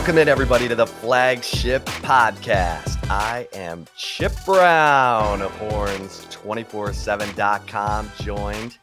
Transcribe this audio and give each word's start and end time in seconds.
Welcome 0.00 0.16
in, 0.16 0.28
everybody, 0.28 0.66
to 0.66 0.74
the 0.74 0.86
flagship 0.86 1.84
podcast. 1.84 3.06
I 3.10 3.46
am 3.52 3.84
Chip 3.98 4.32
Brown 4.46 5.42
of 5.42 5.52
Horns247.com, 5.52 8.10
joined 8.18 8.78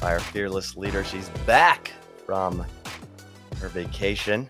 by 0.00 0.14
our 0.14 0.20
fearless 0.20 0.74
leader. 0.74 1.04
She's 1.04 1.28
back 1.44 1.92
from 2.24 2.64
her 3.60 3.68
vacation, 3.68 4.48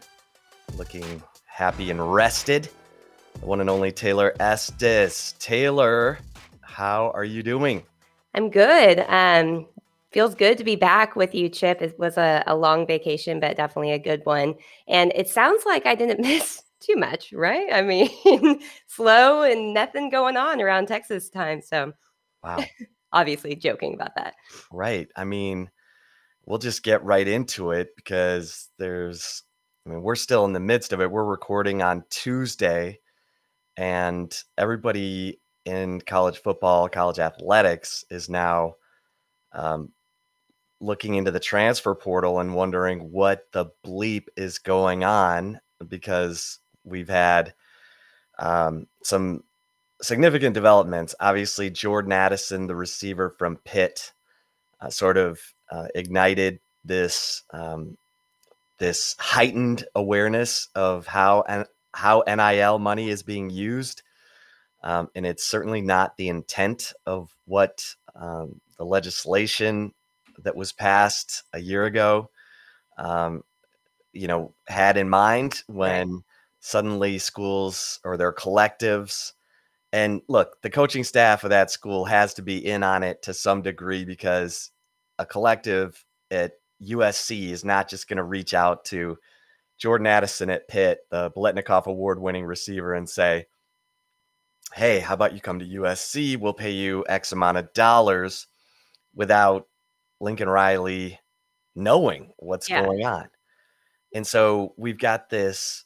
looking 0.76 1.20
happy 1.46 1.90
and 1.90 2.14
rested. 2.14 2.68
The 3.40 3.46
one 3.46 3.60
and 3.60 3.68
only 3.68 3.90
Taylor 3.90 4.34
Estes. 4.38 5.34
Taylor, 5.40 6.20
how 6.60 7.10
are 7.12 7.24
you 7.24 7.42
doing? 7.42 7.82
I'm 8.34 8.50
good. 8.50 9.04
Um, 9.08 9.66
feels 10.12 10.34
good 10.34 10.58
to 10.58 10.64
be 10.64 10.76
back 10.76 11.16
with 11.16 11.34
you, 11.34 11.48
Chip. 11.48 11.80
It 11.80 11.98
was 11.98 12.16
a, 12.16 12.44
a 12.46 12.56
long 12.56 12.86
vacation, 12.86 13.40
but 13.40 13.56
definitely 13.56 13.92
a 13.92 13.98
good 13.98 14.22
one. 14.24 14.54
And 14.86 15.12
it 15.14 15.28
sounds 15.28 15.64
like 15.64 15.86
I 15.86 15.94
didn't 15.94 16.20
miss 16.26 16.62
too 16.80 16.96
much, 16.96 17.32
right? 17.32 17.68
I 17.72 17.82
mean, 17.82 18.60
slow 18.86 19.42
and 19.42 19.72
nothing 19.72 20.10
going 20.10 20.36
on 20.36 20.60
around 20.60 20.88
Texas 20.88 21.30
time. 21.30 21.62
So, 21.62 21.92
wow. 22.42 22.62
obviously, 23.12 23.54
joking 23.56 23.94
about 23.94 24.14
that. 24.16 24.34
Right. 24.70 25.08
I 25.16 25.24
mean, 25.24 25.70
we'll 26.44 26.58
just 26.58 26.82
get 26.82 27.04
right 27.04 27.26
into 27.26 27.70
it 27.70 27.90
because 27.96 28.68
there's, 28.78 29.44
I 29.86 29.90
mean, 29.90 30.02
we're 30.02 30.14
still 30.14 30.44
in 30.44 30.52
the 30.52 30.60
midst 30.60 30.92
of 30.92 31.00
it. 31.00 31.10
We're 31.10 31.24
recording 31.24 31.82
on 31.82 32.04
Tuesday, 32.10 33.00
and 33.76 34.36
everybody 34.58 35.40
in 35.64 36.00
college 36.00 36.38
football, 36.38 36.88
college 36.88 37.18
athletics 37.18 38.04
is 38.10 38.28
now 38.28 38.74
um, 39.52 39.90
looking 40.82 41.14
into 41.14 41.30
the 41.30 41.40
transfer 41.40 41.94
portal 41.94 42.40
and 42.40 42.54
wondering 42.54 43.12
what 43.12 43.46
the 43.52 43.66
bleep 43.86 44.24
is 44.36 44.58
going 44.58 45.04
on 45.04 45.60
because 45.88 46.58
we've 46.84 47.08
had 47.08 47.54
um, 48.38 48.86
some 49.02 49.44
significant 50.02 50.54
developments. 50.54 51.14
Obviously, 51.20 51.70
Jordan 51.70 52.12
Addison, 52.12 52.66
the 52.66 52.74
receiver 52.74 53.30
from 53.38 53.56
Pitt, 53.64 54.12
uh, 54.80 54.90
sort 54.90 55.16
of 55.16 55.40
uh, 55.70 55.86
ignited 55.94 56.58
this 56.84 57.44
um, 57.52 57.96
this 58.78 59.14
heightened 59.20 59.84
awareness 59.94 60.68
of 60.74 61.06
how 61.06 61.44
and 61.48 61.66
how 61.94 62.24
NIL 62.26 62.80
money 62.80 63.08
is 63.08 63.22
being 63.22 63.48
used. 63.48 64.02
Um, 64.82 65.08
and 65.14 65.24
it's 65.24 65.44
certainly 65.44 65.80
not 65.80 66.16
the 66.16 66.28
intent 66.28 66.92
of 67.06 67.36
what 67.44 67.94
um, 68.16 68.60
the 68.78 68.84
legislation 68.84 69.92
that 70.42 70.56
was 70.56 70.72
passed 70.72 71.44
a 71.52 71.58
year 71.58 71.84
ago, 71.84 72.30
um, 72.98 73.42
you 74.12 74.26
know, 74.26 74.54
had 74.68 74.96
in 74.96 75.08
mind 75.08 75.62
when 75.66 76.10
right. 76.10 76.22
suddenly 76.60 77.18
schools 77.18 78.00
or 78.04 78.16
their 78.16 78.32
collectives 78.32 79.32
and 79.92 80.22
look, 80.26 80.60
the 80.62 80.70
coaching 80.70 81.04
staff 81.04 81.44
of 81.44 81.50
that 81.50 81.70
school 81.70 82.06
has 82.06 82.34
to 82.34 82.42
be 82.42 82.64
in 82.66 82.82
on 82.82 83.02
it 83.02 83.22
to 83.22 83.34
some 83.34 83.60
degree 83.60 84.04
because 84.04 84.70
a 85.18 85.26
collective 85.26 86.02
at 86.30 86.52
USC 86.82 87.50
is 87.50 87.64
not 87.64 87.88
just 87.88 88.08
going 88.08 88.16
to 88.16 88.22
reach 88.22 88.54
out 88.54 88.86
to 88.86 89.18
Jordan 89.76 90.06
Addison 90.06 90.48
at 90.48 90.66
Pitt, 90.66 91.00
the 91.10 91.30
Biletnikoff 91.32 91.86
award 91.86 92.18
winning 92.18 92.46
receiver, 92.46 92.94
and 92.94 93.08
say, 93.08 93.46
Hey, 94.74 95.00
how 95.00 95.12
about 95.12 95.34
you 95.34 95.40
come 95.40 95.58
to 95.58 95.66
USC? 95.66 96.38
We'll 96.38 96.54
pay 96.54 96.70
you 96.70 97.04
X 97.06 97.32
amount 97.32 97.58
of 97.58 97.72
dollars 97.74 98.46
without 99.14 99.68
Lincoln 100.22 100.48
Riley 100.48 101.18
knowing 101.74 102.32
what's 102.38 102.70
yeah. 102.70 102.82
going 102.82 103.04
on. 103.04 103.28
And 104.14 104.26
so 104.26 104.74
we've 104.78 104.98
got 104.98 105.28
this 105.28 105.84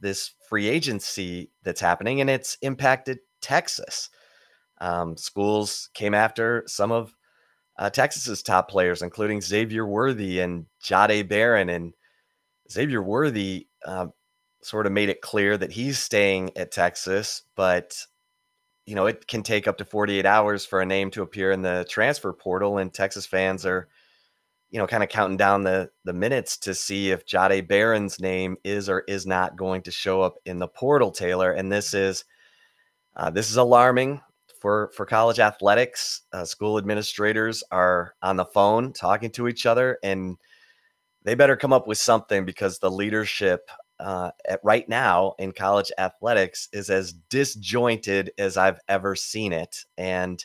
this 0.00 0.32
free 0.48 0.68
agency 0.68 1.50
that's 1.62 1.80
happening 1.80 2.20
and 2.20 2.30
it's 2.30 2.56
impacted 2.62 3.18
Texas. 3.42 4.08
Um, 4.80 5.16
schools 5.16 5.90
came 5.92 6.14
after 6.14 6.64
some 6.66 6.90
of 6.90 7.14
uh, 7.78 7.90
Texas's 7.90 8.42
top 8.42 8.70
players, 8.70 9.02
including 9.02 9.40
Xavier 9.40 9.86
Worthy 9.86 10.40
and 10.40 10.66
Jahdae 10.82 11.28
Barron. 11.28 11.68
And 11.68 11.94
Xavier 12.70 13.02
Worthy 13.02 13.68
uh, 13.84 14.06
sort 14.62 14.86
of 14.86 14.92
made 14.92 15.10
it 15.10 15.20
clear 15.20 15.56
that 15.56 15.72
he's 15.72 15.98
staying 15.98 16.56
at 16.56 16.72
Texas, 16.72 17.42
but 17.56 18.06
you 18.90 18.96
know, 18.96 19.06
it 19.06 19.28
can 19.28 19.44
take 19.44 19.68
up 19.68 19.78
to 19.78 19.84
48 19.84 20.26
hours 20.26 20.66
for 20.66 20.80
a 20.80 20.84
name 20.84 21.12
to 21.12 21.22
appear 21.22 21.52
in 21.52 21.62
the 21.62 21.86
transfer 21.88 22.32
portal, 22.32 22.78
and 22.78 22.92
Texas 22.92 23.24
fans 23.24 23.64
are, 23.64 23.86
you 24.70 24.80
know, 24.80 24.86
kind 24.88 25.04
of 25.04 25.08
counting 25.08 25.36
down 25.36 25.62
the 25.62 25.88
the 26.04 26.12
minutes 26.12 26.56
to 26.56 26.74
see 26.74 27.12
if 27.12 27.24
Jahdae 27.24 27.68
Barron's 27.68 28.18
name 28.18 28.56
is 28.64 28.88
or 28.88 29.04
is 29.06 29.26
not 29.26 29.56
going 29.56 29.82
to 29.82 29.92
show 29.92 30.22
up 30.22 30.38
in 30.44 30.58
the 30.58 30.66
portal, 30.66 31.12
Taylor. 31.12 31.52
And 31.52 31.70
this 31.70 31.94
is 31.94 32.24
uh, 33.14 33.30
this 33.30 33.48
is 33.48 33.58
alarming 33.58 34.22
for 34.60 34.90
for 34.96 35.06
college 35.06 35.38
athletics. 35.38 36.22
Uh, 36.32 36.44
school 36.44 36.76
administrators 36.76 37.62
are 37.70 38.16
on 38.22 38.34
the 38.34 38.44
phone 38.44 38.92
talking 38.92 39.30
to 39.30 39.46
each 39.46 39.66
other, 39.66 40.00
and 40.02 40.36
they 41.22 41.36
better 41.36 41.56
come 41.56 41.72
up 41.72 41.86
with 41.86 41.98
something 41.98 42.44
because 42.44 42.80
the 42.80 42.90
leadership 42.90 43.70
uh, 44.00 44.30
at 44.48 44.60
right 44.64 44.88
now 44.88 45.34
in 45.38 45.52
college 45.52 45.92
athletics 45.98 46.68
is 46.72 46.90
as 46.90 47.12
disjointed 47.12 48.32
as 48.38 48.56
I've 48.56 48.80
ever 48.88 49.14
seen 49.14 49.52
it. 49.52 49.84
And 49.98 50.44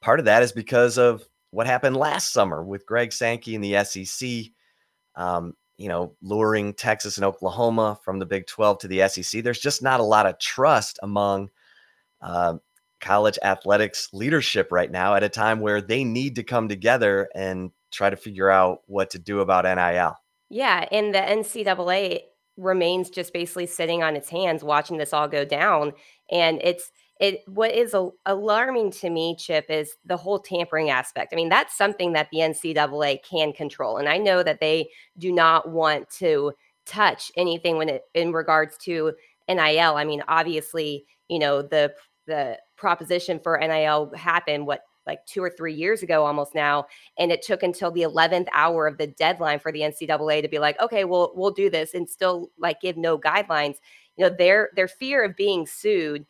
part 0.00 0.18
of 0.18 0.24
that 0.26 0.42
is 0.42 0.52
because 0.52 0.98
of 0.98 1.24
what 1.50 1.66
happened 1.66 1.96
last 1.96 2.32
summer 2.32 2.62
with 2.62 2.86
Greg 2.86 3.12
Sankey 3.12 3.54
in 3.54 3.60
the 3.60 3.84
SEC, 3.84 4.52
um, 5.14 5.54
you 5.76 5.88
know, 5.88 6.14
luring 6.20 6.74
Texas 6.74 7.16
and 7.16 7.24
Oklahoma 7.24 7.98
from 8.04 8.18
the 8.18 8.26
Big 8.26 8.46
12 8.46 8.80
to 8.80 8.88
the 8.88 9.08
SEC. 9.08 9.42
There's 9.42 9.60
just 9.60 9.82
not 9.82 10.00
a 10.00 10.04
lot 10.04 10.26
of 10.26 10.38
trust 10.38 10.98
among 11.02 11.50
uh, 12.20 12.54
college 13.00 13.38
athletics 13.42 14.08
leadership 14.12 14.72
right 14.72 14.90
now 14.90 15.14
at 15.14 15.22
a 15.22 15.28
time 15.28 15.60
where 15.60 15.80
they 15.80 16.02
need 16.02 16.34
to 16.34 16.42
come 16.42 16.68
together 16.68 17.28
and 17.34 17.70
try 17.92 18.10
to 18.10 18.16
figure 18.16 18.50
out 18.50 18.80
what 18.86 19.10
to 19.10 19.18
do 19.20 19.40
about 19.40 19.64
NIL. 19.64 20.16
Yeah, 20.50 20.86
and 20.90 21.14
the 21.14 21.18
NCAA 21.18 22.22
remains 22.58 23.08
just 23.08 23.32
basically 23.32 23.66
sitting 23.66 24.02
on 24.02 24.16
its 24.16 24.28
hands 24.28 24.64
watching 24.64 24.98
this 24.98 25.12
all 25.12 25.28
go 25.28 25.44
down 25.44 25.92
and 26.30 26.60
it's 26.62 26.90
it 27.20 27.42
what 27.46 27.72
is 27.72 27.94
a, 27.94 28.08
alarming 28.26 28.90
to 28.90 29.10
me 29.10 29.36
chip 29.36 29.66
is 29.68 29.94
the 30.04 30.16
whole 30.16 30.38
tampering 30.38 30.90
aspect. 30.90 31.32
I 31.32 31.36
mean 31.36 31.48
that's 31.48 31.76
something 31.76 32.12
that 32.12 32.28
the 32.30 32.38
ncaa 32.38 33.22
can 33.22 33.52
control 33.52 33.96
and 33.96 34.08
i 34.08 34.18
know 34.18 34.42
that 34.42 34.60
they 34.60 34.88
do 35.18 35.32
not 35.32 35.70
want 35.70 36.10
to 36.18 36.52
touch 36.84 37.30
anything 37.36 37.76
when 37.76 37.88
it 37.88 38.02
in 38.14 38.32
regards 38.32 38.76
to 38.78 39.12
nil 39.48 39.96
i 39.96 40.04
mean 40.04 40.22
obviously 40.26 41.04
you 41.28 41.38
know 41.38 41.62
the 41.62 41.92
the 42.26 42.58
proposition 42.76 43.38
for 43.38 43.58
nil 43.58 44.10
happened 44.16 44.66
what 44.66 44.82
like 45.08 45.24
two 45.26 45.42
or 45.42 45.50
three 45.50 45.74
years 45.74 46.02
ago 46.04 46.24
almost 46.24 46.54
now 46.54 46.86
and 47.18 47.32
it 47.32 47.42
took 47.42 47.64
until 47.64 47.90
the 47.90 48.02
11th 48.02 48.46
hour 48.52 48.86
of 48.86 48.98
the 48.98 49.06
deadline 49.08 49.58
for 49.58 49.72
the 49.72 49.80
ncaa 49.80 50.42
to 50.42 50.48
be 50.48 50.60
like 50.60 50.80
okay 50.80 51.04
well 51.04 51.32
we'll 51.34 51.50
do 51.50 51.68
this 51.68 51.94
and 51.94 52.08
still 52.08 52.50
like 52.58 52.80
give 52.80 52.96
no 52.96 53.18
guidelines. 53.18 53.76
You 54.16 54.28
know 54.28 54.34
their 54.36 54.70
their 54.76 54.88
fear 54.88 55.24
of 55.24 55.34
being 55.36 55.66
sued 55.66 56.26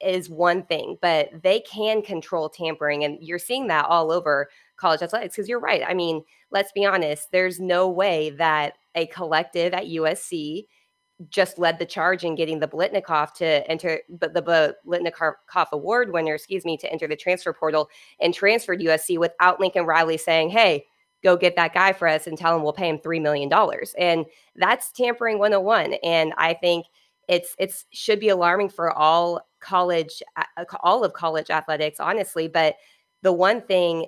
is 0.00 0.30
one 0.30 0.62
thing 0.62 0.96
but 1.02 1.28
they 1.42 1.60
can 1.60 2.02
control 2.02 2.48
tampering 2.48 3.04
and 3.04 3.18
you're 3.20 3.38
seeing 3.38 3.66
that 3.66 3.86
all 3.86 4.12
over 4.12 4.48
college 4.76 5.02
athletics 5.02 5.34
because 5.34 5.48
you're 5.48 5.60
right. 5.60 5.82
I 5.86 5.92
mean 5.92 6.22
let's 6.50 6.72
be 6.72 6.86
honest 6.86 7.32
there's 7.32 7.58
no 7.58 7.88
way 7.90 8.30
that 8.30 8.74
a 8.94 9.06
collective 9.06 9.72
at 9.74 9.86
usc 9.86 10.64
just 11.30 11.58
led 11.58 11.78
the 11.78 11.86
charge 11.86 12.24
in 12.24 12.34
getting 12.34 12.58
the 12.58 12.68
Biletnikoff 12.68 13.34
to 13.34 13.68
enter, 13.70 14.00
but 14.08 14.34
the 14.34 14.42
Biletnikoff 14.86 15.70
Award 15.72 16.12
winner, 16.12 16.34
excuse 16.34 16.64
me, 16.64 16.76
to 16.78 16.90
enter 16.90 17.06
the 17.06 17.16
transfer 17.16 17.52
portal 17.52 17.88
and 18.20 18.34
transferred 18.34 18.80
USC 18.80 19.18
without 19.18 19.60
Lincoln 19.60 19.84
Riley 19.84 20.16
saying, 20.16 20.50
"Hey, 20.50 20.86
go 21.22 21.36
get 21.36 21.56
that 21.56 21.74
guy 21.74 21.92
for 21.92 22.08
us 22.08 22.26
and 22.26 22.36
tell 22.36 22.56
him 22.56 22.62
we'll 22.62 22.72
pay 22.72 22.88
him 22.88 22.98
three 22.98 23.20
million 23.20 23.48
dollars." 23.48 23.94
And 23.98 24.26
that's 24.56 24.92
tampering 24.92 25.38
101. 25.38 25.94
And 26.02 26.32
I 26.36 26.54
think 26.54 26.86
it's 27.28 27.54
it's 27.58 27.86
should 27.92 28.20
be 28.20 28.28
alarming 28.28 28.70
for 28.70 28.92
all 28.92 29.46
college, 29.60 30.22
uh, 30.36 30.64
all 30.82 31.04
of 31.04 31.12
college 31.12 31.50
athletics, 31.50 32.00
honestly. 32.00 32.48
But 32.48 32.76
the 33.22 33.32
one 33.32 33.60
thing 33.62 34.06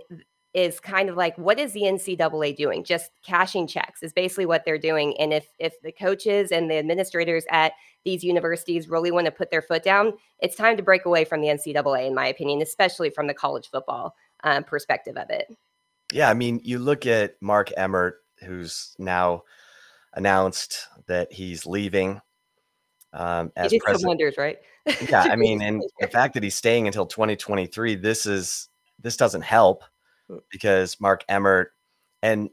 is 0.54 0.78
kind 0.78 1.08
of 1.08 1.16
like 1.16 1.36
what 1.36 1.58
is 1.58 1.72
the 1.72 1.82
NCAA 1.82 2.56
doing? 2.56 2.84
Just 2.84 3.10
cashing 3.24 3.66
checks 3.66 4.02
is 4.02 4.12
basically 4.12 4.46
what 4.46 4.64
they're 4.64 4.78
doing. 4.78 5.18
And 5.18 5.32
if 5.32 5.48
if 5.58 5.80
the 5.82 5.92
coaches 5.92 6.52
and 6.52 6.70
the 6.70 6.76
administrators 6.76 7.44
at 7.50 7.72
these 8.04 8.22
universities 8.22 8.88
really 8.88 9.10
want 9.10 9.26
to 9.26 9.32
put 9.32 9.50
their 9.50 9.62
foot 9.62 9.82
down, 9.82 10.14
it's 10.38 10.56
time 10.56 10.76
to 10.76 10.82
break 10.82 11.04
away 11.04 11.24
from 11.24 11.40
the 11.40 11.48
NCAA, 11.48 12.06
in 12.06 12.14
my 12.14 12.26
opinion, 12.26 12.62
especially 12.62 13.10
from 13.10 13.26
the 13.26 13.34
college 13.34 13.68
football 13.68 14.14
um, 14.44 14.62
perspective 14.62 15.16
of 15.16 15.28
it. 15.30 15.46
Yeah, 16.12 16.30
I 16.30 16.34
mean, 16.34 16.60
you 16.62 16.78
look 16.78 17.06
at 17.06 17.34
Mark 17.40 17.70
Emmert, 17.76 18.22
who's 18.40 18.94
now 18.98 19.42
announced 20.12 20.86
that 21.06 21.32
he's 21.32 21.66
leaving. 21.66 22.20
Um, 23.12 23.52
as 23.56 23.70
he 23.70 23.78
did 23.78 23.84
president. 23.84 24.00
some 24.00 24.08
wonders, 24.08 24.34
right? 24.38 24.58
yeah, 25.08 25.22
I 25.22 25.36
mean, 25.36 25.62
and 25.62 25.82
the 26.00 26.08
fact 26.08 26.34
that 26.34 26.42
he's 26.42 26.54
staying 26.54 26.86
until 26.86 27.06
2023, 27.06 27.96
this 27.96 28.26
is 28.26 28.68
this 29.00 29.16
doesn't 29.16 29.42
help 29.42 29.82
because 30.50 31.00
Mark 31.00 31.24
Emmert, 31.28 31.72
and 32.22 32.50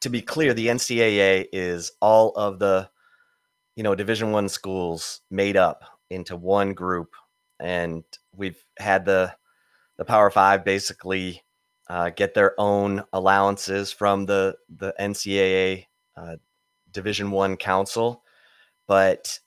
to 0.00 0.10
be 0.10 0.22
clear, 0.22 0.54
the 0.54 0.68
NCAA 0.68 1.46
is 1.52 1.92
all 2.00 2.30
of 2.32 2.58
the 2.58 2.90
you 3.76 3.82
know, 3.82 3.94
Division 3.94 4.32
One 4.32 4.48
schools 4.48 5.20
made 5.30 5.56
up 5.56 5.84
into 6.10 6.34
one 6.34 6.72
group, 6.72 7.14
and 7.60 8.02
we've 8.34 8.62
had 8.78 9.04
the 9.04 9.34
the 9.98 10.04
Power 10.04 10.30
Five 10.30 10.64
basically 10.64 11.44
uh, 11.88 12.10
get 12.10 12.34
their 12.34 12.58
own 12.58 13.04
allowances 13.12 13.92
from 13.92 14.26
the 14.26 14.56
the 14.74 14.94
NCAA 14.98 15.86
uh, 16.16 16.36
Division 16.90 17.30
One 17.30 17.56
Council, 17.56 18.22
but 18.88 19.38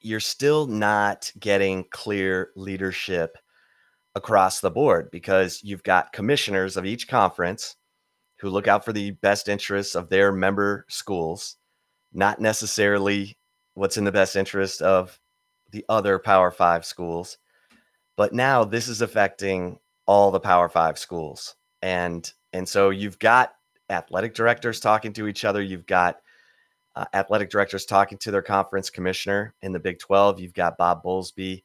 you're 0.00 0.20
still 0.20 0.66
not 0.66 1.32
getting 1.38 1.84
clear 1.90 2.50
leadership 2.54 3.38
across 4.14 4.60
the 4.60 4.70
board 4.70 5.10
because 5.10 5.60
you've 5.62 5.82
got 5.82 6.12
commissioners 6.12 6.76
of 6.76 6.86
each 6.86 7.08
conference 7.08 7.76
who 8.38 8.48
look 8.48 8.68
out 8.68 8.84
for 8.84 8.92
the 8.92 9.12
best 9.12 9.48
interests 9.48 9.94
of 9.94 10.08
their 10.08 10.32
member 10.32 10.84
schools, 10.88 11.56
not 12.12 12.40
necessarily 12.40 13.36
what's 13.74 13.96
in 13.96 14.04
the 14.04 14.12
best 14.12 14.36
interest 14.36 14.82
of 14.82 15.18
the 15.70 15.84
other 15.88 16.18
Power 16.18 16.50
Five 16.50 16.84
schools. 16.84 17.38
But 18.16 18.32
now 18.32 18.64
this 18.64 18.88
is 18.88 19.02
affecting 19.02 19.78
all 20.06 20.30
the 20.30 20.40
Power 20.40 20.68
Five 20.68 20.98
schools. 20.98 21.56
And 21.82 22.30
and 22.52 22.68
so 22.68 22.90
you've 22.90 23.18
got 23.18 23.54
athletic 23.90 24.34
directors 24.34 24.80
talking 24.80 25.12
to 25.14 25.26
each 25.26 25.44
other. 25.44 25.60
You've 25.60 25.86
got 25.86 26.18
uh, 26.96 27.04
athletic 27.12 27.50
directors 27.50 27.84
talking 27.86 28.18
to 28.18 28.30
their 28.30 28.42
conference 28.42 28.90
commissioner 28.90 29.54
in 29.62 29.72
the 29.72 29.80
big 29.80 29.98
12 29.98 30.40
you've 30.40 30.54
got 30.54 30.78
bob 30.78 31.02
bowlesby 31.02 31.64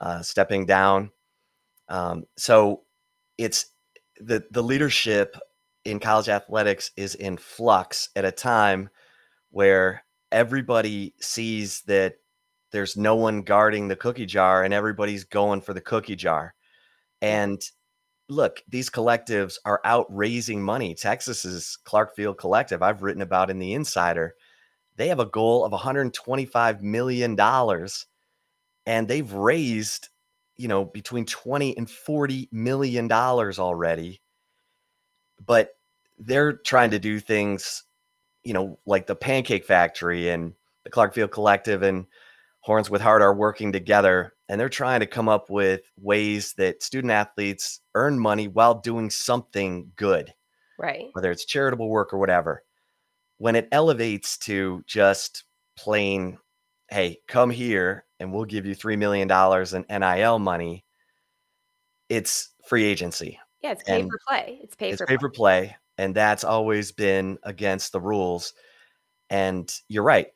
uh, 0.00 0.22
stepping 0.22 0.64
down 0.64 1.10
um, 1.92 2.24
so 2.36 2.82
it's 3.38 3.66
the 4.18 4.44
the 4.50 4.62
leadership 4.62 5.36
in 5.84 6.00
college 6.00 6.28
athletics 6.28 6.90
is 6.96 7.14
in 7.14 7.36
flux 7.36 8.08
at 8.16 8.24
a 8.24 8.32
time 8.32 8.88
where 9.50 10.04
everybody 10.32 11.14
sees 11.20 11.82
that 11.82 12.14
there's 12.72 12.96
no 12.96 13.14
one 13.14 13.42
guarding 13.42 13.88
the 13.88 13.96
cookie 13.96 14.26
jar 14.26 14.64
and 14.64 14.74
everybody's 14.74 15.24
going 15.24 15.60
for 15.60 15.74
the 15.74 15.80
cookie 15.80 16.16
jar 16.16 16.54
and 17.20 17.62
look, 18.28 18.62
these 18.68 18.90
collectives 18.90 19.58
are 19.64 19.80
out 19.84 20.06
raising 20.08 20.62
money. 20.62 20.94
Texas's 20.94 21.78
Clark 21.84 22.16
Field 22.16 22.38
Collective, 22.38 22.82
I've 22.82 23.02
written 23.02 23.22
about 23.22 23.50
in 23.50 23.58
the 23.58 23.74
Insider. 23.74 24.34
They 24.96 25.08
have 25.08 25.20
a 25.20 25.26
goal 25.26 25.64
of 25.64 25.72
125 25.72 26.82
million 26.82 27.36
dollars, 27.36 28.06
and 28.86 29.06
they've 29.06 29.32
raised, 29.32 30.08
you 30.56 30.68
know, 30.68 30.84
between 30.84 31.26
20 31.26 31.76
and 31.76 31.88
40 31.90 32.48
million 32.52 33.08
dollars 33.08 33.58
already. 33.58 34.20
But 35.44 35.70
they're 36.18 36.52
trying 36.52 36.90
to 36.90 36.98
do 36.98 37.18
things, 37.18 37.84
you 38.44 38.52
know, 38.52 38.78
like 38.86 39.06
the 39.06 39.16
Pancake 39.16 39.64
Factory 39.64 40.28
and 40.28 40.54
the 40.84 40.90
Clark 40.90 41.14
Field 41.14 41.30
Collective 41.30 41.82
and 41.82 42.06
Horns 42.60 42.88
with 42.88 43.02
Heart 43.02 43.22
are 43.22 43.34
working 43.34 43.72
together 43.72 44.34
and 44.48 44.60
they're 44.60 44.68
trying 44.68 45.00
to 45.00 45.06
come 45.06 45.30
up 45.30 45.48
with 45.48 45.80
ways 45.96 46.52
that 46.58 46.82
student 46.82 47.10
athletes 47.10 47.80
earn 47.94 48.18
money 48.18 48.48
while 48.48 48.74
doing 48.74 49.08
something 49.08 49.90
good. 49.96 50.32
Right. 50.78 51.06
Whether 51.12 51.30
it's 51.30 51.46
charitable 51.46 51.88
work 51.88 52.12
or 52.12 52.18
whatever. 52.18 52.62
When 53.38 53.56
it 53.56 53.68
elevates 53.72 54.36
to 54.40 54.84
just 54.86 55.44
plain, 55.76 56.36
hey, 56.92 57.18
come 57.26 57.50
here 57.50 58.04
and 58.20 58.32
we'll 58.32 58.44
give 58.44 58.66
you 58.66 58.76
$3 58.76 58.98
million 58.98 59.30
in 59.30 60.00
NIL 60.00 60.38
money, 60.38 60.84
it's 62.08 62.50
free 62.66 62.84
agency. 62.84 63.38
Yeah, 63.62 63.72
it's 63.72 63.82
pay 63.82 64.00
and 64.00 64.10
for 64.10 64.18
play. 64.28 64.60
It's 64.62 64.76
pay 64.76 64.90
it's 64.90 65.00
for 65.00 65.06
pay 65.06 65.16
for 65.16 65.30
play. 65.30 65.76
And 65.98 66.14
that's 66.14 66.44
always 66.44 66.92
been 66.92 67.38
against 67.44 67.92
the 67.92 68.00
rules. 68.00 68.52
And 69.30 69.72
you're 69.88 70.02
right. 70.02 70.28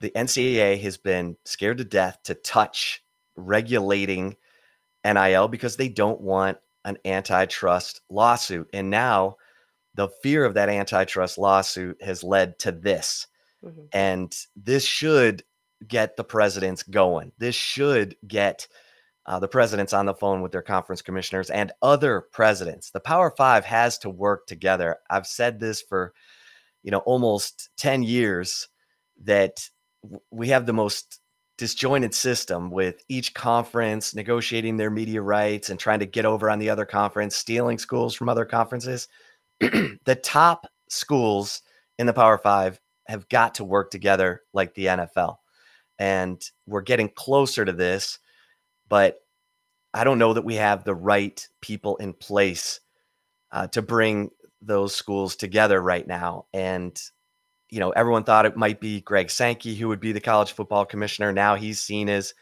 The 0.00 0.10
NCAA 0.10 0.80
has 0.80 0.96
been 0.96 1.36
scared 1.44 1.78
to 1.78 1.84
death 1.84 2.18
to 2.24 2.34
touch 2.34 3.04
regulating 3.36 4.36
NIL 5.04 5.48
because 5.48 5.76
they 5.76 5.88
don't 5.88 6.20
want 6.20 6.58
an 6.84 6.96
antitrust 7.04 8.00
lawsuit. 8.08 8.68
And 8.72 8.88
now 8.88 9.36
the 9.94 10.08
fear 10.22 10.44
of 10.44 10.54
that 10.54 10.70
antitrust 10.70 11.36
lawsuit 11.36 12.02
has 12.02 12.24
led 12.24 12.58
to 12.60 12.72
this. 12.72 13.26
Mm-hmm. 13.64 13.82
And 13.92 14.34
this 14.56 14.84
should 14.84 15.42
get 15.86 16.16
the 16.16 16.24
presidents 16.24 16.82
going. 16.82 17.32
This 17.38 17.54
should 17.54 18.16
get 18.26 18.66
uh, 19.26 19.38
the 19.38 19.48
presidents 19.48 19.92
on 19.92 20.06
the 20.06 20.14
phone 20.14 20.42
with 20.42 20.52
their 20.52 20.62
conference 20.62 21.02
commissioners 21.02 21.50
and 21.50 21.72
other 21.82 22.22
presidents. 22.32 22.90
The 22.90 23.00
Power 23.00 23.32
Five 23.36 23.64
has 23.64 23.98
to 23.98 24.10
work 24.10 24.46
together. 24.46 24.96
I've 25.08 25.26
said 25.26 25.60
this 25.60 25.82
for, 25.82 26.12
you 26.82 26.90
know, 26.90 26.98
almost 26.98 27.70
10 27.76 28.02
years 28.02 28.68
that 29.24 29.68
we 30.30 30.48
have 30.48 30.66
the 30.66 30.72
most 30.72 31.20
disjointed 31.58 32.14
system 32.14 32.70
with 32.70 33.04
each 33.08 33.34
conference 33.34 34.14
negotiating 34.14 34.78
their 34.78 34.90
media 34.90 35.20
rights 35.20 35.68
and 35.68 35.78
trying 35.78 35.98
to 35.98 36.06
get 36.06 36.24
over 36.24 36.50
on 36.50 36.58
the 36.58 36.70
other 36.70 36.86
conference, 36.86 37.36
stealing 37.36 37.78
schools 37.78 38.14
from 38.14 38.30
other 38.30 38.46
conferences. 38.46 39.08
the 39.60 40.18
top 40.22 40.66
schools 40.88 41.60
in 41.98 42.06
the 42.06 42.14
Power 42.14 42.38
Five 42.38 42.80
have 43.06 43.28
got 43.28 43.56
to 43.56 43.64
work 43.64 43.90
together 43.90 44.40
like 44.54 44.74
the 44.74 44.86
NFL. 44.86 45.36
And 46.00 46.42
we're 46.66 46.80
getting 46.80 47.10
closer 47.10 47.64
to 47.64 47.72
this, 47.72 48.18
but 48.88 49.20
I 49.94 50.02
don't 50.02 50.18
know 50.18 50.32
that 50.32 50.44
we 50.44 50.56
have 50.56 50.82
the 50.82 50.94
right 50.94 51.46
people 51.60 51.96
in 51.96 52.14
place 52.14 52.80
uh, 53.52 53.68
to 53.68 53.82
bring 53.82 54.30
those 54.62 54.94
schools 54.94 55.36
together 55.36 55.80
right 55.80 56.06
now. 56.06 56.46
And 56.52 57.00
you 57.70 57.78
know, 57.78 57.90
everyone 57.90 58.24
thought 58.24 58.46
it 58.46 58.56
might 58.56 58.80
be 58.80 59.00
Greg 59.00 59.30
Sankey 59.30 59.76
who 59.76 59.88
would 59.88 60.00
be 60.00 60.12
the 60.12 60.20
college 60.20 60.52
football 60.52 60.84
commissioner. 60.84 61.32
Now 61.32 61.54
he's 61.54 61.80
seen 61.80 62.08
as, 62.08 62.34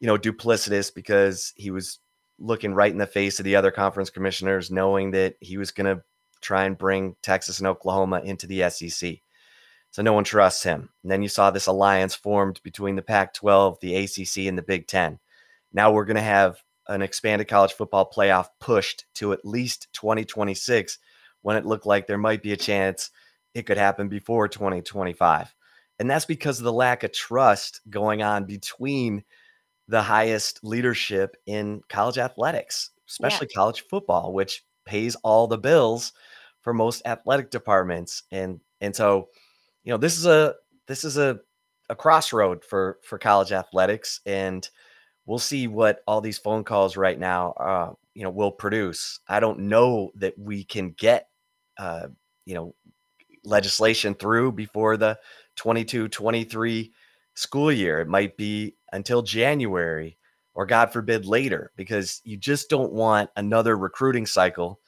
you 0.00 0.06
know, 0.06 0.16
duplicitous 0.16 0.92
because 0.94 1.52
he 1.56 1.70
was 1.70 1.98
looking 2.38 2.74
right 2.74 2.90
in 2.90 2.98
the 2.98 3.06
face 3.06 3.38
of 3.38 3.44
the 3.44 3.56
other 3.56 3.70
conference 3.70 4.10
commissioners, 4.10 4.70
knowing 4.70 5.10
that 5.10 5.36
he 5.40 5.58
was 5.58 5.70
going 5.70 5.94
to 5.94 6.02
try 6.40 6.64
and 6.64 6.78
bring 6.78 7.16
Texas 7.22 7.58
and 7.58 7.66
Oklahoma 7.66 8.22
into 8.24 8.46
the 8.46 8.68
SEC. 8.70 9.18
So 9.90 10.02
no 10.02 10.12
one 10.12 10.24
trusts 10.24 10.62
him. 10.62 10.90
And 11.02 11.10
then 11.10 11.22
you 11.22 11.28
saw 11.28 11.50
this 11.50 11.66
alliance 11.66 12.14
formed 12.14 12.60
between 12.62 12.96
the 12.96 13.02
Pac 13.02 13.32
12, 13.34 13.78
the 13.80 13.96
ACC, 13.96 14.46
and 14.46 14.58
the 14.58 14.62
Big 14.62 14.86
Ten. 14.86 15.18
Now 15.72 15.90
we're 15.90 16.04
going 16.04 16.16
to 16.16 16.22
have 16.22 16.62
an 16.88 17.02
expanded 17.02 17.48
college 17.48 17.72
football 17.72 18.10
playoff 18.14 18.48
pushed 18.60 19.06
to 19.14 19.32
at 19.32 19.44
least 19.44 19.88
2026 19.94 20.98
when 21.42 21.56
it 21.56 21.66
looked 21.66 21.86
like 21.86 22.06
there 22.06 22.18
might 22.18 22.42
be 22.42 22.52
a 22.52 22.56
chance 22.56 23.10
it 23.54 23.66
could 23.66 23.78
happen 23.78 24.08
before 24.08 24.48
2025. 24.48 25.54
And 25.98 26.10
that's 26.10 26.26
because 26.26 26.58
of 26.58 26.64
the 26.64 26.72
lack 26.72 27.04
of 27.04 27.12
trust 27.12 27.80
going 27.88 28.22
on 28.22 28.44
between 28.44 29.24
the 29.88 30.02
highest 30.02 30.60
leadership 30.62 31.36
in 31.46 31.80
college 31.88 32.18
athletics, 32.18 32.90
especially 33.08 33.48
yeah. 33.50 33.56
college 33.56 33.84
football, 33.88 34.32
which 34.32 34.64
pays 34.84 35.16
all 35.16 35.46
the 35.46 35.58
bills 35.58 36.12
for 36.60 36.74
most 36.74 37.02
athletic 37.06 37.50
departments. 37.50 38.24
And 38.30 38.60
and 38.80 38.94
so, 38.94 39.28
you 39.86 39.92
know, 39.92 39.96
this 39.96 40.18
is 40.18 40.26
a 40.26 40.54
this 40.86 41.02
is 41.02 41.16
a 41.16 41.40
a 41.88 41.96
crossroad 41.96 42.62
for 42.62 42.98
for 43.02 43.18
college 43.18 43.52
athletics 43.52 44.20
and 44.26 44.68
we'll 45.24 45.38
see 45.38 45.68
what 45.68 46.00
all 46.06 46.20
these 46.20 46.36
phone 46.38 46.64
calls 46.64 46.96
right 46.96 47.20
now 47.20 47.52
uh 47.52 47.92
you 48.12 48.24
know 48.24 48.30
will 48.30 48.50
produce 48.50 49.20
i 49.28 49.38
don't 49.38 49.60
know 49.60 50.10
that 50.16 50.36
we 50.36 50.64
can 50.64 50.90
get 50.98 51.28
uh 51.78 52.08
you 52.44 52.56
know 52.56 52.74
legislation 53.44 54.14
through 54.14 54.50
before 54.50 54.96
the 54.96 55.16
22 55.54 56.08
23 56.08 56.92
school 57.34 57.70
year. 57.70 58.00
It 58.00 58.08
might 58.08 58.36
be 58.36 58.74
until 58.92 59.22
January 59.22 60.18
or, 60.54 60.64
God 60.64 60.90
forbid, 60.90 61.26
later, 61.26 61.70
because 61.76 62.22
you 62.24 62.38
just 62.38 62.70
don't 62.70 62.92
want 62.92 63.28
another 63.36 63.76
recruiting 63.76 64.24
cycle 64.24 64.80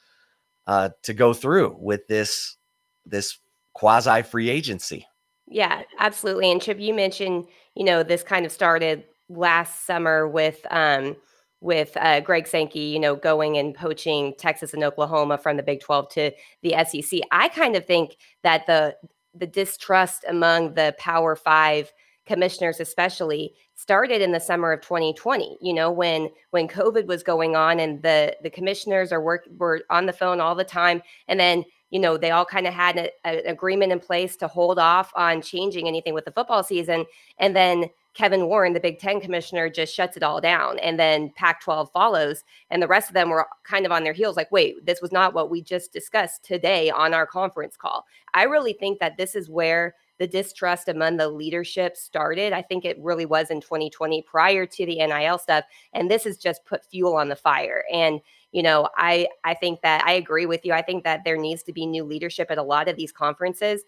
uh, 0.65 0.89
to 1.03 1.13
go 1.13 1.33
through 1.33 1.77
with 1.79 2.07
this 2.07 2.57
this 3.05 3.39
quasi 3.79 4.21
free 4.23 4.49
agency. 4.49 5.07
Yeah, 5.47 5.83
absolutely. 5.99 6.51
And 6.51 6.61
Chip, 6.61 6.79
you 6.79 6.93
mentioned, 6.93 7.45
you 7.75 7.85
know, 7.85 8.03
this 8.03 8.23
kind 8.23 8.45
of 8.45 8.51
started 8.51 9.05
last 9.29 9.85
summer 9.85 10.27
with 10.27 10.59
um, 10.69 11.15
with 11.61 11.95
uh, 11.97 12.19
Greg 12.19 12.45
Sankey, 12.45 12.81
you 12.81 12.99
know, 12.99 13.15
going 13.15 13.57
and 13.57 13.73
poaching 13.73 14.33
Texas 14.37 14.73
and 14.73 14.83
Oklahoma 14.83 15.37
from 15.37 15.57
the 15.57 15.63
Big 15.63 15.79
12 15.81 16.09
to 16.09 16.31
the 16.61 16.75
SEC. 16.87 17.21
I 17.31 17.49
kind 17.49 17.75
of 17.75 17.85
think 17.85 18.17
that 18.43 18.65
the 18.67 18.95
the 19.33 19.47
distrust 19.47 20.25
among 20.27 20.73
the 20.73 20.93
Power 20.99 21.35
Five 21.35 21.93
commissioners, 22.25 22.81
especially, 22.81 23.53
started 23.75 24.21
in 24.21 24.33
the 24.33 24.39
summer 24.41 24.73
of 24.73 24.81
2020. 24.81 25.57
You 25.61 25.73
know, 25.73 25.89
when 25.89 26.29
when 26.51 26.67
COVID 26.67 27.07
was 27.07 27.23
going 27.23 27.55
on, 27.55 27.79
and 27.79 28.03
the 28.03 28.35
the 28.43 28.49
commissioners 28.49 29.13
are 29.13 29.21
work 29.21 29.47
were 29.57 29.81
on 29.89 30.05
the 30.05 30.13
phone 30.13 30.41
all 30.41 30.55
the 30.55 30.65
time, 30.65 31.01
and 31.29 31.39
then 31.39 31.63
you 31.89 31.99
know 31.99 32.17
they 32.17 32.31
all 32.31 32.45
kind 32.45 32.67
of 32.67 32.73
had 32.73 32.97
a, 32.97 33.11
an 33.25 33.41
agreement 33.45 33.91
in 33.91 33.99
place 33.99 34.35
to 34.37 34.47
hold 34.47 34.79
off 34.79 35.11
on 35.15 35.41
changing 35.41 35.87
anything 35.87 36.13
with 36.13 36.25
the 36.25 36.31
football 36.31 36.63
season, 36.63 37.05
and 37.37 37.55
then 37.55 37.89
Kevin 38.19 38.47
Warren, 38.47 38.73
the 38.73 38.79
Big 38.79 38.99
Ten 38.99 39.21
commissioner, 39.21 39.69
just 39.69 39.93
shuts 39.93 40.17
it 40.17 40.23
all 40.23 40.41
down. 40.41 40.79
And 40.79 40.99
then 40.99 41.31
Pac 41.37 41.61
12 41.61 41.89
follows. 41.91 42.43
And 42.69 42.81
the 42.81 42.87
rest 42.87 43.07
of 43.09 43.13
them 43.13 43.29
were 43.29 43.47
kind 43.63 43.85
of 43.85 43.93
on 43.93 44.03
their 44.03 44.13
heels 44.13 44.35
like, 44.35 44.51
wait, 44.51 44.85
this 44.85 45.01
was 45.01 45.11
not 45.11 45.33
what 45.33 45.49
we 45.49 45.61
just 45.61 45.93
discussed 45.93 46.43
today 46.43 46.89
on 46.89 47.13
our 47.13 47.25
conference 47.25 47.77
call. 47.77 48.05
I 48.33 48.43
really 48.43 48.73
think 48.73 48.99
that 48.99 49.15
this 49.15 49.35
is 49.35 49.49
where 49.49 49.95
the 50.17 50.27
distrust 50.27 50.89
among 50.89 51.15
the 51.15 51.29
leadership 51.29 51.95
started. 51.95 52.51
I 52.51 52.61
think 52.61 52.83
it 52.83 52.99
really 52.99 53.25
was 53.25 53.51
in 53.51 53.61
2020 53.61 54.21
prior 54.23 54.65
to 54.65 54.85
the 54.85 54.97
NIL 54.97 55.37
stuff. 55.37 55.63
And 55.93 56.11
this 56.11 56.25
has 56.25 56.37
just 56.37 56.65
put 56.65 56.83
fuel 56.83 57.15
on 57.15 57.29
the 57.29 57.37
fire. 57.37 57.85
And 57.91 58.19
you 58.51 58.63
know, 58.63 58.89
I 58.97 59.27
I 59.43 59.53
think 59.53 59.81
that 59.81 60.03
I 60.05 60.13
agree 60.13 60.45
with 60.45 60.65
you. 60.65 60.73
I 60.73 60.81
think 60.81 61.03
that 61.03 61.23
there 61.25 61.37
needs 61.37 61.63
to 61.63 61.73
be 61.73 61.85
new 61.85 62.03
leadership 62.03 62.49
at 62.49 62.57
a 62.57 62.63
lot 62.63 62.87
of 62.87 62.95
these 62.95 63.11
conferences. 63.11 63.83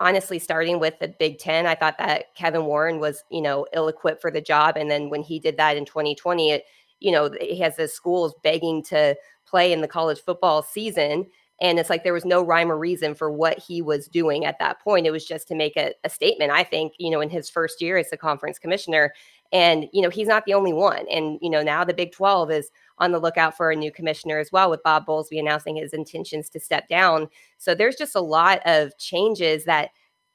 Honestly, 0.00 0.38
starting 0.38 0.78
with 0.78 0.94
the 1.00 1.08
Big 1.18 1.38
Ten, 1.38 1.66
I 1.66 1.74
thought 1.74 1.98
that 1.98 2.34
Kevin 2.36 2.66
Warren 2.66 3.00
was, 3.00 3.24
you 3.30 3.42
know, 3.42 3.66
ill-equipped 3.74 4.22
for 4.22 4.30
the 4.30 4.40
job. 4.40 4.76
And 4.76 4.88
then 4.90 5.10
when 5.10 5.22
he 5.22 5.40
did 5.40 5.56
that 5.56 5.76
in 5.76 5.84
2020, 5.84 6.52
it, 6.52 6.64
you 7.00 7.10
know, 7.10 7.30
he 7.40 7.58
has 7.60 7.76
the 7.76 7.88
schools 7.88 8.34
begging 8.44 8.82
to 8.84 9.16
play 9.44 9.72
in 9.72 9.80
the 9.80 9.88
college 9.88 10.20
football 10.20 10.62
season. 10.62 11.26
And 11.60 11.80
it's 11.80 11.90
like 11.90 12.04
there 12.04 12.12
was 12.12 12.24
no 12.24 12.42
rhyme 12.42 12.70
or 12.70 12.78
reason 12.78 13.16
for 13.16 13.32
what 13.32 13.58
he 13.58 13.82
was 13.82 14.06
doing 14.06 14.44
at 14.44 14.60
that 14.60 14.80
point. 14.80 15.06
It 15.06 15.10
was 15.10 15.24
just 15.24 15.48
to 15.48 15.56
make 15.56 15.76
a, 15.76 15.92
a 16.04 16.10
statement, 16.10 16.52
I 16.52 16.62
think, 16.62 16.92
you 16.98 17.10
know, 17.10 17.20
in 17.20 17.30
his 17.30 17.50
first 17.50 17.82
year 17.82 17.96
as 17.98 18.10
the 18.10 18.16
conference 18.16 18.60
commissioner. 18.60 19.12
And, 19.52 19.86
you 19.92 20.02
know, 20.02 20.10
he's 20.10 20.28
not 20.28 20.44
the 20.44 20.54
only 20.54 20.72
one. 20.72 21.06
And, 21.10 21.38
you 21.40 21.48
know, 21.48 21.62
now 21.62 21.84
the 21.84 21.94
Big 21.94 22.12
12 22.12 22.50
is 22.50 22.70
on 22.98 23.12
the 23.12 23.18
lookout 23.18 23.56
for 23.56 23.70
a 23.70 23.76
new 23.76 23.90
commissioner 23.90 24.38
as 24.38 24.52
well, 24.52 24.70
with 24.70 24.82
Bob 24.82 25.06
Bowlesby 25.06 25.38
announcing 25.38 25.76
his 25.76 25.92
intentions 25.92 26.50
to 26.50 26.60
step 26.60 26.88
down. 26.88 27.28
So 27.56 27.74
there's 27.74 27.96
just 27.96 28.14
a 28.14 28.20
lot 28.20 28.60
of 28.66 28.96
changes 28.98 29.64
that 29.64 29.90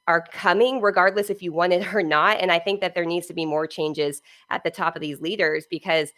are 0.08 0.26
coming, 0.32 0.82
regardless 0.82 1.30
if 1.30 1.42
you 1.42 1.54
want 1.54 1.74
it 1.74 1.94
or 1.94 2.04
not. 2.04 2.40
And 2.40 2.52
I 2.52 2.60
think 2.60 2.82
that 2.82 2.96
there 2.96 3.06
needs 3.06 3.28
to 3.28 3.34
be 3.34 3.46
more 3.46 3.68
changes 3.68 4.22
at 4.50 4.64
the 4.64 4.72
top 4.72 4.96
of 4.96 5.02
these 5.02 5.22
leaders 5.22 5.66
because 5.70 6.12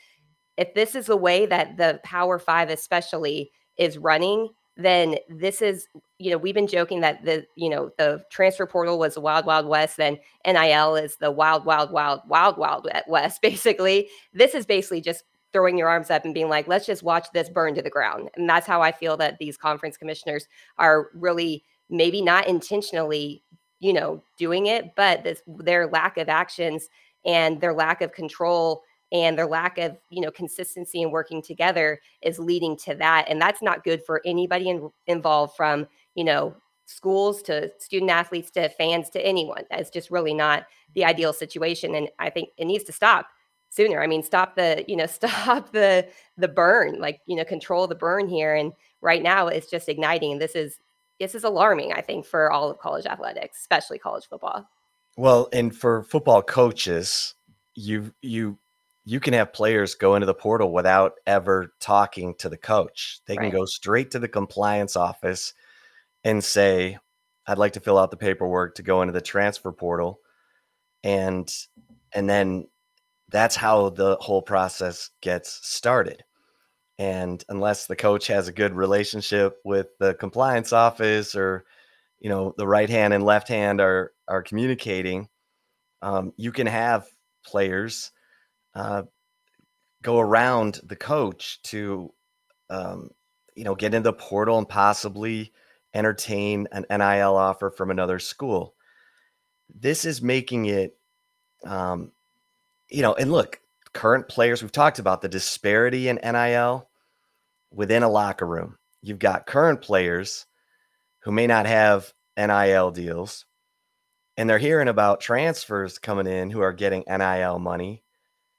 if 0.58 0.74
this 0.74 0.96
is 0.96 1.08
the 1.08 1.18
way 1.18 1.46
that 1.46 1.78
the 1.78 2.00
Power 2.04 2.40
Five, 2.40 2.70
especially, 2.70 3.52
is 3.78 3.98
running, 3.98 4.50
then 4.78 5.16
this 5.30 5.62
is 5.62 5.88
you 6.20 6.30
know 6.32 6.38
we've 6.38 6.56
been 6.56 6.68
joking 6.68 7.02
that 7.02 7.24
the 7.24 7.46
you 7.56 7.70
know 7.70 7.92
the 7.98 8.24
transfer 8.30 8.66
portal 8.66 9.00
was 9.00 9.14
the 9.14 9.22
wild 9.22 9.46
wild 9.46 9.68
west 9.68 9.98
then 9.98 10.18
nil 10.46 10.96
is 10.96 11.16
the 11.18 11.32
wild 11.32 11.66
wild 11.66 11.92
wild 11.92 12.22
wild 12.28 12.58
wild 12.58 12.88
west 13.08 13.42
basically. 13.42 14.10
This 14.34 14.54
is 14.54 14.66
basically 14.66 15.02
just 15.02 15.24
throwing 15.54 15.78
your 15.78 15.88
arms 15.88 16.12
up 16.12 16.26
and 16.26 16.34
being 16.34 16.50
like 16.50 16.68
let's 16.68 16.86
just 16.86 17.04
watch 17.04 17.28
this 17.34 17.50
burn 17.50 17.76
to 17.76 17.82
the 17.82 17.90
ground. 17.90 18.30
And 18.36 18.50
that's 18.50 18.68
how 18.68 18.82
i 18.82 18.92
feel 18.92 19.18
that 19.18 19.38
these 19.40 19.58
conference 19.58 19.98
commissioners 19.98 20.48
are 20.78 21.10
really 21.14 21.64
maybe 21.90 22.22
not 22.22 22.48
intentionally 22.48 23.44
you 23.80 23.94
know 23.94 24.22
doing 24.38 24.66
it 24.66 24.96
but 24.96 25.24
this 25.24 25.42
their 25.60 25.88
lack 25.88 26.18
of 26.18 26.30
actions 26.30 26.90
and 27.26 27.62
their 27.62 27.74
lack 27.74 28.02
of 28.02 28.12
control 28.12 28.84
and 29.12 29.38
their 29.38 29.48
lack 29.48 29.78
of 29.78 29.98
you 30.10 30.22
know 30.22 30.32
consistency 30.32 31.02
and 31.02 31.12
working 31.12 31.42
together 31.42 32.00
is 32.22 32.40
leading 32.40 32.76
to 32.76 32.96
that 32.96 33.26
and 33.30 33.42
that's 33.42 33.62
not 33.62 33.84
good 33.84 34.04
for 34.06 34.22
anybody 34.26 34.70
in, 34.70 34.90
involved 35.08 35.56
from 35.56 35.88
you 36.16 36.24
know 36.24 36.56
schools 36.86 37.42
to 37.42 37.72
student 37.80 38.12
athletes 38.12 38.52
to 38.52 38.70
fans 38.70 39.10
to 39.10 39.26
anyone. 39.26 39.64
That's 39.72 39.90
just 39.90 40.12
really 40.12 40.34
not 40.34 40.66
the 40.94 41.06
ideal 41.06 41.34
situation 41.34 41.96
and 41.96 42.10
i 42.20 42.30
think 42.30 42.50
it 42.58 42.66
needs 42.66 42.84
to 42.86 42.92
stop 42.92 43.28
sooner. 43.70 44.02
I 44.02 44.08
mean 44.08 44.24
stop 44.24 44.56
the 44.56 44.86
you 44.88 44.96
know 44.96 45.06
stop 45.08 45.72
the 45.72 46.08
the 46.38 46.48
burn 46.48 47.00
like 47.00 47.20
you 47.26 47.36
know 47.36 47.46
control 47.46 47.88
the 47.88 47.96
burn 47.96 48.28
here 48.28 48.56
and 48.56 48.72
right 49.02 49.22
now 49.22 49.48
it's 49.48 49.70
just 49.70 49.90
igniting 49.90 50.40
this 50.40 50.56
is 50.56 50.80
this 51.20 51.36
is 51.36 51.44
alarming 51.44 51.94
i 51.94 52.02
think 52.02 52.26
for 52.26 52.52
all 52.52 52.70
of 52.70 52.80
college 52.80 53.06
athletics 53.06 53.60
especially 53.60 54.00
college 54.00 54.26
football. 54.28 54.68
Well 55.18 55.48
and 55.54 55.76
for 55.76 56.04
football 56.04 56.42
coaches 56.42 57.36
you 57.76 58.14
you 58.22 58.58
you 59.06 59.20
can 59.20 59.34
have 59.34 59.54
players 59.54 59.94
go 59.94 60.16
into 60.16 60.26
the 60.26 60.34
portal 60.34 60.74
without 60.74 61.14
ever 61.28 61.72
talking 61.80 62.34
to 62.40 62.50
the 62.50 62.58
coach. 62.58 63.20
They 63.28 63.38
can 63.38 63.52
go 63.52 63.66
straight 63.66 64.12
to 64.12 64.20
the 64.20 64.28
compliance 64.28 64.96
office 64.96 65.54
and 66.24 66.44
say, 66.44 66.98
I'd 67.46 67.60
like 67.60 67.74
to 67.74 67.80
fill 67.80 68.00
out 68.00 68.10
the 68.10 68.18
paperwork 68.18 68.76
to 68.76 68.84
go 68.84 69.04
into 69.04 69.12
the 69.12 69.22
transfer 69.22 69.72
portal. 69.72 70.20
And 71.04 71.48
and 72.14 72.28
then 72.28 72.68
that's 73.30 73.56
how 73.56 73.90
the 73.90 74.18
whole 74.20 74.42
process 74.42 75.12
gets 75.22 75.60
started. 75.68 76.24
And 76.98 77.44
unless 77.48 77.86
the 77.86 77.96
coach 77.96 78.28
has 78.28 78.48
a 78.48 78.54
good 78.54 78.74
relationship 78.74 79.58
with 79.64 79.88
the 80.00 80.16
compliance 80.16 80.74
office 80.74 81.36
or 81.36 81.66
you 82.20 82.30
know 82.30 82.56
the 82.58 82.68
right 82.68 82.90
hand 82.90 83.14
and 83.14 83.24
left 83.24 83.50
hand 83.50 83.82
are 83.82 84.14
are 84.28 84.42
communicating, 84.42 85.30
um, 86.02 86.34
you 86.38 86.52
can 86.52 86.66
have 86.66 87.06
players 87.46 88.12
uh, 88.76 89.04
go 90.04 90.20
around 90.20 90.82
the 90.84 90.96
coach 90.96 91.62
to, 91.64 92.14
um, 92.70 93.10
you 93.56 93.64
know, 93.64 93.76
get 93.76 93.94
into 93.94 94.12
the 94.12 94.14
portal 94.14 94.58
and 94.58 94.70
possibly 94.70 95.52
entertain 95.94 96.68
an 96.72 96.86
NIL 96.90 97.36
offer 97.36 97.72
from 97.72 97.90
another 97.90 98.20
school. 98.20 98.76
This 99.74 100.06
is 100.06 100.22
making 100.22 100.66
it, 100.66 100.98
um, 101.66 102.12
you 102.90 103.02
know, 103.02 103.14
and 103.16 103.32
look, 103.32 103.60
current 103.94 104.28
players, 104.28 104.62
we've 104.62 104.72
talked 104.72 105.00
about 105.00 105.22
the 105.22 105.30
disparity 105.30 106.10
in 106.10 106.20
NIL 106.22 106.88
within 107.72 108.04
a 108.04 108.10
locker 108.10 108.46
room. 108.46 108.78
You've 109.02 109.20
got 109.20 109.48
current 109.48 109.82
players 109.82 110.46
who 111.20 111.32
may 111.32 111.48
not 111.48 111.66
have 111.66 112.14
NIL 112.38 112.92
deals, 112.92 113.46
and 114.38 114.50
they're 114.50 114.60
hearing 114.60 114.90
about 114.90 115.22
transfers 115.22 115.98
coming 115.98 116.28
in 116.28 116.50
who 116.50 116.62
are 116.62 116.74
getting 116.74 117.04
NIL 117.08 117.58
money 117.58 118.04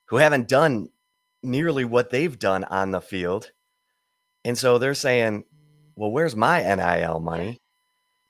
who 0.06 0.16
haven't 0.16 0.48
done 0.48 0.88
nearly 1.42 1.84
what 1.84 2.10
they've 2.10 2.38
done 2.38 2.64
on 2.64 2.90
the 2.90 3.00
field. 3.00 3.50
And 4.44 4.56
so 4.56 4.78
they're 4.78 4.94
saying, 4.94 5.44
well, 5.96 6.10
where's 6.10 6.36
my 6.36 6.62
NIL 6.62 7.20
money? 7.20 7.60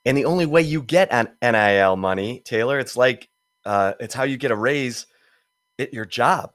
And 0.05 0.17
the 0.17 0.25
only 0.25 0.47
way 0.47 0.63
you 0.63 0.83
get 0.83 1.09
an 1.11 1.29
NIL 1.43 1.97
money, 1.97 2.41
Taylor, 2.45 2.79
it's 2.79 2.97
like 2.97 3.29
uh, 3.65 3.95
it's 3.99 4.15
how 4.15 4.23
you 4.23 4.37
get 4.37 4.53
a 4.53 4.57
raise 4.57 5.07
at 5.79 5.93
your 5.93 6.05
job 6.05 6.53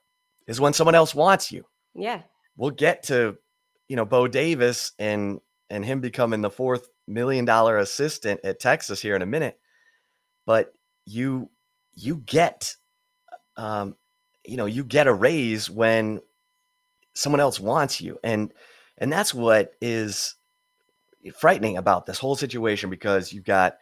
is 0.48 0.62
when 0.62 0.74
someone 0.74 0.96
else 0.96 1.14
wants 1.14 1.52
you. 1.52 1.66
Yeah. 1.94 2.22
We'll 2.56 2.72
get 2.72 3.04
to, 3.04 3.38
you 3.88 3.96
know, 3.96 4.06
Bo 4.06 4.28
Davis 4.28 4.94
and 4.98 5.40
and 5.70 5.86
him 5.86 6.02
becoming 6.02 6.42
the 6.42 6.50
fourth 6.50 6.88
million 7.08 7.46
dollar 7.46 7.78
assistant 7.78 8.40
at 8.44 8.60
Texas 8.60 9.02
here 9.02 9.16
in 9.16 9.22
a 9.22 9.28
minute. 9.28 9.60
But 10.46 10.74
you 11.06 11.50
you 11.94 12.18
get 12.18 12.76
um, 13.58 13.96
you 14.52 14.58
know 14.58 14.66
you 14.66 14.84
get 14.84 15.08
a 15.08 15.14
raise 15.14 15.70
when 15.70 16.20
someone 17.14 17.40
else 17.40 17.58
wants 17.58 18.02
you. 18.02 18.20
And 18.22 18.54
and 18.98 19.12
that's 19.12 19.34
what 19.34 19.72
is 19.82 20.36
frightening 21.38 21.78
about 21.78 22.06
this 22.06 22.20
whole 22.20 22.36
situation 22.36 22.90
because 22.90 23.32
you've 23.32 23.46
got 23.46 23.78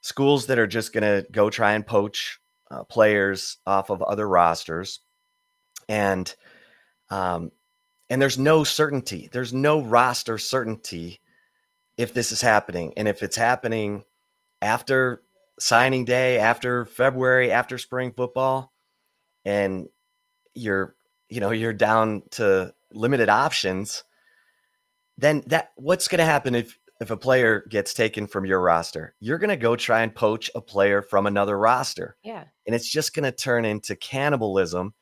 schools 0.00 0.46
that 0.46 0.58
are 0.58 0.66
just 0.66 0.94
going 0.94 1.02
to 1.02 1.30
go 1.30 1.50
try 1.50 1.72
and 1.72 1.86
poach 1.86 2.40
uh, 2.70 2.84
players 2.84 3.58
off 3.66 3.90
of 3.90 4.02
other 4.02 4.26
rosters. 4.26 5.00
And 5.90 6.34
um 7.10 7.52
and 8.08 8.22
there's 8.22 8.38
no 8.38 8.64
certainty 8.64 9.28
there's 9.30 9.52
no 9.52 9.82
roster 9.82 10.38
certainty 10.38 11.20
if 11.98 12.14
this 12.14 12.32
is 12.32 12.40
happening. 12.40 12.94
And 12.96 13.08
if 13.08 13.22
it's 13.22 13.36
happening 13.36 14.04
after 14.62 15.22
signing 15.58 16.04
day 16.04 16.38
after 16.38 16.84
february 16.84 17.50
after 17.50 17.78
spring 17.78 18.12
football 18.16 18.72
and 19.44 19.88
you're 20.54 20.94
you 21.28 21.40
know 21.40 21.50
you're 21.50 21.72
down 21.72 22.22
to 22.30 22.72
limited 22.92 23.28
options 23.28 24.04
then 25.16 25.42
that 25.46 25.72
what's 25.76 26.08
going 26.08 26.18
to 26.18 26.24
happen 26.24 26.54
if 26.54 26.78
if 27.00 27.10
a 27.10 27.16
player 27.16 27.64
gets 27.68 27.94
taken 27.94 28.26
from 28.26 28.44
your 28.44 28.60
roster? 28.60 29.14
You're 29.20 29.38
going 29.38 29.50
to 29.50 29.56
go 29.56 29.76
try 29.76 30.02
and 30.02 30.12
poach 30.12 30.50
a 30.56 30.60
player 30.60 31.00
from 31.00 31.26
another 31.26 31.56
roster. 31.56 32.16
Yeah. 32.24 32.42
And 32.66 32.74
it's 32.74 32.90
just 32.90 33.14
going 33.14 33.22
to 33.22 33.30
turn 33.30 33.64
into 33.64 33.94
cannibalism 33.94 34.94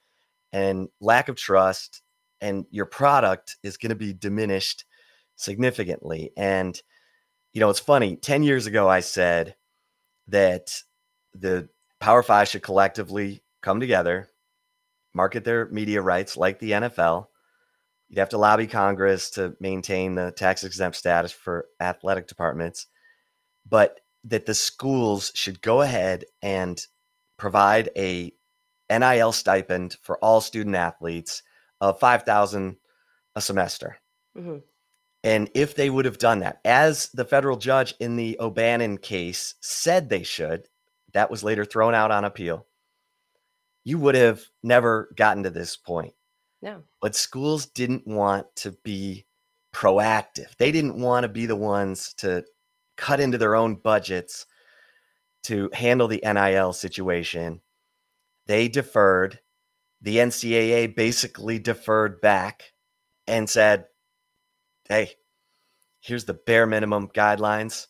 and 0.53 0.89
lack 1.01 1.31
of 1.31 1.37
trust 1.37 2.03
and 2.43 2.67
your 2.71 2.85
product 2.85 3.57
is 3.63 3.79
going 3.79 3.91
to 3.91 3.97
be 3.97 4.13
diminished 4.13 4.85
significantly. 5.37 6.33
And 6.37 6.79
you 7.57 7.61
know 7.61 7.71
it's 7.71 7.81
funny 7.81 8.17
10 8.17 8.43
years 8.43 8.67
ago 8.67 8.87
i 8.87 9.01
said 9.01 9.57
that 10.29 10.83
the 11.33 11.71
power 12.01 12.23
five 12.23 12.49
should 12.49 12.63
collectively 12.63 13.43
come 13.63 13.81
together 13.81 14.29
market 15.17 15.45
their 15.45 15.67
media 15.71 16.03
rights 16.03 16.37
like 16.37 16.59
the 16.59 16.73
NFL. 16.73 17.27
You'd 18.09 18.19
have 18.19 18.29
to 18.29 18.39
lobby 18.39 18.67
Congress 18.67 19.31
to 19.31 19.57
maintain 19.59 20.15
the 20.15 20.31
tax 20.31 20.63
exempt 20.63 20.97
status 20.97 21.33
for 21.33 21.67
athletic 21.81 22.29
departments, 22.29 22.87
but 23.69 24.01
that 24.25 24.47
the 24.47 24.55
schools 24.55 25.33
should 25.35 25.61
go 25.63 25.81
ahead 25.81 26.25
and 26.43 26.81
provide 27.37 27.91
a 27.97 28.33
NIL 28.91 29.33
stipend 29.33 29.97
for 30.03 30.19
all 30.19 30.41
student 30.41 30.77
athletes 30.77 31.43
of 31.81 31.99
5000 31.99 32.77
a 33.35 33.41
semester. 33.41 33.97
Mm-hmm. 34.37 34.59
And 35.25 35.51
if 35.55 35.75
they 35.75 35.91
would 35.91 36.05
have 36.05 36.19
done 36.19 36.41
that, 36.41 36.61
as 36.65 37.09
the 37.13 37.25
federal 37.25 37.57
judge 37.57 37.95
in 37.99 38.17
the 38.17 38.37
O'Bannon 38.39 38.99
case 38.99 39.55
said 39.61 40.09
they 40.09 40.23
should, 40.23 40.69
that 41.15 41.31
was 41.31 41.43
later 41.43 41.65
thrown 41.65 41.95
out 41.95 42.13
on 42.13 42.25
appeal 42.25 42.67
you 43.87 44.01
would 44.01 44.17
have 44.17 44.43
never 44.65 45.09
gotten 45.15 45.45
to 45.45 45.51
this 45.51 45.77
point. 45.77 46.13
No. 46.61 46.83
But 47.01 47.15
schools 47.15 47.67
didn't 47.67 48.05
want 48.05 48.49
to 48.57 48.73
be 48.83 49.27
proactive. 49.73 50.57
They 50.59 50.73
didn't 50.73 51.01
want 51.01 51.23
to 51.23 51.29
be 51.29 51.47
the 51.47 51.55
ones 51.55 52.13
to 52.15 52.45
cut 52.97 53.21
into 53.21 53.39
their 53.39 53.55
own 53.55 53.77
budgets 53.77 54.45
to 55.45 55.71
handle 55.73 56.09
the 56.09 56.21
NIL 56.25 56.73
situation, 56.73 57.61
they 58.47 58.67
deferred. 58.67 59.39
The 60.03 60.17
NCAA 60.17 60.97
basically 60.97 61.61
deferred 61.61 62.21
back 62.21 62.73
and 63.29 63.49
said, 63.49 63.85
hey, 64.89 65.13
here's 66.01 66.25
the 66.25 66.35
bare 66.35 66.67
minimum 66.67 67.07
guidelines. 67.07 67.87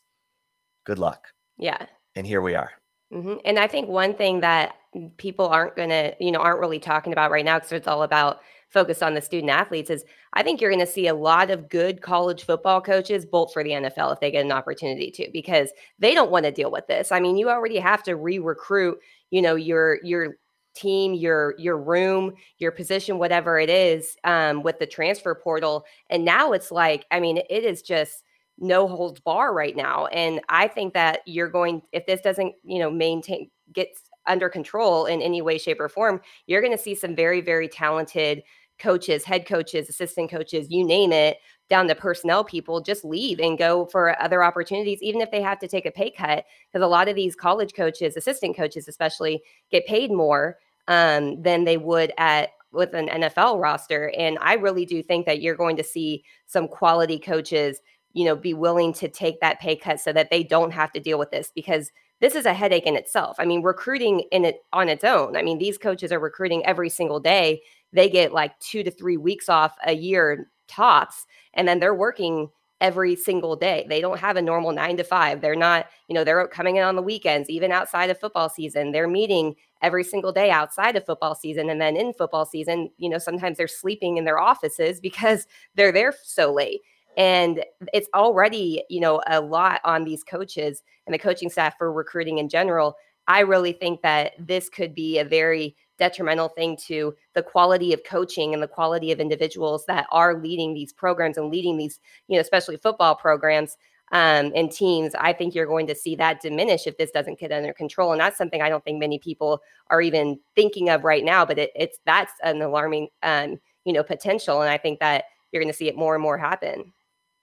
Good 0.85 0.99
luck. 0.99 1.29
Yeah. 1.57 1.87
And 2.15 2.27
here 2.27 2.43
we 2.43 2.55
are. 2.55 2.73
Mm-hmm. 3.17 3.37
And 3.47 3.59
I 3.59 3.67
think 3.67 3.89
one 3.89 4.15
thing 4.15 4.41
that 4.41 4.75
people 5.17 5.47
aren't 5.47 5.75
going 5.75 5.89
to, 5.89 6.15
you 6.21 6.31
know, 6.31 6.41
aren't 6.41 6.61
really 6.61 6.79
talking 6.79 7.15
about 7.15 7.31
right 7.31 7.45
now 7.45 7.57
because 7.57 7.73
it's 7.73 7.89
all 7.89 8.03
about 8.03 8.41
focus 8.69 9.01
on 9.01 9.15
the 9.15 9.23
student 9.23 9.51
athletes 9.51 9.89
is 9.89 10.05
I 10.35 10.43
think 10.43 10.61
you're 10.61 10.71
going 10.71 10.85
to 10.85 10.93
see 10.93 11.07
a 11.07 11.15
lot 11.15 11.51
of 11.51 11.71
good 11.71 12.03
college 12.03 12.45
football 12.45 12.83
coaches 12.83 13.25
bolt 13.25 13.53
for 13.55 13.65
the 13.65 13.71
NFL 13.71 14.13
if 14.13 14.21
they 14.21 14.31
get 14.31 14.45
an 14.45 14.53
opportunity 14.53 15.11
to 15.13 15.31
because 15.33 15.71
they 15.99 16.13
don't 16.13 16.31
want 16.31 16.45
to 16.45 16.53
deal 16.53 16.71
with 16.71 16.87
this. 16.89 17.11
I 17.11 17.21
mean, 17.21 17.39
you 17.39 17.49
already 17.49 17.79
have 17.79 18.03
to 18.03 18.17
re-recruit, 18.17 18.99
you 19.31 19.41
know, 19.41 19.55
your 19.55 19.99
your 20.03 20.37
team, 20.75 21.15
your 21.15 21.55
your 21.57 21.79
room, 21.79 22.35
your 22.59 22.71
position, 22.71 23.19
whatever 23.19 23.59
it 23.59 23.71
is, 23.71 24.17
um, 24.25 24.63
with 24.63 24.79
the 24.79 24.87
transfer 24.87 25.35
portal. 25.35 25.87
And 26.11 26.23
now 26.23 26.53
it's 26.53 26.71
like, 26.71 27.07
I 27.11 27.19
mean, 27.19 27.39
it 27.39 27.65
is 27.65 27.81
just 27.81 28.25
no 28.59 28.89
holds 28.89 29.21
bar 29.21 29.53
right 29.53 29.77
now. 29.77 30.07
And 30.07 30.41
I 30.49 30.69
think 30.69 30.95
that 30.95 31.21
you're 31.27 31.49
going 31.49 31.83
if 31.93 32.07
this 32.07 32.21
doesn't, 32.21 32.55
you 32.65 32.79
know, 32.79 32.91
maintain 32.91 33.51
gets 33.73 34.03
under 34.27 34.49
control 34.49 35.07
in 35.07 35.23
any 35.23 35.43
way, 35.43 35.59
shape, 35.59 35.81
or 35.81 35.89
form, 35.89 36.21
you're 36.47 36.61
going 36.61 36.77
to 36.77 36.83
see 36.83 36.95
some 36.95 37.15
very, 37.15 37.41
very 37.41 37.69
talented 37.69 38.43
coaches, 38.79 39.25
head 39.25 39.47
coaches, 39.47 39.89
assistant 39.89 40.31
coaches, 40.31 40.67
you 40.71 40.85
name 40.85 41.13
it, 41.13 41.39
down 41.69 41.89
to 41.89 41.95
personnel 41.95 42.45
people 42.45 42.81
just 42.81 43.05
leave 43.05 43.41
and 43.41 43.59
go 43.59 43.87
for 43.87 44.21
other 44.23 44.45
opportunities, 44.45 45.03
even 45.03 45.21
if 45.21 45.31
they 45.31 45.43
have 45.43 45.59
to 45.59 45.69
take 45.69 45.87
a 45.87 45.91
pay 45.91 46.11
cut. 46.11 46.45
Because 46.71 46.85
a 46.85 46.89
lot 46.89 47.09
of 47.09 47.17
these 47.17 47.35
college 47.35 47.75
coaches, 47.75 48.17
assistant 48.17 48.57
coaches 48.57 48.89
especially, 48.89 49.43
get 49.71 49.87
paid 49.87 50.13
more 50.13 50.59
um, 50.89 51.41
than 51.43 51.65
they 51.65 51.77
would 51.77 52.13
at 52.19 52.51
with 52.73 52.95
an 52.95 53.09
NFL 53.09 53.61
roster. 53.61 54.13
And 54.17 54.39
I 54.41 54.55
really 54.55 54.85
do 54.85 55.03
think 55.03 55.27
that 55.27 55.41
you're 55.41 55.57
going 55.57 55.77
to 55.77 55.85
see 55.85 56.25
some 56.47 56.69
quality 56.69 57.19
coaches, 57.19 57.81
you 58.17 58.25
know, 58.25 58.35
be 58.35 58.55
willing 58.55 58.95
to 58.95 59.09
take 59.09 59.41
that 59.43 59.61
pay 59.61 59.77
cut 59.77 60.01
so 60.01 60.11
that 60.11 60.31
they 60.31 60.43
don't 60.43 60.71
have 60.73 60.91
to 60.93 61.01
deal 61.01 61.19
with 61.19 61.31
this 61.31 61.53
because 61.55 61.91
this 62.23 62.35
is 62.35 62.47
a 62.47 62.55
headache 62.55 62.87
in 62.87 62.97
itself. 62.97 63.37
I 63.39 63.45
mean, 63.45 63.63
recruiting 63.63 64.21
in 64.33 64.47
it 64.47 64.61
on 64.73 64.89
its 64.89 65.05
own. 65.05 65.37
I 65.37 65.43
mean, 65.43 65.59
these 65.59 65.77
coaches 65.77 66.11
are 66.13 66.19
recruiting 66.19 66.65
every 66.65 66.89
single 66.89 67.21
day. 67.21 67.61
They 67.93 68.09
get 68.09 68.33
like 68.33 68.59
2 68.61 68.83
to 68.85 68.91
3 68.91 69.19
weeks 69.19 69.51
off 69.51 69.77
a 69.87 69.93
year 69.93 70.51
tops 70.67 71.27
and 71.53 71.69
then 71.69 71.79
they're 71.79 71.95
working 71.95 72.49
every 72.81 73.17
single 73.17 73.55
day. 73.55 73.85
They 73.89 74.01
don't 74.01 74.19
have 74.19 74.37
a 74.37 74.43
normal 74.43 74.73
9 74.73 74.97
to 74.97 75.05
5. 75.05 75.41
They're 75.43 75.55
not, 75.55 75.87
you 76.09 76.15
know, 76.15 76.25
they're 76.25 76.49
coming 76.49 76.77
in 76.77 76.85
on 76.85 76.97
the 76.97 77.03
weekends 77.03 77.51
even 77.51 77.71
outside 77.71 78.09
of 78.09 78.19
football 78.19 78.49
season. 78.49 78.93
They're 78.93 79.09
meeting 79.09 79.55
every 79.83 80.05
single 80.05 80.33
day 80.33 80.51
outside 80.51 80.97
of 80.97 81.05
football 81.05 81.35
season 81.35 81.69
and 81.69 81.81
then 81.81 81.97
in 81.97 82.15
football 82.15 82.47
season, 82.47 82.91
you 82.97 83.11
know, 83.11 83.19
sometimes 83.19 83.59
they're 83.59 83.69
sleeping 83.69 84.17
in 84.17 84.25
their 84.25 84.39
offices 84.39 85.01
because 85.03 85.47
they're 85.75 85.93
there 85.93 86.15
so 86.23 86.53
late 86.53 86.81
and 87.17 87.65
it's 87.93 88.09
already 88.15 88.83
you 88.89 89.01
know 89.01 89.23
a 89.27 89.41
lot 89.41 89.81
on 89.85 90.05
these 90.05 90.23
coaches 90.23 90.83
and 91.07 91.15
the 91.15 91.19
coaching 91.19 91.49
staff 91.49 91.77
for 91.79 91.93
recruiting 91.93 92.39
in 92.39 92.49
general 92.49 92.97
i 93.27 93.41
really 93.41 93.73
think 93.73 94.03
that 94.03 94.33
this 94.39 94.69
could 94.69 94.95
be 94.95 95.19
a 95.19 95.25
very 95.25 95.77
detrimental 95.99 96.49
thing 96.49 96.77
to 96.77 97.15
the 97.35 97.43
quality 97.43 97.93
of 97.93 98.05
coaching 98.05 98.53
and 98.53 98.63
the 98.63 98.69
quality 98.69 99.11
of 99.11 99.21
individuals 99.21 99.85
that 99.87 100.07
are 100.13 100.41
leading 100.41 100.75
these 100.75 100.93
programs 100.93 101.39
and 101.39 101.51
leading 101.51 101.77
these 101.77 102.01
you 102.29 102.37
know 102.37 102.41
especially 102.41 102.77
football 102.77 103.15
programs 103.15 103.77
um, 104.13 104.53
and 104.55 104.71
teams. 104.71 105.15
I 105.17 105.33
think 105.33 105.55
you're 105.55 105.67
going 105.67 105.89
to 105.89 105.95
see 105.95 106.15
that 106.17 106.41
diminish 106.41 106.87
if 106.87 106.97
this 106.97 107.11
doesn't 107.11 107.41
get 107.41 107.51
under 107.51 107.73
control 107.73 108.13
and 108.13 108.21
that's 108.21 108.39
something 108.39 108.63
i 108.63 108.69
don't 108.69 108.85
think 108.85 109.01
many 109.01 109.19
people 109.19 109.61
are 109.89 110.01
even 110.01 110.39
thinking 110.55 110.89
of 110.91 111.03
right 111.03 111.25
now 111.25 111.45
but 111.45 111.59
it, 111.59 111.73
it's 111.75 111.99
that's 112.07 112.33
an 112.43 112.63
alarming 112.63 113.09
um, 113.25 113.59
you 113.85 113.93
know 113.93 114.03
potential 114.03 114.63
and 114.63 114.71
i 114.71 114.79
think 114.79 115.01
that 115.01 115.25
you're 115.51 115.63
going 115.63 115.73
to 115.73 115.77
see 115.77 115.89
it 115.89 115.97
more 115.97 116.15
and 116.15 116.23
more 116.23 116.39
happen 116.39 116.93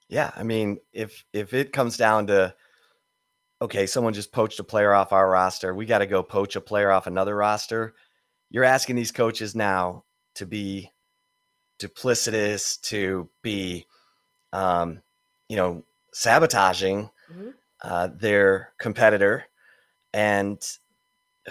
yeah, 0.10 0.32
I 0.36 0.44
mean, 0.44 0.80
if 0.92 1.24
if 1.34 1.54
it 1.54 1.74
comes 1.74 1.98
down 1.98 2.28
to 2.28 2.54
okay, 3.62 3.86
someone 3.86 4.14
just 4.14 4.32
poached 4.32 4.60
a 4.60 4.64
player 4.64 4.94
off 4.94 5.14
our 5.14 5.30
roster, 5.30 5.74
we 5.74 5.86
got 5.86 6.00
to 6.00 6.06
go 6.06 6.22
poach 6.22 6.56
a 6.56 6.62
player 6.62 6.92
off 6.92 7.08
another 7.08 7.36
roster. 7.36 7.94
You're 8.50 8.66
asking 8.66 8.98
these 8.98 9.12
coaches 9.12 9.56
now 9.56 10.04
to 10.36 10.46
be 10.46 10.92
duplicitous, 11.80 12.80
to 12.82 13.30
be, 13.42 13.88
um, 14.52 15.02
you 15.48 15.56
know, 15.56 15.84
sabotaging 16.12 17.10
mm-hmm. 17.32 17.50
uh, 17.84 18.10
their 18.16 18.74
competitor, 18.80 19.46
and 20.14 20.62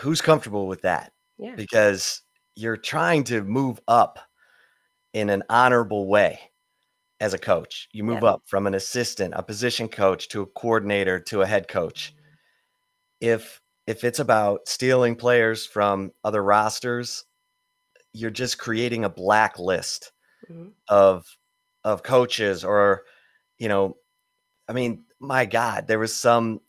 who's 0.00 0.20
comfortable 0.20 0.66
with 0.66 0.82
that? 0.82 1.12
Yeah. 1.38 1.54
Because 1.56 2.22
you're 2.54 2.76
trying 2.76 3.24
to 3.24 3.42
move 3.42 3.80
up 3.88 4.18
in 5.14 5.30
an 5.30 5.42
honorable 5.48 6.06
way 6.06 6.51
as 7.22 7.32
a 7.32 7.38
coach. 7.38 7.88
You 7.92 8.02
move 8.02 8.22
yeah. 8.22 8.30
up 8.30 8.42
from 8.46 8.66
an 8.66 8.74
assistant, 8.74 9.34
a 9.36 9.44
position 9.44 9.88
coach 9.88 10.28
to 10.30 10.42
a 10.42 10.46
coordinator 10.46 11.20
to 11.20 11.42
a 11.42 11.46
head 11.46 11.68
coach. 11.68 12.12
If 13.20 13.60
if 13.86 14.02
it's 14.02 14.18
about 14.18 14.66
stealing 14.66 15.14
players 15.14 15.64
from 15.64 16.10
other 16.24 16.42
rosters, 16.42 17.24
you're 18.12 18.30
just 18.30 18.58
creating 18.58 19.04
a 19.04 19.08
blacklist 19.08 20.10
mm-hmm. 20.50 20.70
of 20.88 21.24
of 21.84 22.02
coaches 22.02 22.64
or 22.64 23.04
you 23.56 23.68
know, 23.68 23.96
I 24.68 24.72
mean, 24.72 25.04
my 25.20 25.46
god, 25.46 25.86
there 25.86 26.00
was 26.00 26.12
some 26.12 26.60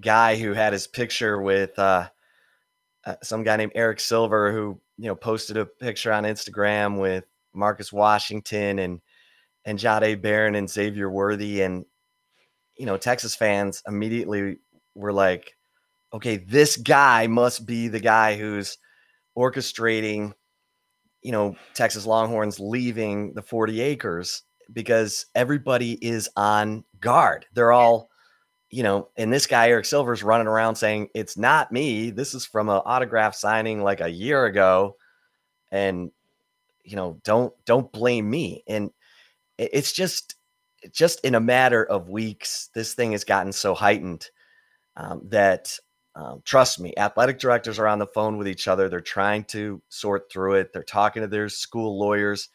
guy 0.00 0.36
who 0.36 0.54
had 0.54 0.72
his 0.72 0.86
picture 0.86 1.38
with 1.38 1.78
uh, 1.78 2.08
uh, 3.04 3.16
some 3.22 3.42
guy 3.42 3.56
named 3.56 3.72
Eric 3.74 4.00
Silver 4.00 4.52
who, 4.52 4.80
you 4.96 5.08
know, 5.08 5.14
posted 5.14 5.58
a 5.58 5.66
picture 5.66 6.14
on 6.14 6.24
Instagram 6.24 6.98
with 6.98 7.24
Marcus 7.52 7.92
Washington 7.92 8.78
and 8.78 9.02
and 9.68 9.78
Jahdae 9.78 10.22
Barron 10.22 10.54
and 10.54 10.70
Xavier 10.70 11.10
Worthy. 11.10 11.60
And, 11.60 11.84
you 12.78 12.86
know, 12.86 12.96
Texas 12.96 13.36
fans 13.36 13.82
immediately 13.86 14.56
were 14.94 15.12
like, 15.12 15.58
okay, 16.10 16.38
this 16.38 16.78
guy 16.78 17.26
must 17.26 17.66
be 17.66 17.88
the 17.88 18.00
guy 18.00 18.38
who's 18.38 18.78
orchestrating, 19.36 20.32
you 21.20 21.32
know, 21.32 21.54
Texas 21.74 22.06
Longhorns 22.06 22.58
leaving 22.58 23.34
the 23.34 23.42
40 23.42 23.82
acres 23.82 24.42
because 24.72 25.26
everybody 25.34 26.02
is 26.02 26.30
on 26.34 26.82
guard. 26.98 27.44
They're 27.52 27.72
all, 27.72 28.08
you 28.70 28.82
know, 28.82 29.10
and 29.18 29.30
this 29.30 29.46
guy, 29.46 29.68
Eric 29.68 29.84
Silver's 29.84 30.22
running 30.22 30.46
around 30.46 30.76
saying, 30.76 31.08
it's 31.14 31.36
not 31.36 31.72
me. 31.72 32.08
This 32.08 32.32
is 32.32 32.46
from 32.46 32.70
an 32.70 32.80
autograph 32.86 33.34
signing 33.34 33.82
like 33.82 34.00
a 34.00 34.08
year 34.08 34.46
ago. 34.46 34.96
And, 35.70 36.10
you 36.84 36.96
know, 36.96 37.18
don't 37.22 37.52
don't 37.66 37.92
blame 37.92 38.30
me. 38.30 38.62
And 38.66 38.90
it's 39.58 39.92
just 39.92 40.36
just 40.92 41.24
in 41.24 41.34
a 41.34 41.40
matter 41.40 41.84
of 41.84 42.08
weeks, 42.08 42.70
this 42.74 42.94
thing 42.94 43.12
has 43.12 43.24
gotten 43.24 43.52
so 43.52 43.74
heightened 43.74 44.30
um, 44.96 45.22
that 45.28 45.76
um, 46.14 46.42
trust 46.44 46.80
me, 46.80 46.94
athletic 46.96 47.38
directors 47.38 47.78
are 47.78 47.86
on 47.86 47.98
the 47.98 48.06
phone 48.06 48.38
with 48.38 48.48
each 48.48 48.68
other. 48.68 48.88
They're 48.88 49.00
trying 49.00 49.44
to 49.44 49.82
sort 49.88 50.30
through 50.30 50.54
it. 50.54 50.72
They're 50.72 50.82
talking 50.82 51.22
to 51.22 51.28
their 51.28 51.48
school 51.48 51.98
lawyers 51.98 52.48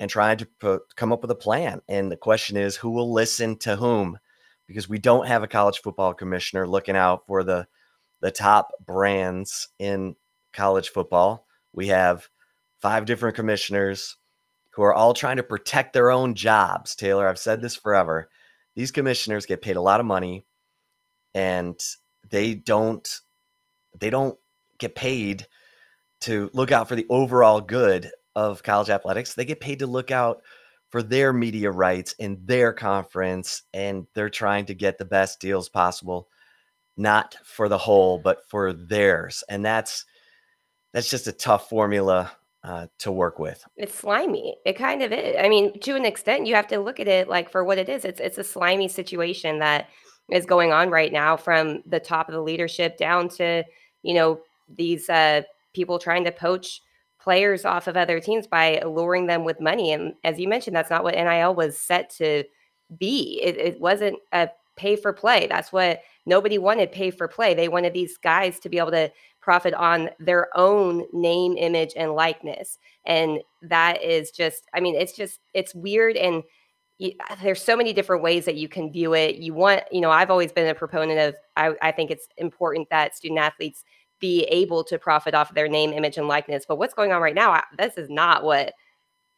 and 0.00 0.10
trying 0.10 0.38
to 0.38 0.46
put, 0.60 0.94
come 0.96 1.12
up 1.12 1.22
with 1.22 1.30
a 1.30 1.36
plan. 1.36 1.80
And 1.88 2.10
the 2.10 2.16
question 2.16 2.56
is, 2.56 2.76
who 2.76 2.90
will 2.90 3.12
listen 3.12 3.56
to 3.58 3.76
whom? 3.76 4.18
Because 4.66 4.88
we 4.88 4.98
don't 4.98 5.26
have 5.26 5.42
a 5.42 5.48
college 5.48 5.80
football 5.80 6.14
commissioner 6.14 6.66
looking 6.66 6.96
out 6.96 7.26
for 7.26 7.42
the 7.44 7.66
the 8.20 8.30
top 8.32 8.72
brands 8.84 9.68
in 9.78 10.16
college 10.52 10.88
football. 10.88 11.46
We 11.72 11.86
have 11.88 12.28
five 12.80 13.04
different 13.04 13.36
commissioners 13.36 14.16
who 14.78 14.84
are 14.84 14.94
all 14.94 15.12
trying 15.12 15.38
to 15.38 15.42
protect 15.42 15.92
their 15.92 16.08
own 16.08 16.36
jobs. 16.36 16.94
Taylor, 16.94 17.26
I've 17.26 17.36
said 17.36 17.60
this 17.60 17.74
forever. 17.74 18.30
These 18.76 18.92
commissioners 18.92 19.44
get 19.44 19.60
paid 19.60 19.74
a 19.74 19.80
lot 19.80 19.98
of 19.98 20.06
money 20.06 20.46
and 21.34 21.76
they 22.30 22.54
don't 22.54 23.20
they 23.98 24.08
don't 24.08 24.38
get 24.78 24.94
paid 24.94 25.48
to 26.20 26.48
look 26.52 26.70
out 26.70 26.88
for 26.88 26.94
the 26.94 27.06
overall 27.10 27.60
good 27.60 28.08
of 28.36 28.62
college 28.62 28.88
athletics. 28.88 29.34
They 29.34 29.44
get 29.44 29.58
paid 29.58 29.80
to 29.80 29.88
look 29.88 30.12
out 30.12 30.42
for 30.90 31.02
their 31.02 31.32
media 31.32 31.72
rights 31.72 32.14
in 32.20 32.38
their 32.44 32.72
conference 32.72 33.64
and 33.74 34.06
they're 34.14 34.30
trying 34.30 34.66
to 34.66 34.74
get 34.74 34.96
the 34.96 35.04
best 35.04 35.40
deals 35.40 35.68
possible 35.68 36.28
not 36.96 37.34
for 37.42 37.68
the 37.68 37.78
whole 37.78 38.16
but 38.18 38.48
for 38.48 38.72
theirs 38.72 39.42
and 39.48 39.64
that's 39.64 40.04
that's 40.92 41.10
just 41.10 41.26
a 41.26 41.32
tough 41.32 41.68
formula 41.68 42.30
uh, 42.64 42.86
to 42.98 43.12
work 43.12 43.38
with. 43.38 43.64
It's 43.76 43.94
slimy. 43.94 44.56
It 44.64 44.74
kind 44.74 45.02
of 45.02 45.12
is. 45.12 45.36
I 45.38 45.48
mean, 45.48 45.78
to 45.80 45.94
an 45.94 46.04
extent, 46.04 46.46
you 46.46 46.54
have 46.54 46.68
to 46.68 46.80
look 46.80 47.00
at 47.00 47.08
it 47.08 47.28
like 47.28 47.50
for 47.50 47.64
what 47.64 47.78
it 47.78 47.88
is. 47.88 48.04
It's 48.04 48.20
it's 48.20 48.38
a 48.38 48.44
slimy 48.44 48.88
situation 48.88 49.58
that 49.60 49.88
is 50.30 50.44
going 50.44 50.72
on 50.72 50.90
right 50.90 51.12
now 51.12 51.36
from 51.36 51.82
the 51.86 52.00
top 52.00 52.28
of 52.28 52.34
the 52.34 52.42
leadership 52.42 52.98
down 52.98 53.28
to 53.28 53.64
you 54.02 54.14
know 54.14 54.40
these 54.68 55.08
uh, 55.08 55.42
people 55.72 55.98
trying 55.98 56.24
to 56.24 56.32
poach 56.32 56.82
players 57.20 57.64
off 57.64 57.86
of 57.86 57.96
other 57.96 58.20
teams 58.20 58.46
by 58.46 58.80
luring 58.84 59.26
them 59.26 59.44
with 59.44 59.60
money. 59.60 59.92
And 59.92 60.14
as 60.24 60.38
you 60.38 60.48
mentioned, 60.48 60.74
that's 60.74 60.90
not 60.90 61.04
what 61.04 61.14
NIL 61.14 61.54
was 61.54 61.76
set 61.76 62.10
to 62.16 62.44
be. 62.96 63.40
It, 63.42 63.56
it 63.56 63.80
wasn't 63.80 64.18
a 64.32 64.48
pay 64.76 64.96
for 64.96 65.12
play. 65.12 65.46
That's 65.46 65.72
what 65.72 66.00
nobody 66.26 66.58
wanted 66.58 66.92
pay 66.92 67.10
for 67.10 67.28
play. 67.28 67.54
They 67.54 67.68
wanted 67.68 67.94
these 67.94 68.16
guys 68.18 68.58
to 68.60 68.68
be 68.68 68.78
able 68.78 68.90
to 68.92 69.10
profit 69.40 69.74
on 69.74 70.10
their 70.18 70.48
own 70.56 71.04
name, 71.12 71.56
image, 71.56 71.92
and 71.96 72.12
likeness. 72.12 72.78
And 73.06 73.40
that 73.62 74.02
is 74.02 74.30
just, 74.30 74.64
I 74.74 74.80
mean, 74.80 74.94
it's 74.94 75.14
just, 75.14 75.40
it's 75.54 75.74
weird. 75.74 76.16
And 76.16 76.42
you, 76.98 77.12
there's 77.42 77.62
so 77.62 77.76
many 77.76 77.92
different 77.92 78.22
ways 78.22 78.44
that 78.44 78.56
you 78.56 78.68
can 78.68 78.92
view 78.92 79.14
it. 79.14 79.36
You 79.36 79.54
want, 79.54 79.84
you 79.90 80.00
know, 80.00 80.10
I've 80.10 80.30
always 80.30 80.52
been 80.52 80.68
a 80.68 80.74
proponent 80.74 81.18
of, 81.18 81.34
I, 81.56 81.74
I 81.80 81.92
think 81.92 82.10
it's 82.10 82.28
important 82.36 82.88
that 82.90 83.16
student 83.16 83.40
athletes 83.40 83.84
be 84.20 84.44
able 84.44 84.82
to 84.84 84.98
profit 84.98 85.34
off 85.34 85.50
of 85.50 85.54
their 85.54 85.68
name, 85.68 85.92
image, 85.92 86.18
and 86.18 86.28
likeness. 86.28 86.64
But 86.66 86.76
what's 86.76 86.94
going 86.94 87.12
on 87.12 87.22
right 87.22 87.34
now, 87.34 87.62
this 87.78 87.96
is 87.96 88.10
not 88.10 88.42
what 88.42 88.74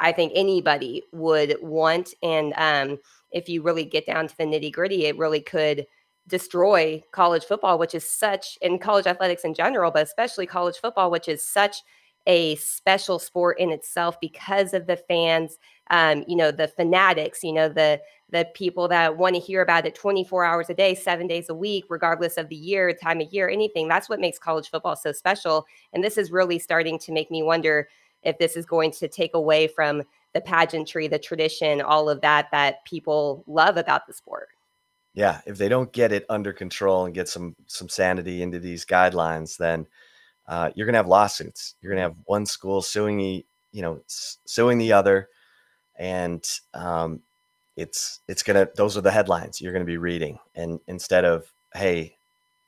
I 0.01 0.13
think 0.13 0.33
anybody 0.35 1.03
would 1.13 1.57
want. 1.61 2.15
And 2.23 2.55
um, 2.57 2.99
if 3.31 3.49
you 3.49 3.63
really 3.63 3.85
get 3.85 4.07
down 4.07 4.27
to 4.27 4.37
the 4.37 4.45
nitty 4.45 4.73
gritty, 4.73 5.05
it 5.05 5.19
really 5.19 5.41
could 5.41 5.87
destroy 6.31 7.03
college 7.13 7.45
football, 7.45 7.79
which 7.79 7.95
is 7.95 8.09
such, 8.09 8.57
in 8.63 8.79
college 8.79 9.07
athletics 9.07 9.45
in 9.45 9.53
general, 9.53 9.91
but 9.91 10.03
especially 10.03 10.47
college 10.47 10.79
football, 10.79 11.11
which 11.11 11.29
is 11.29 11.45
such 11.45 11.83
a 12.27 12.55
special 12.57 13.19
sport 13.19 13.59
in 13.59 13.71
itself 13.71 14.19
because 14.21 14.73
of 14.75 14.87
the 14.87 14.97
fans, 14.97 15.59
um, 15.91 16.25
you 16.27 16.37
know, 16.37 16.51
the 16.51 16.69
fanatics, 16.69 17.43
you 17.43 17.53
know, 17.53 17.69
the 17.69 18.01
the 18.33 18.47
people 18.55 18.87
that 18.87 19.17
want 19.17 19.35
to 19.35 19.41
hear 19.41 19.61
about 19.61 19.87
it 19.87 19.95
24 19.97 20.45
hours 20.45 20.71
a 20.71 20.75
day, 20.75 20.95
seven 20.95 21.27
days 21.27 21.49
a 21.49 21.55
week, 21.55 21.85
regardless 21.89 22.37
of 22.37 22.49
the 22.49 22.55
year, 22.55 22.93
time 22.93 23.21
of 23.21 23.33
year, 23.33 23.49
anything. 23.49 23.89
That's 23.89 24.09
what 24.09 24.21
makes 24.21 24.39
college 24.39 24.71
football 24.71 24.95
so 24.95 25.11
special. 25.11 25.67
And 25.93 26.05
this 26.05 26.17
is 26.17 26.31
really 26.31 26.61
starting 26.61 26.97
to 27.01 27.13
make 27.13 27.29
me 27.29 27.43
wonder 27.43 27.89
if 28.23 28.39
this 28.39 28.57
is 28.57 28.67
going 28.67 28.93
to 28.93 29.09
take 29.09 29.35
away 29.35 29.67
from 29.67 30.05
the 30.33 30.41
pageantry, 30.41 31.09
the 31.09 31.19
tradition, 31.19 31.81
all 31.81 32.09
of 32.09 32.21
that 32.21 32.47
that 32.53 32.85
people 32.85 33.43
love 33.49 33.77
about 33.77 34.07
the 34.07 34.13
sport. 34.13 34.51
Yeah, 35.15 35.41
if 35.47 35.59
they 35.59 35.69
don't 35.69 35.93
get 35.93 36.13
it 36.13 36.25
under 36.29 36.53
control 36.53 37.05
and 37.05 37.15
get 37.15 37.29
some 37.29 37.57
some 37.67 37.89
sanity 37.89 38.43
into 38.43 38.59
these 38.59 38.85
guidelines, 38.85 39.57
then 39.57 39.87
uh, 40.47 40.71
you're 40.75 40.87
going 40.87 40.95
to 40.95 40.99
have 40.99 41.09
lawsuits. 41.09 41.75
You're 41.81 41.93
going 41.93 42.03
to 42.03 42.09
have 42.09 42.17
one 42.25 42.47
school 42.47 42.83
suing 42.83 43.19
the, 43.19 43.45
you 43.73 43.83
know, 43.83 44.01
suing 44.07 44.79
the 44.79 44.93
other, 44.93 45.29
and 45.99 46.45
um, 46.75 47.23
it's 47.77 48.21
it's 48.29 48.43
to. 48.43 48.71
Those 48.77 48.97
are 48.97 49.01
the 49.01 49.11
headlines 49.11 49.61
you're 49.61 49.73
going 49.73 49.85
to 49.85 49.93
be 49.93 49.97
reading, 49.97 50.39
and 50.55 50.81
instead 50.87 51.25
of 51.25 51.53
hey, 51.75 52.17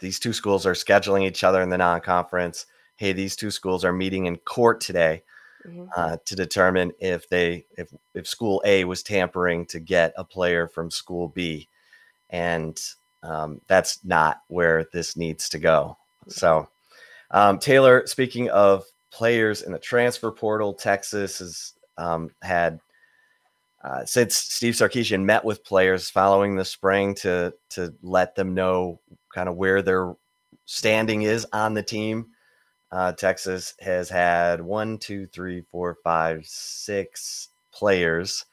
these 0.00 0.18
two 0.18 0.32
schools 0.32 0.66
are 0.66 0.74
scheduling 0.74 1.24
each 1.24 1.44
other 1.44 1.62
in 1.62 1.70
the 1.70 1.78
non-conference. 1.78 2.66
Hey, 2.96 3.12
these 3.12 3.36
two 3.36 3.50
schools 3.50 3.84
are 3.84 3.92
meeting 3.92 4.26
in 4.26 4.36
court 4.36 4.80
today 4.80 5.22
mm-hmm. 5.66 5.86
uh, 5.96 6.16
to 6.24 6.36
determine 6.36 6.92
if 7.00 7.28
they 7.28 7.66
if 7.76 7.92
if 8.14 8.26
school 8.26 8.62
A 8.64 8.84
was 8.84 9.02
tampering 9.02 9.66
to 9.66 9.80
get 9.80 10.12
a 10.16 10.24
player 10.24 10.66
from 10.68 10.90
school 10.90 11.28
B, 11.28 11.68
and 12.32 12.82
um, 13.22 13.60
that's 13.68 14.04
not 14.04 14.40
where 14.48 14.86
this 14.92 15.16
needs 15.16 15.48
to 15.50 15.58
go. 15.58 15.96
So, 16.28 16.68
um, 17.30 17.58
Taylor, 17.58 18.06
speaking 18.06 18.50
of 18.50 18.84
players 19.12 19.62
in 19.62 19.72
the 19.72 19.78
transfer 19.78 20.32
portal, 20.32 20.74
Texas 20.74 21.38
has 21.38 21.74
um, 21.98 22.30
had. 22.42 22.80
Uh, 23.84 24.04
since 24.04 24.36
Steve 24.36 24.74
Sarkisian 24.74 25.24
met 25.24 25.44
with 25.44 25.64
players 25.64 26.08
following 26.08 26.54
the 26.54 26.64
spring 26.64 27.16
to 27.16 27.52
to 27.70 27.92
let 28.00 28.36
them 28.36 28.54
know 28.54 29.00
kind 29.34 29.48
of 29.48 29.56
where 29.56 29.82
their 29.82 30.14
standing 30.66 31.22
is 31.22 31.44
on 31.52 31.74
the 31.74 31.82
team, 31.82 32.26
uh, 32.92 33.10
Texas 33.10 33.74
has 33.80 34.08
had 34.08 34.60
one, 34.60 34.98
two, 34.98 35.26
three, 35.26 35.64
four, 35.72 35.96
five, 36.04 36.46
six 36.46 37.48
players, 37.72 38.44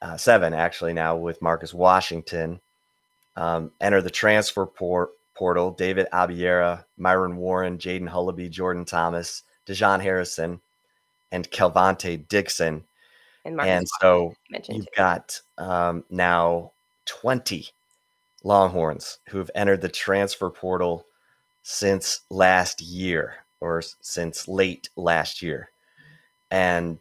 uh, 0.00 0.16
seven 0.16 0.54
actually 0.54 0.94
now 0.94 1.14
with 1.14 1.42
Marcus 1.42 1.74
Washington 1.74 2.58
um, 3.38 3.70
enter 3.80 4.02
the 4.02 4.10
transfer 4.10 4.66
port- 4.66 5.12
portal. 5.34 5.70
David 5.70 6.08
Abiara, 6.12 6.84
Myron 6.98 7.36
Warren, 7.36 7.78
Jaden 7.78 8.08
Hullaby, 8.08 8.50
Jordan 8.50 8.84
Thomas, 8.84 9.44
Dajon 9.66 10.02
Harrison, 10.02 10.60
and 11.30 11.48
Kelvontay 11.50 12.26
Dixon. 12.28 12.84
And, 13.44 13.60
and 13.60 13.86
so 14.00 14.34
you've 14.68 14.92
got 14.96 15.40
um, 15.56 16.04
now 16.10 16.72
20 17.06 17.68
Longhorns 18.42 19.18
who've 19.28 19.50
entered 19.54 19.80
the 19.82 19.88
transfer 19.88 20.50
portal 20.50 21.06
since 21.62 22.22
last 22.30 22.80
year 22.80 23.44
or 23.60 23.82
since 24.00 24.48
late 24.48 24.90
last 24.96 25.42
year. 25.42 25.70
And 26.50 26.98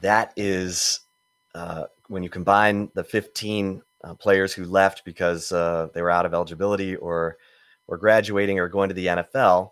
that 0.00 0.32
is 0.36 1.00
uh, 1.54 1.84
when 2.08 2.22
you 2.22 2.30
combine 2.30 2.90
the 2.94 3.04
15 3.04 3.82
uh, 4.02 4.14
players 4.14 4.52
who 4.52 4.64
left 4.64 5.04
because 5.04 5.52
uh, 5.52 5.88
they 5.94 6.02
were 6.02 6.10
out 6.10 6.26
of 6.26 6.34
eligibility 6.34 6.96
or 6.96 7.36
were 7.86 7.98
graduating 7.98 8.58
or 8.58 8.68
going 8.68 8.88
to 8.88 8.94
the 8.94 9.06
NFL. 9.06 9.70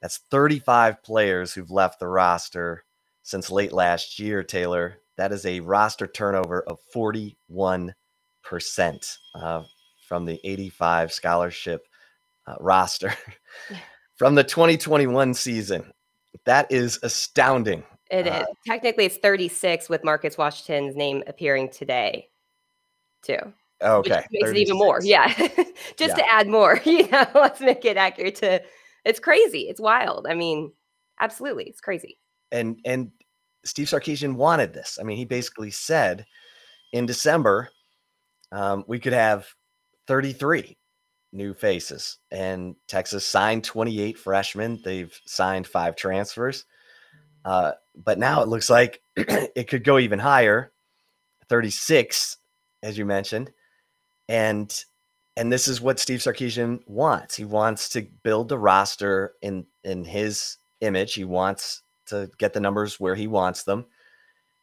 That's 0.00 0.18
35 0.30 1.02
players 1.02 1.52
who've 1.52 1.70
left 1.70 2.00
the 2.00 2.08
roster 2.08 2.84
since 3.22 3.50
late 3.50 3.72
last 3.72 4.18
year, 4.18 4.42
Taylor. 4.42 4.98
That 5.16 5.32
is 5.32 5.44
a 5.44 5.60
roster 5.60 6.06
turnover 6.06 6.62
of 6.62 6.78
41% 6.94 7.94
uh, 9.34 9.62
from 10.08 10.24
the 10.24 10.40
85 10.42 11.12
scholarship 11.12 11.86
uh, 12.46 12.54
roster. 12.58 13.12
from 14.20 14.34
the 14.34 14.44
2021 14.44 15.32
season. 15.32 15.92
That 16.44 16.70
is 16.70 16.98
astounding. 17.02 17.84
It 18.10 18.28
uh, 18.28 18.40
is. 18.40 18.56
Technically, 18.66 19.06
it's 19.06 19.16
36 19.16 19.88
with 19.88 20.04
Marcus 20.04 20.36
Washington's 20.36 20.94
name 20.94 21.22
appearing 21.26 21.70
today, 21.70 22.28
too. 23.22 23.38
Okay. 23.82 24.16
Which 24.16 24.26
makes 24.30 24.48
36. 24.48 24.50
it 24.50 24.58
even 24.58 24.78
more. 24.78 25.00
Yeah. 25.02 25.32
Just 25.96 26.16
yeah. 26.16 26.16
to 26.16 26.28
add 26.28 26.48
more, 26.48 26.80
you 26.84 27.08
know, 27.08 27.26
let's 27.34 27.60
make 27.60 27.84
it 27.84 27.96
accurate 27.96 28.36
to 28.36 28.62
it's 29.04 29.20
crazy. 29.20 29.62
It's 29.62 29.80
wild. 29.80 30.26
I 30.28 30.34
mean, 30.34 30.72
absolutely. 31.18 31.64
It's 31.64 31.80
crazy. 31.80 32.18
And 32.52 32.78
and 32.84 33.10
Steve 33.64 33.88
Sarkisian 33.88 34.34
wanted 34.34 34.72
this. 34.72 34.98
I 35.00 35.04
mean, 35.04 35.16
he 35.16 35.24
basically 35.24 35.70
said 35.70 36.26
in 36.92 37.06
December, 37.06 37.70
um, 38.52 38.84
we 38.86 38.98
could 38.98 39.12
have 39.12 39.46
33 40.06 40.76
new 41.32 41.54
faces. 41.54 42.18
And 42.30 42.74
Texas 42.88 43.26
signed 43.26 43.64
28 43.64 44.18
freshmen. 44.18 44.80
They've 44.84 45.16
signed 45.26 45.66
five 45.66 45.94
transfers. 45.94 46.64
Uh, 47.44 47.72
but 47.94 48.18
now 48.18 48.42
it 48.42 48.48
looks 48.48 48.68
like 48.68 49.00
it 49.16 49.68
could 49.68 49.84
go 49.84 49.98
even 49.98 50.18
higher 50.18 50.72
36, 51.48 52.36
as 52.82 52.98
you 52.98 53.04
mentioned. 53.04 53.52
And 54.28 54.72
and 55.36 55.52
this 55.52 55.68
is 55.68 55.80
what 55.80 55.98
Steve 55.98 56.20
Sarkisian 56.20 56.80
wants. 56.86 57.36
He 57.36 57.44
wants 57.44 57.88
to 57.90 58.06
build 58.22 58.48
the 58.48 58.58
roster 58.58 59.34
in 59.42 59.66
in 59.84 60.04
his 60.04 60.58
image. 60.80 61.14
He 61.14 61.24
wants 61.24 61.82
to 62.06 62.30
get 62.38 62.52
the 62.52 62.60
numbers 62.60 62.98
where 62.98 63.14
he 63.14 63.26
wants 63.26 63.62
them. 63.62 63.86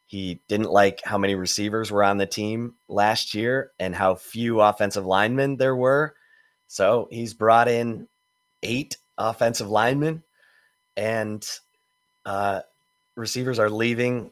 He 0.06 0.42
didn't 0.48 0.72
like 0.72 1.02
how 1.04 1.18
many 1.18 1.36
receivers 1.36 1.92
were 1.92 2.04
on 2.04 2.18
the 2.18 2.26
team 2.26 2.76
last 2.88 3.34
year 3.34 3.72
and 3.80 3.94
how 3.94 4.16
few 4.16 4.62
offensive 4.62 5.06
linemen 5.06 5.58
there 5.58 5.76
were. 5.76 6.16
So 6.68 7.08
he's 7.12 7.34
brought 7.34 7.68
in 7.68 8.08
eight 8.64 8.98
offensive 9.18 9.70
linemen, 9.70 10.24
and 10.96 11.46
uh, 12.26 12.62
receivers 13.16 13.60
are 13.60 13.70
leaving 13.70 14.32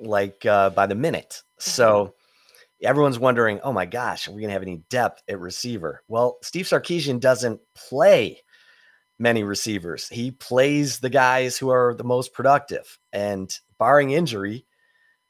like 0.00 0.44
uh, 0.46 0.70
by 0.70 0.86
the 0.86 0.94
minute. 0.94 1.42
So. 1.58 2.14
Everyone's 2.82 3.18
wondering, 3.18 3.60
oh 3.62 3.72
my 3.72 3.86
gosh, 3.86 4.26
are 4.26 4.32
we 4.32 4.40
going 4.40 4.48
to 4.48 4.54
have 4.54 4.62
any 4.62 4.82
depth 4.90 5.22
at 5.28 5.38
receiver? 5.38 6.02
Well, 6.08 6.38
Steve 6.42 6.66
Sarkisian 6.66 7.20
doesn't 7.20 7.60
play 7.74 8.42
many 9.18 9.44
receivers. 9.44 10.08
He 10.08 10.32
plays 10.32 10.98
the 10.98 11.10
guys 11.10 11.56
who 11.56 11.70
are 11.70 11.94
the 11.94 12.04
most 12.04 12.32
productive. 12.32 12.98
And 13.12 13.56
barring 13.78 14.10
injury, 14.10 14.66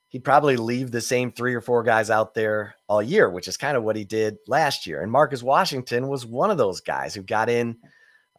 he'd 0.09 0.25
probably 0.25 0.57
leave 0.57 0.91
the 0.91 1.01
same 1.01 1.33
three 1.33 1.55
or 1.55 1.61
four 1.61 1.83
guys 1.83 2.11
out 2.11 2.35
there 2.35 2.75
all 2.89 3.03
year, 3.03 3.29
which 3.29 3.49
is 3.49 3.57
kind 3.57 3.77
of 3.77 3.83
what 3.83 3.97
he 3.97 4.05
did 4.05 4.37
last 4.47 4.87
year. 4.87 5.03
And 5.03 5.13
Marcus 5.13 5.43
Washington 5.43 6.09
was 6.09 6.25
one 6.25 6.51
of 6.51 6.59
those 6.59 6.81
guys 6.81 7.15
who 7.15 7.23
got 7.23 7.49
in 7.49 7.77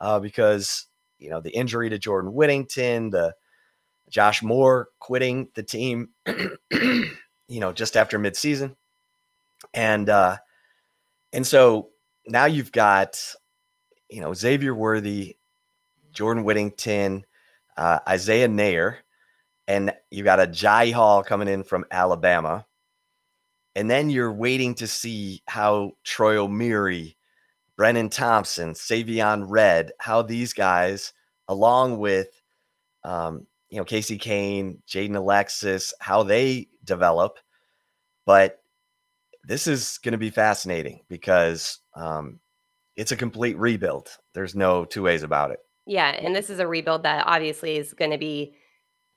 uh, 0.01 0.19
because 0.19 0.85
you 1.19 1.29
know 1.29 1.39
the 1.39 1.51
injury 1.51 1.89
to 1.89 1.97
Jordan 1.97 2.33
Whittington, 2.33 3.09
the 3.09 3.33
Josh 4.09 4.43
Moore 4.43 4.89
quitting 4.99 5.47
the 5.55 5.63
team, 5.63 6.09
you 6.71 7.09
know, 7.49 7.71
just 7.71 7.95
after 7.95 8.19
midseason, 8.19 8.75
and 9.73 10.09
uh, 10.09 10.37
and 11.31 11.45
so 11.45 11.89
now 12.27 12.45
you've 12.45 12.71
got 12.71 13.19
you 14.09 14.21
know 14.21 14.33
Xavier 14.33 14.75
Worthy, 14.75 15.37
Jordan 16.11 16.43
Whittington, 16.43 17.25
uh, 17.77 17.99
Isaiah 18.07 18.47
Neyor, 18.47 18.97
and 19.67 19.93
you 20.11 20.23
got 20.23 20.39
Agiye 20.39 20.93
Hall 20.93 21.23
coming 21.23 21.47
in 21.47 21.63
from 21.63 21.85
Alabama. 21.91 22.65
And 23.75 23.89
then 23.89 24.11
you're 24.11 24.31
waiting 24.31 24.75
to 24.75 24.87
see 24.87 25.41
how 25.47 25.93
Troy 26.03 26.35
Omeire, 26.35 27.15
Brenen 27.75 28.11
Thompson, 28.11 28.73
Savion 28.73 29.45
Red, 29.47 29.91
how 29.99 30.21
these 30.21 30.53
guys, 30.53 31.11
along 31.47 31.97
with 31.97 32.27
um, 33.03 33.47
you 33.69 33.77
know, 33.77 33.83
Casey 33.83 34.19
Cain, 34.19 34.81
Jaden 34.87 35.15
Alexis, 35.15 35.93
how 35.99 36.21
they 36.21 36.67
develop. 36.83 37.39
But 38.25 38.62
this 39.45 39.67
is 39.67 39.99
going 40.03 40.13
to 40.13 40.17
be 40.17 40.29
fascinating 40.29 41.01
because 41.09 41.79
um, 41.95 42.39
it's 42.95 43.11
a 43.11 43.17
complete 43.17 43.57
rebuild. 43.57 44.09
There's 44.33 44.55
no 44.55 44.85
two 44.85 45.03
ways 45.03 45.23
about 45.23 45.51
it. 45.51 45.59
Yeah, 45.85 46.09
and 46.09 46.35
this 46.35 46.49
is 46.49 46.59
a 46.59 46.67
rebuild 46.67 47.03
that 47.03 47.25
obviously 47.27 47.77
is 47.77 47.93
going 47.93 48.11
to 48.11 48.17
be 48.17 48.55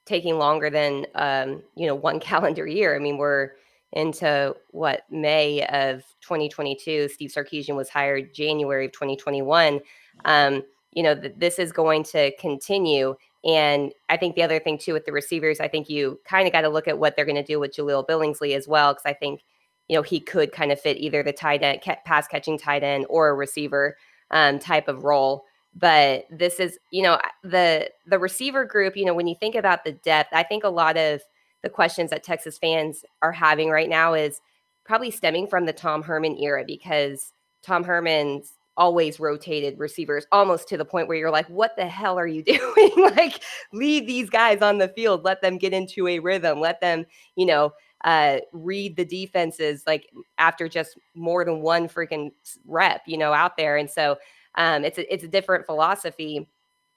taking 0.04 0.38
longer 0.38 0.70
than 0.70 1.06
um, 1.14 1.62
you 1.76 1.86
know 1.86 1.94
one 1.94 2.20
calendar 2.20 2.66
year. 2.66 2.96
I 2.96 2.98
mean, 2.98 3.18
we're 3.18 3.52
into 3.92 4.54
what 4.70 5.04
May 5.10 5.64
of 5.66 6.02
2022. 6.22 7.08
Steve 7.08 7.30
Sarkisian 7.30 7.76
was 7.76 7.88
hired 7.88 8.34
January 8.34 8.86
of 8.86 8.92
2021. 8.92 9.80
Um, 10.24 10.62
you 10.92 11.02
know, 11.02 11.14
th- 11.14 11.34
this 11.36 11.58
is 11.58 11.72
going 11.72 12.02
to 12.04 12.34
continue. 12.36 13.14
And 13.44 13.92
I 14.08 14.16
think 14.16 14.34
the 14.34 14.42
other 14.42 14.58
thing 14.58 14.76
too 14.76 14.92
with 14.92 15.04
the 15.04 15.12
receivers, 15.12 15.60
I 15.60 15.68
think 15.68 15.88
you 15.88 16.18
kind 16.24 16.46
of 16.46 16.52
got 16.52 16.62
to 16.62 16.68
look 16.68 16.88
at 16.88 16.98
what 16.98 17.14
they're 17.14 17.24
going 17.24 17.36
to 17.36 17.44
do 17.44 17.60
with 17.60 17.76
Jahleel 17.76 18.06
Billingsley 18.06 18.56
as 18.56 18.66
well, 18.66 18.92
because 18.92 19.06
I 19.06 19.12
think 19.12 19.42
you 19.88 19.96
know 19.96 20.02
he 20.02 20.20
could 20.20 20.52
kind 20.52 20.72
of 20.72 20.80
fit 20.80 20.96
either 20.98 21.22
the 21.22 21.32
tight 21.32 21.62
end, 21.62 21.80
pass 22.04 22.26
catching 22.28 22.58
tight 22.58 22.82
end, 22.82 23.06
or 23.08 23.28
a 23.28 23.34
receiver 23.34 23.96
um, 24.30 24.58
type 24.58 24.88
of 24.88 25.04
role. 25.04 25.44
But 25.74 26.24
this 26.30 26.58
is, 26.58 26.78
you 26.90 27.02
know, 27.02 27.18
the 27.42 27.90
the 28.06 28.18
receiver 28.18 28.64
group. 28.64 28.96
You 28.96 29.04
know, 29.04 29.14
when 29.14 29.26
you 29.26 29.36
think 29.38 29.54
about 29.54 29.84
the 29.84 29.92
depth, 29.92 30.30
I 30.32 30.42
think 30.42 30.64
a 30.64 30.68
lot 30.68 30.96
of 30.96 31.20
the 31.62 31.70
questions 31.70 32.10
that 32.10 32.22
Texas 32.22 32.58
fans 32.58 33.04
are 33.22 33.32
having 33.32 33.70
right 33.70 33.88
now 33.88 34.14
is 34.14 34.40
probably 34.84 35.10
stemming 35.10 35.48
from 35.48 35.66
the 35.66 35.72
Tom 35.72 36.02
Herman 36.02 36.38
era 36.38 36.64
because 36.66 37.32
Tom 37.62 37.84
Herman's 37.84 38.54
always 38.76 39.18
rotated 39.18 39.78
receivers 39.78 40.26
almost 40.32 40.68
to 40.68 40.76
the 40.76 40.84
point 40.84 41.08
where 41.08 41.16
you're 41.16 41.30
like, 41.30 41.48
what 41.48 41.74
the 41.76 41.86
hell 41.86 42.18
are 42.18 42.26
you 42.26 42.42
doing? 42.44 42.92
like, 43.16 43.42
leave 43.72 44.06
these 44.06 44.30
guys 44.30 44.62
on 44.62 44.78
the 44.78 44.88
field, 44.88 45.24
let 45.24 45.42
them 45.42 45.58
get 45.58 45.72
into 45.72 46.06
a 46.06 46.18
rhythm, 46.18 46.60
let 46.60 46.80
them, 46.80 47.04
you 47.36 47.46
know, 47.46 47.72
uh, 48.04 48.38
read 48.52 48.96
the 48.96 49.04
defenses 49.04 49.82
like 49.86 50.10
after 50.38 50.68
just 50.68 50.98
more 51.14 51.44
than 51.44 51.60
one 51.60 51.88
freaking 51.88 52.30
rep, 52.66 53.02
you 53.06 53.18
know, 53.18 53.32
out 53.32 53.56
there. 53.56 53.76
And 53.76 53.90
so 53.90 54.18
um, 54.56 54.84
it's 54.84 54.98
a, 54.98 55.12
it's 55.12 55.24
a 55.24 55.28
different 55.28 55.66
philosophy. 55.66 56.48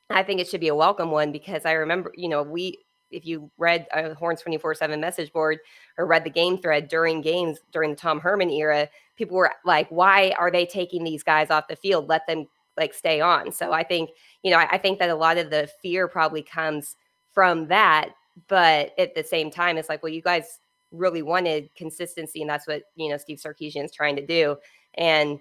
I 0.10 0.24
think 0.24 0.40
it 0.40 0.48
should 0.48 0.62
be 0.62 0.68
a 0.70 0.76
welcome 0.76 1.12
one 1.12 1.32
because 1.32 1.66
I 1.66 1.74
remember, 1.74 2.12
you 2.16 2.30
know, 2.30 2.44
we 2.44 2.80
if 3.12 3.26
you 3.26 3.50
read 3.58 3.88
a 3.92 4.14
Horns 4.14 4.42
24 4.42 4.76
7 4.76 5.00
message 5.00 5.34
board 5.34 5.60
or 5.98 6.06
read 6.06 6.24
the 6.24 6.30
game 6.30 6.58
thread 6.58 6.88
during 6.88 7.22
games 7.22 7.60
during 7.72 7.92
the 7.92 7.96
Tom 7.96 8.20
Herman 8.20 8.52
era, 8.52 8.88
people 9.16 9.36
were 9.36 9.52
like, 9.66 9.90
why 9.90 10.32
are 10.38 10.52
they 10.52 10.66
taking 10.66 11.04
these 11.04 11.24
guys 11.24 11.50
off 11.50 11.68
the 11.68 11.76
field? 11.76 12.08
Let 12.08 12.28
them 12.28 12.48
like 12.78 12.94
stay 12.94 13.20
on. 13.20 13.52
So 13.52 13.74
I 13.74 13.84
think, 13.84 14.12
you 14.44 14.52
know, 14.52 14.58
I, 14.58 14.68
I 14.72 14.78
think 14.78 15.00
that 15.00 15.10
a 15.10 15.16
lot 15.16 15.38
of 15.38 15.50
the 15.50 15.70
fear 15.82 16.08
probably 16.08 16.44
comes 16.44 16.96
from 17.32 17.68
that. 17.68 18.12
But 18.48 18.94
at 18.98 19.16
the 19.16 19.24
same 19.24 19.52
time, 19.52 19.78
it's 19.78 19.90
like, 19.90 20.02
well, 20.02 20.14
you 20.14 20.22
guys 20.22 20.60
really 20.92 21.22
wanted 21.22 21.70
consistency, 21.76 22.42
and 22.42 22.50
that's 22.50 22.68
what 22.68 22.84
you 22.96 23.10
know 23.10 23.18
Steve 23.18 23.40
Sarkisian 23.40 23.86
is 23.86 23.92
trying 23.92 24.16
to 24.16 24.26
do. 24.26 24.56
And 24.96 25.40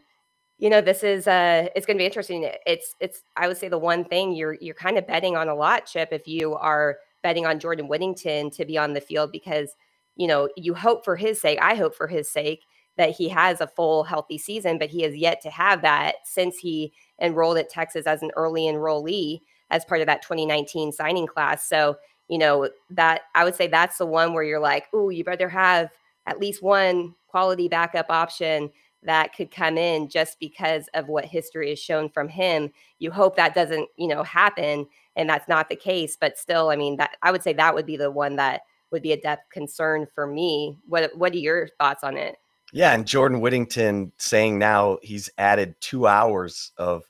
you 0.58 0.68
know, 0.70 0.80
this 0.80 1.02
is 1.02 1.26
uh 1.26 1.68
it's 1.74 1.87
going 1.87 1.96
to 1.96 2.02
be 2.02 2.06
interesting. 2.06 2.50
It's 2.66 2.94
it's 3.00 3.22
I 3.37 3.48
would 3.48 3.56
say 3.56 3.68
the 3.68 3.78
one 3.78 4.04
thing 4.04 4.34
you're 4.34 4.56
you're 4.61 4.74
kind 4.74 4.98
of 4.98 5.06
betting 5.06 5.37
on 5.37 5.48
a 5.48 5.54
lot, 5.54 5.87
Chip, 5.87 6.08
if 6.12 6.26
you 6.26 6.54
are 6.54 6.98
betting 7.22 7.46
on 7.46 7.61
Jordan 7.61 7.88
Whittington 7.88 8.50
to 8.50 8.64
be 8.64 8.78
on 8.78 8.92
the 8.92 9.00
field 9.00 9.32
because, 9.32 9.74
you 10.16 10.26
know, 10.26 10.48
you 10.56 10.74
hope 10.74 11.04
for 11.04 11.16
his 11.16 11.40
sake. 11.40 11.58
I 11.61 11.74
hope 11.74 11.94
for 11.94 12.06
his 12.06 12.30
sake 12.30 12.64
that 12.96 13.11
he 13.11 13.28
has 13.28 13.61
a 13.61 13.66
full 13.66 14.02
healthy 14.04 14.38
season, 14.38 14.78
but 14.78 14.90
he 14.90 15.02
has 15.02 15.16
yet 15.16 15.40
to 15.42 15.50
have 15.50 15.82
that 15.82 16.16
since 16.24 16.58
he 16.58 16.92
enrolled 17.20 17.58
at 17.58 17.70
Texas 17.70 18.06
as 18.06 18.22
an 18.22 18.30
early 18.37 18.62
enrollee 18.62 19.40
as 19.70 19.84
part 19.84 20.00
of 20.00 20.06
that 20.06 20.22
2019 20.22 20.92
signing 20.92 21.26
class. 21.26 21.68
So, 21.68 21.96
you 22.29 22.38
know, 22.38 22.69
that 22.91 23.23
I 23.35 23.45
would 23.45 23.55
say 23.55 23.67
that's 23.67 23.99
the 23.99 24.07
one 24.07 24.33
where 24.33 24.45
you're 24.45 24.61
like, 24.61 24.87
oh, 24.93 25.09
you 25.09 25.25
better 25.25 25.49
have 25.49 25.91
at 26.27 26.38
least 26.38 26.62
one 26.62 27.14
quality 27.27 27.69
backup 27.69 28.07
option 28.11 28.71
that 29.03 29.35
could 29.35 29.51
come 29.51 29.79
in 29.79 30.09
just 30.09 30.38
because 30.41 30.88
of 30.95 31.09
what 31.09 31.25
history 31.25 31.71
has 31.71 31.79
shown 31.79 32.09
from 32.09 32.29
him. 32.29 32.71
You 32.99 33.11
hope 33.11 33.37
that 33.37 33.55
doesn't, 33.55 33.88
you 33.97 34.09
know, 34.09 34.23
happen 34.23 34.87
and 35.17 35.29
that's 35.29 35.49
not 35.49 35.69
the 35.69 35.77
case, 35.77 36.17
but 36.21 36.38
still, 36.38 36.71
I 36.71 36.77
mean, 36.77 36.97
that 36.97 37.17
I 37.23 37.33
would 37.33 37.43
say 37.43 37.53
that 37.55 37.75
would 37.75 37.87
be 37.87 37.97
the 37.97 38.11
one 38.11 38.37
that 38.37 38.62
would 38.91 39.03
be 39.03 39.12
a 39.12 39.21
depth 39.21 39.51
concern 39.51 40.07
for 40.14 40.27
me. 40.27 40.79
What 40.87 41.17
what 41.17 41.33
are 41.33 41.38
your 41.38 41.69
thoughts 41.79 42.05
on 42.05 42.17
it? 42.17 42.37
Yeah, 42.73 42.93
and 42.93 43.07
Jordan 43.07 43.41
Whittington 43.41 44.12
saying 44.19 44.59
now 44.59 44.99
he's 45.03 45.31
added 45.38 45.75
2 45.81 46.07
hours 46.07 46.73
of 46.77 47.05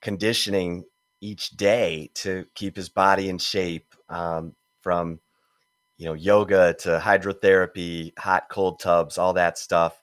conditioning 0.00 0.84
each 1.20 1.50
day 1.50 2.10
to 2.14 2.46
keep 2.54 2.76
his 2.76 2.88
body 2.88 3.28
in 3.28 3.38
shape 3.38 3.93
um, 4.08 4.54
from 4.82 5.20
you 5.96 6.06
know 6.06 6.14
yoga 6.14 6.74
to 6.80 7.00
hydrotherapy 7.02 8.12
hot 8.18 8.48
cold 8.50 8.80
tubs 8.80 9.16
all 9.18 9.34
that 9.34 9.58
stuff 9.58 10.02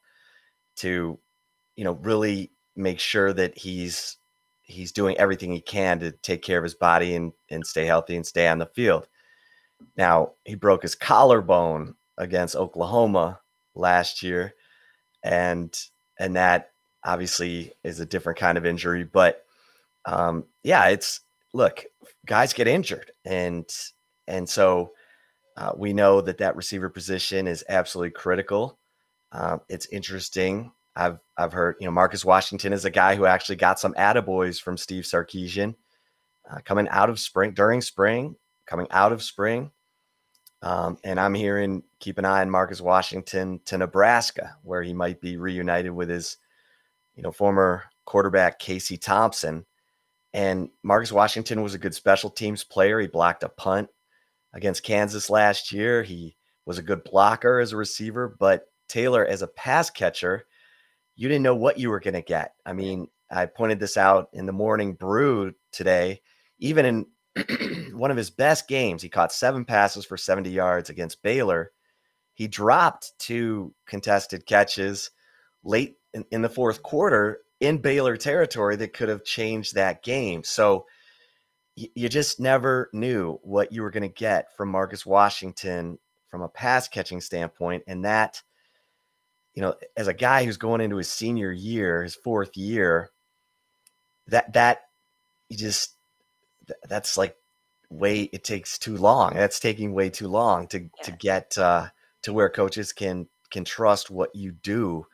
to 0.78 1.20
you 1.76 1.84
know 1.84 1.94
really 1.94 2.52
make 2.76 3.00
sure 3.00 3.34
that 3.34 3.58
he's 3.58 4.18
he's 4.64 4.92
doing 4.92 5.18
everything 5.18 5.52
he 5.52 5.62
can 5.62 6.00
to 6.00 6.12
take 6.12 6.42
care 6.42 6.58
of 6.58 6.64
his 6.64 6.76
body 6.76 7.16
and 7.16 7.34
and 7.50 7.66
stay 7.66 7.86
healthy 7.86 8.16
and 8.16 8.26
stay 8.26 8.48
on 8.48 8.58
the 8.58 8.66
field. 8.66 9.08
Now 9.98 10.34
he 10.46 10.56
broke 10.56 10.84
his 10.84 10.96
collarbone 10.96 11.96
against 12.18 12.56
Oklahoma 12.56 13.40
last 13.76 14.24
year, 14.24 14.54
and 15.24 15.78
and 16.20 16.36
that 16.36 16.72
obviously 17.04 17.74
is 17.84 18.00
a 18.00 18.06
different 18.06 18.40
kind 18.40 18.58
of 18.58 18.66
injury. 18.66 19.04
But 19.04 19.44
um, 20.06 20.46
yeah, 20.64 20.88
it's 20.88 21.22
look, 21.54 21.84
guys 22.26 22.54
get 22.54 22.68
injured, 22.68 23.12
and 23.26 23.70
and 24.28 24.48
so 24.48 24.92
uh, 25.58 25.74
we 25.76 25.94
know 25.94 26.22
that 26.22 26.38
that 26.40 26.56
receiver 26.56 26.90
position 26.90 27.48
is 27.48 27.64
absolutely 27.70 28.12
critical. 28.12 28.80
Uh, 29.32 29.58
it's 29.70 29.88
interesting 29.88 30.72
I've 30.96 31.20
I've 31.38 31.54
heard 31.54 31.76
you 31.80 31.86
know 31.86 31.92
Marcus 31.92 32.26
Washington 32.26 32.74
is 32.74 32.86
a 32.86 32.90
guy 32.90 33.16
who 33.16 33.26
actually 33.26 33.56
got 33.56 33.80
some 33.80 33.94
attaboys 33.94 34.62
from 34.62 34.78
Steve 34.78 35.04
Sarkisian 35.04 35.76
uh, 36.50 36.60
coming 36.66 36.88
out 36.90 37.10
of 37.10 37.20
spring 37.20 37.54
during 37.54 37.82
spring, 37.82 38.36
coming 38.66 38.88
out 38.92 39.14
of 39.14 39.24
spring, 39.24 39.72
um, 40.62 40.98
and 41.04 41.20
I'm 41.20 41.34
hearing 41.34 41.84
keep 42.00 42.18
an 42.18 42.26
eye 42.26 42.42
on 42.42 42.50
Marcus 42.50 42.82
Washington 42.82 43.62
to 43.66 43.78
Nebraska, 43.78 44.58
where 44.64 44.84
he 44.84 44.94
might 44.94 45.22
be 45.22 45.38
reunited 45.38 45.92
with 45.92 46.10
his 46.10 46.38
you 47.16 47.24
know 47.24 47.32
former 47.32 47.84
quarterback 48.06 48.60
Casey 48.60 48.98
Thompson. 48.98 49.66
And 50.34 50.70
Marcus 50.84 51.12
Washington 51.12 51.62
was 51.62 51.74
a 51.74 51.80
good 51.80 51.94
special 51.94 52.30
teams 52.30 52.63
player. 52.63 53.00
He 53.00 53.08
blocked 53.08 53.44
a 53.44 53.50
punt 53.50 53.89
against 54.54 54.84
Kansas 54.84 55.30
last 55.30 55.72
year. 55.72 56.04
He 56.04 56.38
was 56.65 56.78
a 56.78 56.84
good 56.84 57.04
blocker 57.04 57.60
as 57.60 57.74
a 57.74 57.78
receiver, 57.78 58.36
but 58.39 58.65
Taylor 58.88 59.26
as 59.26 59.41
a 59.41 59.48
pass 59.48 59.89
catcher 59.89 60.46
you 61.15 61.28
didn't 61.28 61.44
know 61.44 61.56
what 61.56 61.78
you 61.78 61.89
were 61.89 62.00
going 62.00 62.15
to 62.15 62.22
get. 62.22 62.56
I 62.65 62.74
mean, 62.74 63.08
I 63.30 63.46
pointed 63.46 63.80
this 63.80 63.96
out 63.96 64.30
in 64.34 64.46
the 64.46 64.52
morning 64.52 64.94
brew 64.94 65.54
today. 65.72 66.22
Even 66.60 67.06
in 67.36 67.91
one 67.98 68.12
of 68.12 68.17
his 68.17 68.30
best 68.30 68.67
games, 68.67 69.02
he 69.02 69.10
caught 69.10 69.32
seven 69.32 69.65
passes 69.65 70.06
for 70.06 70.17
70 70.17 70.50
yards 70.50 70.89
against 70.89 71.22
Baylor. 71.22 71.72
He 72.34 72.48
dropped 72.48 73.13
two 73.20 73.74
contested 73.86 74.46
catches 74.46 75.12
late 75.63 75.98
in, 76.13 76.26
in 76.32 76.41
the 76.41 76.50
fourth 76.50 76.82
quarter 76.82 77.41
in 77.62 77.78
Baylor 77.78 78.17
territory 78.17 78.76
that 78.76 78.93
could 78.93 79.08
have 79.08 79.24
changed 79.24 79.76
that 79.76 80.04
game. 80.04 80.43
So 80.43 80.88
you 81.76 82.10
just 82.10 82.39
never 82.39 82.89
knew 82.91 83.39
what 83.43 83.71
you 83.71 83.82
were 83.82 83.91
going 83.91 84.04
to 84.04 84.10
get 84.10 84.56
from 84.58 84.69
Marcus 84.69 85.06
Washington 85.06 85.97
from 86.30 86.41
a 86.41 86.50
pass 86.50 86.89
catching 86.89 87.21
standpoint. 87.21 87.84
And 87.88 88.04
that 88.04 88.41
you 89.54 89.62
know, 89.62 89.76
as 89.97 90.08
a 90.08 90.13
guy 90.13 90.45
who's 90.45 90.58
going 90.58 90.82
into 90.82 90.95
his 90.97 91.10
senior 91.10 91.52
year, 91.52 92.04
his 92.04 92.15
fourth 92.15 92.56
year, 92.56 93.10
that 94.28 94.54
that 94.54 94.82
you 95.50 95.58
just 95.58 95.95
that's 96.88 97.17
like 97.17 97.36
way 97.89 98.21
it 98.21 98.43
takes 98.43 98.80
too 98.80 98.97
long. 98.97 99.34
That's 99.34 99.60
taking 99.60 99.93
way 99.93 100.10
too 100.10 100.28
long 100.28 100.67
to 100.67 100.80
yeah. 100.80 101.04
to 101.04 101.12
get 101.12 101.58
uh, 101.58 101.88
to 102.24 102.34
where 102.34 102.50
coaches 102.50 102.93
can 102.93 103.28
can 103.50 103.65
trust 103.65 104.10
what 104.10 104.34
you 104.34 104.52
do 104.52 105.06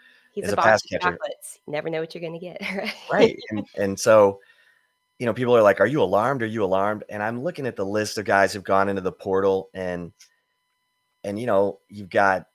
He's 0.41 0.49
a, 0.49 0.53
a 0.53 0.57
pass 0.57 0.81
catcher. 0.83 1.11
Chocolates. 1.11 1.59
You 1.65 1.73
never 1.73 1.89
know 1.89 1.99
what 1.99 2.13
you're 2.13 2.21
going 2.21 2.33
to 2.33 2.39
get, 2.39 2.61
right? 2.75 2.93
right. 3.11 3.39
And, 3.49 3.65
and 3.75 3.99
so, 3.99 4.39
you 5.17 5.25
know, 5.25 5.33
people 5.33 5.55
are 5.57 5.63
like, 5.63 5.79
"Are 5.79 5.87
you 5.87 6.01
alarmed? 6.01 6.43
Are 6.43 6.47
you 6.47 6.63
alarmed?" 6.63 7.03
And 7.09 7.23
I'm 7.23 7.41
looking 7.43 7.65
at 7.65 7.75
the 7.75 7.85
list 7.85 8.17
of 8.17 8.25
guys 8.25 8.53
who've 8.53 8.63
gone 8.63 8.87
into 8.87 9.01
the 9.01 9.11
portal, 9.11 9.69
and 9.73 10.11
and 11.23 11.39
you 11.39 11.47
know, 11.47 11.79
you've 11.89 12.09
got 12.09 12.45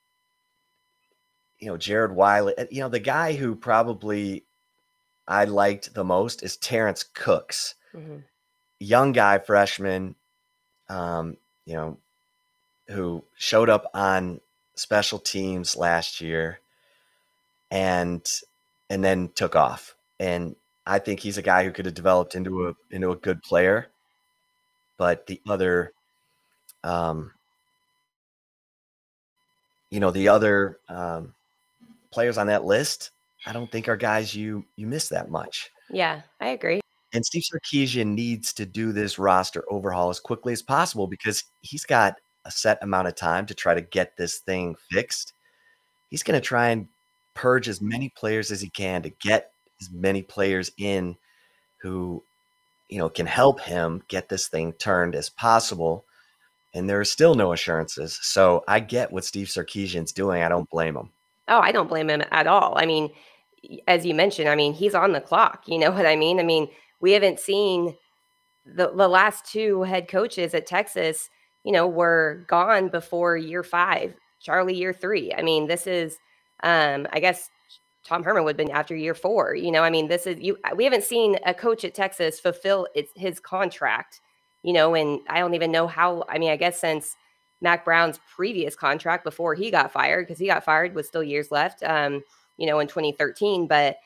you 1.59 1.69
know, 1.69 1.77
Jared 1.77 2.13
Wiley, 2.13 2.55
you 2.71 2.81
know, 2.81 2.89
the 2.89 2.99
guy 2.99 3.35
who 3.35 3.55
probably 3.55 4.45
I 5.29 5.45
liked 5.45 5.95
the 5.95 6.03
most 6.03 6.43
is 6.43 6.57
Terrence 6.57 7.05
Cooks, 7.05 7.77
mm-hmm. 7.95 8.19
young 8.81 9.13
guy, 9.13 9.39
freshman, 9.39 10.17
um, 10.89 11.37
you 11.65 11.75
know, 11.75 11.99
who 12.89 13.25
showed 13.37 13.71
up 13.71 13.89
on 13.95 14.41
special 14.75 15.21
teams 15.21 15.77
last 15.77 16.21
year 16.21 16.59
and 17.73 18.25
and 18.91 19.03
then 19.03 19.31
took 19.35 19.57
off. 19.57 19.97
And 20.21 20.55
I 20.87 20.99
think 20.99 21.19
he's 21.19 21.39
a 21.39 21.43
guy 21.43 21.65
who 21.65 21.73
could 21.73 21.87
have 21.87 21.95
developed 21.95 22.37
into 22.37 22.69
a 22.69 22.75
into 22.91 23.11
a 23.11 23.17
good 23.17 23.43
player. 23.43 23.89
But 24.99 25.27
the 25.27 25.41
other 25.49 25.93
um 26.85 27.33
you 29.91 30.01
know, 30.01 30.11
the 30.11 30.29
other 30.29 30.79
um 30.89 31.35
players 32.13 32.39
on 32.39 32.47
that 32.49 32.65
list, 32.65 33.11
I 33.47 33.53
don't 33.53 33.73
think 33.73 33.89
are 33.89 33.97
guys 33.97 34.35
you 34.35 34.65
you 34.77 34.87
miss 34.87 35.09
that 35.09 35.31
much. 35.31 35.71
Yeah, 35.91 36.21
I 36.41 36.49
agree. 36.49 36.81
And 37.15 37.25
Steve 37.25 37.43
Sarkisian 37.43 38.15
needs 38.15 38.53
to 38.55 38.67
do 38.67 38.93
this 38.93 39.19
roster 39.19 39.65
overhaul 39.71 40.11
as 40.11 40.21
quickly 40.21 40.53
as 40.53 40.63
possible 40.63 41.07
because 41.07 41.45
he's 41.63 41.85
got 41.85 42.17
a 42.45 42.51
set 42.51 42.79
amount 42.83 43.09
of 43.09 43.15
time 43.15 43.47
to 43.47 43.55
try 43.55 43.75
to 43.75 43.83
get 43.83 44.17
this 44.17 44.39
thing 44.39 44.77
fixed. 44.91 45.35
He's 46.11 46.23
going 46.23 46.41
to 46.41 46.47
try 46.47 46.71
and 46.71 46.89
purge 47.35 47.69
as 47.69 47.81
many 47.81 48.09
players 48.11 48.51
as 48.51 48.61
he 48.61 48.69
can 48.69 49.03
to 49.03 49.11
get 49.11 49.53
as 49.81 49.91
many 49.91 50.23
players 50.23 50.71
in 50.79 51.17
who 51.79 52.23
you 52.89 52.99
know 52.99 53.09
can 53.09 53.27
help 53.27 53.61
him 53.61 54.03
get 54.09 54.29
this 54.29 54.49
thing 54.49 54.73
turned 54.75 55.15
as 55.15 55.29
possible 55.29 56.05
and 56.75 56.89
there 56.89 56.99
are 56.99 57.05
still 57.05 57.35
no 57.35 57.53
assurances. 57.53 58.19
So 58.23 58.65
i 58.69 58.81
get 58.81 59.13
what 59.13 59.25
steve 59.25 59.49
sarkisian's 59.49 60.13
doing 60.13 60.43
i 60.43 60.49
don't 60.49 60.71
blame 60.71 60.97
him. 60.97 61.11
Oh 61.49 61.61
i 61.61 61.73
don't 61.73 61.89
blame 61.89 62.11
him 62.11 62.23
at 62.31 62.47
all. 62.47 62.75
I 62.77 62.87
mean 62.87 63.11
as 63.87 64.05
you 64.05 64.15
mentioned 64.15 64.49
i 64.49 64.57
mean 64.57 64.73
he's 64.73 64.95
on 64.95 65.13
the 65.13 65.21
clock 65.21 65.65
you 65.67 65.79
know 65.79 65.91
what 65.97 66.07
i 66.07 66.17
mean? 66.17 66.39
I 66.39 66.45
mean 66.45 66.69
we 67.01 67.13
haven't 67.13 67.41
seen 67.41 67.97
the, 68.65 68.93
the 68.95 69.09
last 69.09 69.45
two 69.45 69.83
head 69.83 70.07
coaches 70.07 70.55
at 70.55 70.67
texas 70.67 71.29
you 71.65 71.73
know 71.73 71.87
were 71.87 72.45
gone 72.47 72.89
before 72.89 73.37
year 73.37 73.63
five 73.63 74.15
charlie 74.41 74.75
year 74.75 74.93
three. 74.93 75.33
I 75.35 75.43
mean 75.43 75.67
this 75.67 75.87
is 75.87 76.19
um 76.63 77.07
i 77.13 77.21
guess 77.21 77.51
Tom 78.05 78.25
Herman 78.25 78.45
would 78.45 78.59
have 78.59 78.67
been 78.67 78.75
after 78.75 78.97
year 78.97 79.15
four. 79.15 79.55
You 79.55 79.71
know, 79.71 79.83
I 79.83 79.91
mean, 79.91 80.09
this 80.09 80.27
is 80.27 80.41
you. 80.41 80.59
We 80.75 80.85
haven't 80.85 81.05
seen 81.05 81.39
a 81.47 81.55
coach 81.55 81.85
at 81.85 81.95
Texas 81.95 82.41
fulfill 82.41 82.87
its, 82.95 83.13
his 83.15 83.39
contract. 83.39 84.21
You 84.63 84.73
know, 84.73 84.95
and 84.95 85.21
I 85.29 85.39
don't 85.39 85.55
even 85.55 85.73
know 85.73 85.87
how. 85.87 86.25
I 86.29 86.39
mean, 86.39 86.51
I 86.51 86.57
guess 86.57 86.81
since 86.81 87.17
Mack 87.61 87.85
Brown's 87.85 88.21
previous 88.35 88.75
contract 88.75 89.25
before 89.25 89.55
he 89.55 89.71
got 89.71 89.93
fired, 89.93 90.27
because 90.27 90.39
he 90.39 90.47
got 90.47 90.65
fired 90.65 90.95
with 90.95 91.07
still 91.07 91.23
years 91.23 91.51
left. 91.51 91.83
Um, 91.85 92.23
you 92.59 92.67
know, 92.67 92.81
in 92.81 92.87
2013, 92.87 93.67
but 93.67 93.97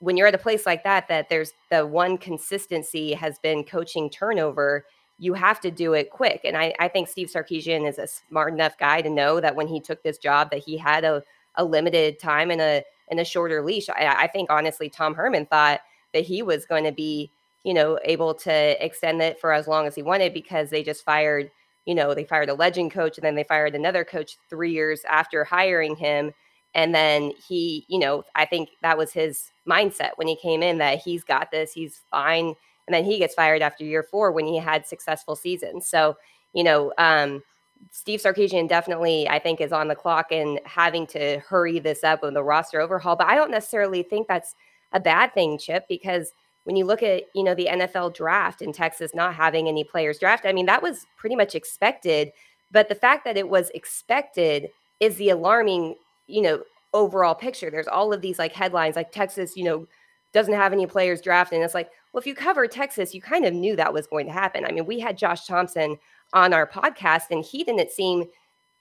when 0.00 0.16
you're 0.16 0.26
at 0.26 0.34
a 0.34 0.38
place 0.38 0.66
like 0.66 0.82
that, 0.84 1.06
that 1.08 1.28
there's 1.28 1.52
the 1.70 1.86
one 1.86 2.18
consistency 2.18 3.12
has 3.12 3.38
been 3.38 3.62
coaching 3.62 4.10
turnover. 4.10 4.84
You 5.18 5.34
have 5.34 5.60
to 5.60 5.70
do 5.70 5.92
it 5.92 6.10
quick, 6.10 6.40
and 6.44 6.56
I, 6.56 6.74
I 6.80 6.88
think 6.88 7.08
Steve 7.08 7.28
Sarkisian 7.28 7.88
is 7.88 7.98
a 7.98 8.06
smart 8.06 8.52
enough 8.52 8.76
guy 8.78 9.02
to 9.02 9.10
know 9.10 9.40
that 9.40 9.54
when 9.54 9.68
he 9.68 9.80
took 9.80 10.02
this 10.02 10.18
job, 10.18 10.50
that 10.50 10.60
he 10.60 10.76
had 10.76 11.04
a, 11.04 11.22
a 11.58 11.64
limited 11.64 12.18
time 12.18 12.50
and 12.50 12.60
a 12.60 12.82
and 13.10 13.20
a 13.20 13.24
shorter 13.24 13.62
leash. 13.62 13.88
I, 13.88 14.24
I 14.24 14.26
think 14.26 14.50
honestly, 14.50 14.88
Tom 14.88 15.14
Herman 15.14 15.46
thought 15.46 15.80
that 16.14 16.24
he 16.24 16.42
was 16.42 16.64
going 16.64 16.84
to 16.84 16.92
be, 16.92 17.30
you 17.64 17.74
know, 17.74 17.98
able 18.04 18.34
to 18.34 18.84
extend 18.84 19.20
it 19.20 19.40
for 19.40 19.52
as 19.52 19.66
long 19.66 19.86
as 19.86 19.94
he 19.94 20.02
wanted 20.02 20.32
because 20.32 20.70
they 20.70 20.82
just 20.82 21.04
fired, 21.04 21.50
you 21.84 21.94
know, 21.94 22.14
they 22.14 22.24
fired 22.24 22.48
a 22.48 22.54
legend 22.54 22.92
coach 22.92 23.18
and 23.18 23.24
then 23.24 23.34
they 23.34 23.44
fired 23.44 23.74
another 23.74 24.04
coach 24.04 24.38
three 24.48 24.72
years 24.72 25.02
after 25.08 25.44
hiring 25.44 25.96
him. 25.96 26.32
And 26.74 26.94
then 26.94 27.32
he, 27.48 27.84
you 27.88 27.98
know, 27.98 28.24
I 28.34 28.44
think 28.44 28.70
that 28.82 28.98
was 28.98 29.12
his 29.12 29.50
mindset 29.68 30.10
when 30.16 30.28
he 30.28 30.36
came 30.36 30.62
in 30.62 30.78
that 30.78 30.98
he's 30.98 31.24
got 31.24 31.50
this, 31.50 31.72
he's 31.72 32.02
fine. 32.10 32.54
And 32.86 32.94
then 32.94 33.04
he 33.04 33.18
gets 33.18 33.34
fired 33.34 33.62
after 33.62 33.84
year 33.84 34.02
four 34.02 34.32
when 34.32 34.46
he 34.46 34.58
had 34.58 34.86
successful 34.86 35.36
seasons. 35.36 35.88
So, 35.88 36.16
you 36.54 36.64
know, 36.64 36.92
um, 36.98 37.42
Steve 37.90 38.20
Sarkisian 38.20 38.68
definitely, 38.68 39.28
I 39.28 39.38
think, 39.38 39.60
is 39.60 39.72
on 39.72 39.88
the 39.88 39.94
clock 39.94 40.30
and 40.30 40.60
having 40.64 41.06
to 41.08 41.38
hurry 41.40 41.78
this 41.78 42.04
up 42.04 42.22
with 42.22 42.34
the 42.34 42.42
roster 42.42 42.80
overhaul. 42.80 43.16
But 43.16 43.28
I 43.28 43.34
don't 43.34 43.50
necessarily 43.50 44.02
think 44.02 44.28
that's 44.28 44.54
a 44.92 45.00
bad 45.00 45.34
thing, 45.34 45.58
Chip, 45.58 45.86
because 45.88 46.32
when 46.64 46.76
you 46.76 46.84
look 46.84 47.02
at 47.02 47.24
you 47.34 47.42
know 47.42 47.54
the 47.54 47.66
NFL 47.66 48.14
draft 48.14 48.60
in 48.62 48.72
Texas 48.72 49.14
not 49.14 49.34
having 49.34 49.68
any 49.68 49.84
players 49.84 50.18
draft, 50.18 50.46
I 50.46 50.52
mean 50.52 50.66
that 50.66 50.82
was 50.82 51.06
pretty 51.16 51.36
much 51.36 51.54
expected. 51.54 52.32
But 52.70 52.88
the 52.88 52.94
fact 52.94 53.24
that 53.24 53.36
it 53.36 53.48
was 53.48 53.70
expected 53.70 54.68
is 55.00 55.16
the 55.16 55.30
alarming, 55.30 55.94
you 56.26 56.42
know, 56.42 56.62
overall 56.92 57.34
picture. 57.34 57.70
There's 57.70 57.88
all 57.88 58.12
of 58.12 58.20
these 58.20 58.38
like 58.38 58.52
headlines 58.52 58.96
like 58.96 59.12
Texas, 59.12 59.56
you 59.56 59.64
know, 59.64 59.86
doesn't 60.32 60.54
have 60.54 60.72
any 60.72 60.86
players 60.86 61.20
drafted. 61.20 61.56
And 61.56 61.64
it's 61.64 61.74
like, 61.74 61.90
well, 62.18 62.22
if 62.22 62.26
you 62.26 62.34
cover 62.34 62.66
Texas, 62.66 63.14
you 63.14 63.22
kind 63.22 63.44
of 63.44 63.54
knew 63.54 63.76
that 63.76 63.94
was 63.94 64.08
going 64.08 64.26
to 64.26 64.32
happen. 64.32 64.64
I 64.64 64.72
mean, 64.72 64.86
we 64.86 64.98
had 64.98 65.16
Josh 65.16 65.46
Thompson 65.46 65.96
on 66.32 66.52
our 66.52 66.66
podcast 66.66 67.30
and 67.30 67.44
he 67.44 67.62
didn't 67.62 67.92
seem 67.92 68.24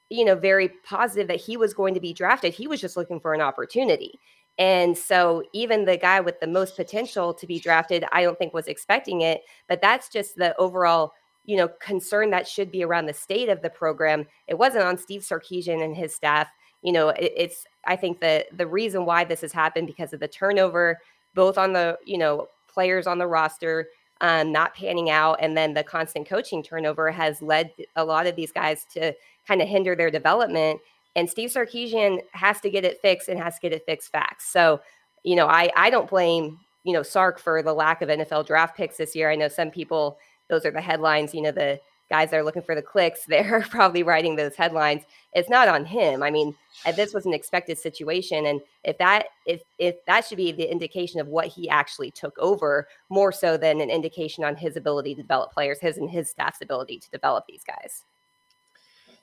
you 0.10 0.26
know 0.26 0.34
very 0.34 0.69
positive 0.84 1.28
that 1.28 1.39
he 1.39 1.56
was 1.56 1.71
going 1.76 1.93
to 1.93 2.00
be 2.00 2.13
drafted. 2.13 2.52
He 2.52 2.65
was 2.65 2.82
just 2.82 2.97
looking 2.97 3.19
for 3.19 3.36
an 3.36 3.41
opportunity. 3.41 4.19
And 4.58 4.97
so 4.97 5.43
even 5.54 5.86
the 5.86 5.97
guy 5.97 6.19
with 6.19 6.39
the 6.39 6.47
most 6.47 6.76
potential 6.76 7.32
to 7.36 7.45
be 7.45 7.60
drafted 7.60 8.04
i 8.12 8.23
don't 8.23 8.39
think 8.39 8.56
was 8.56 8.65
expecting 8.65 9.21
it 9.21 9.43
but 9.69 9.82
that's 9.82 10.10
just 10.10 10.36
the 10.36 10.58
overall 10.58 11.12
you 11.45 11.58
know 11.58 11.67
concern 11.80 12.32
that 12.32 12.47
should 12.47 12.71
be 12.71 12.84
around 12.84 13.06
the 13.06 13.13
state 13.13 13.50
of 13.50 13.62
the 13.62 13.69
program. 13.69 14.26
It 14.47 14.58
wasn't 14.58 14.86
on 14.86 14.97
steve 14.97 15.21
sarkisian 15.21 15.84
and 15.84 15.95
his 15.95 16.15
staff. 16.15 16.47
You 16.82 16.91
know 16.91 17.10
it, 17.10 17.34
it's 17.38 17.65
i 17.86 17.95
think 17.95 18.19
the 18.19 18.47
the 18.52 18.65
reason 18.65 19.06
why 19.06 19.26
this 19.26 19.41
has 19.41 19.54
happened 19.54 19.86
because 19.86 20.12
of 20.12 20.21
the 20.21 20.28
turnover 20.28 20.97
both 21.36 21.60
on 21.60 21.73
the 21.73 22.00
you 22.04 22.17
know 22.17 22.47
players 22.78 23.08
on 23.08 23.18
the 23.18 23.26
roster 23.26 23.88
um, 24.22 24.52
not 24.52 24.76
panning 24.76 25.10
out, 25.10 25.38
and 25.42 25.58
then 25.58 25.74
the 25.74 25.84
constant 25.84 26.30
coaching 26.30 26.62
turnover 26.62 27.10
has 27.10 27.42
led 27.42 27.72
a 27.96 28.06
lot 28.06 28.28
of 28.28 28.36
these 28.36 28.52
guys 28.52 28.86
to 28.94 29.13
kind 29.48 29.63
of 29.63 29.68
hinder 29.68 29.96
their 29.96 30.12
development. 30.12 30.80
And 31.16 31.28
Steve 31.28 31.50
Sarkisian 31.50 32.20
has 32.34 32.62
to 32.62 32.70
get 32.70 32.86
it 32.86 33.00
fixed 33.02 33.30
and 33.30 33.40
has 33.40 33.56
to 33.56 33.62
get 33.62 33.74
it 33.74 33.84
fixed 33.88 34.12
fast. 34.12 34.52
So, 34.52 34.80
you 35.24 35.36
know, 35.36 35.48
I 35.48 35.72
I 35.76 35.90
don't 35.90 36.08
blame 36.08 36.60
you 36.84 36.94
know 36.94 37.02
Sark 37.02 37.40
for 37.40 37.63
the 37.63 37.74
lack 37.74 38.04
of 38.04 38.10
NFL 38.10 38.46
draft 38.46 38.78
picks 38.78 38.98
this 38.98 39.16
year. 39.16 39.32
I 39.32 39.36
know 39.36 39.48
some 39.48 39.72
people; 39.72 40.20
those 40.50 40.68
are 40.68 40.72
the 40.72 40.82
headlines. 40.82 41.34
You 41.34 41.42
know, 41.42 41.52
the 41.52 41.80
guys 42.10 42.32
that 42.32 42.38
are 42.38 42.43
looking 42.43 42.62
for 42.62 42.76
the 42.76 42.82
clicks, 42.82 43.26
they're 43.28 43.65
probably 43.70 44.04
writing 44.04 44.36
those 44.36 44.56
headlines. 44.56 45.04
It's 45.34 45.50
not 45.50 45.67
on 45.67 45.86
him. 45.86 46.24
I 46.24 46.32
mean, 46.32 46.56
this 46.96 47.13
was 47.13 47.26
an 47.26 47.34
expected 47.34 47.78
situation, 47.78 48.46
and 48.46 48.62
if 48.84 48.98
that 48.98 49.28
if 49.46 49.62
if 49.78 50.04
that 50.06 50.26
should 50.26 50.38
be 50.38 50.52
the 50.52 50.70
indication 50.70 51.20
of 51.20 51.28
what 51.28 51.48
he 51.48 51.70
actually 51.70 52.12
took 52.12 52.38
over, 52.39 52.88
more 53.10 53.32
so 53.32 53.58
than 53.58 53.82
an 53.82 53.89
indication 53.89 54.43
on 54.43 54.56
his 54.56 54.78
ability 54.78 55.15
to 55.15 55.22
develop 55.22 55.52
players, 55.52 55.80
his 55.80 55.98
and 55.98 56.10
his 56.10 56.30
staff's 56.30 56.62
ability 56.62 57.00
to 57.00 57.10
develop 57.12 57.46
these 57.48 57.63
guys. 57.63 58.04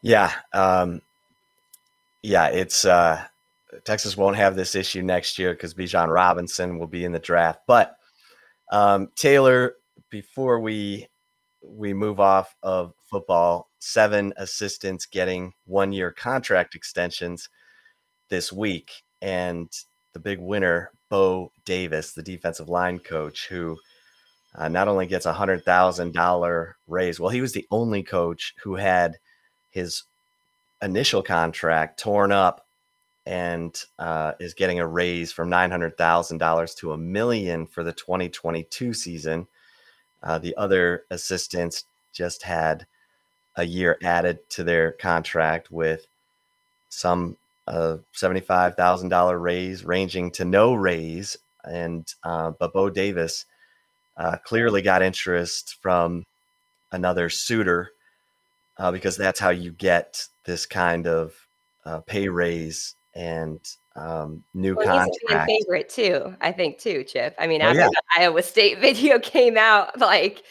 Yeah, 0.03 0.33
um, 0.53 1.01
yeah, 2.23 2.49
it's 2.49 2.85
uh, 2.85 3.25
Texas 3.85 4.17
won't 4.17 4.37
have 4.37 4.57
this 4.57 4.75
issue 4.75 5.03
next 5.03 5.39
year 5.39 5.53
because 5.53 5.75
Bijan 5.75 6.13
Robinson 6.13 6.79
will 6.79 6.87
be 6.87 7.05
in 7.05 7.13
the 7.13 7.19
draft. 7.19 7.61
But 7.67 7.97
um, 8.71 9.09
Taylor, 9.17 9.77
before 10.11 10.61
we 10.61 11.09
we 11.67 11.95
move 11.95 12.21
off 12.21 12.55
of 12.63 12.93
football, 13.11 13.69
seven 13.79 14.33
assistants 14.37 15.07
getting 15.07 15.53
one 15.67 15.93
year 15.93 16.11
contract 16.11 16.75
extensions 16.75 17.49
this 18.29 18.53
week. 18.53 18.91
And 19.23 19.71
the 20.13 20.21
big 20.21 20.39
winner, 20.39 20.91
Bo 21.09 21.53
Davis, 21.65 22.13
the 22.13 22.23
defensive 22.23 22.69
line 22.69 22.99
coach, 22.99 23.49
who 23.49 23.79
uh, 24.55 24.69
not 24.69 24.89
only 24.89 25.07
gets 25.07 25.27
a 25.27 25.33
hundred 25.33 25.65
thousand 25.65 26.13
dollar 26.13 26.77
raise. 26.87 27.19
Well, 27.19 27.31
he 27.31 27.41
was 27.41 27.53
the 27.53 27.67
only 27.71 28.03
coach 28.03 28.55
who 28.63 28.77
had 28.77 29.17
his 29.71 30.05
initial 30.83 31.23
contract 31.23 31.99
torn 31.99 32.31
up 32.31 32.67
and 33.27 33.83
uh, 33.99 34.33
is 34.39 34.55
getting 34.55 34.79
a 34.79 34.87
raise 34.87 35.33
from 35.33 35.49
nine 35.49 35.71
hundred 35.71 35.97
thousand 35.97 36.39
dollars 36.39 36.75
to 36.77 36.93
a 36.93 36.99
million 36.99 37.67
for 37.67 37.83
the 37.83 37.93
2022 37.93 38.95
season. 38.95 39.47
Uh, 40.25 40.39
the 40.39 40.57
other 40.57 41.05
assistants 41.11 41.85
just 42.13 42.45
had 42.45 42.87
a 43.57 43.65
year 43.65 43.99
added 44.03 44.39
to 44.49 44.65
their 44.65 44.93
contract 44.93 45.71
with 45.71 46.07
some 46.89 47.37
uh, 47.69 47.99
$75,000 48.15 49.41
raise 49.41 49.85
ranging 49.85 50.31
to 50.33 50.45
no 50.45 50.75
raise. 50.75 51.37
And, 51.65 52.13
uh, 52.23 52.53
but 52.59 52.73
Bo 52.73 52.91
Davis 52.91 53.45
uh, 54.17 54.39
clearly 54.45 54.83
got 54.83 55.03
interest 55.03 55.77
from 55.81 56.25
another 56.91 57.29
suitor 57.29 57.91
uh, 58.79 58.91
because 58.93 59.17
that's 59.17 59.41
how 59.41 59.51
you 59.51 59.71
get 59.73 60.27
this 60.45 60.67
kind 60.67 61.07
of 61.07 61.35
uh, 61.85 62.01
pay 62.01 62.29
raise 62.29 62.95
and 63.15 63.61
um, 63.97 64.43
new 64.55 64.75
well, 64.75 64.87
contract. 64.87 65.19
He's 65.29 65.37
a 65.37 65.47
favorite 65.47 65.89
too, 65.89 66.37
I 66.41 66.53
think 66.53 66.79
too, 66.79 67.05
Chip. 67.05 67.35
I 67.39 67.47
mean, 67.47 67.61
after 67.61 67.81
yeah. 67.81 67.89
the 67.89 68.23
Iowa 68.23 68.43
State 68.43 68.79
video 68.81 69.19
came 69.19 69.57
out, 69.57 69.99
like 70.01 70.43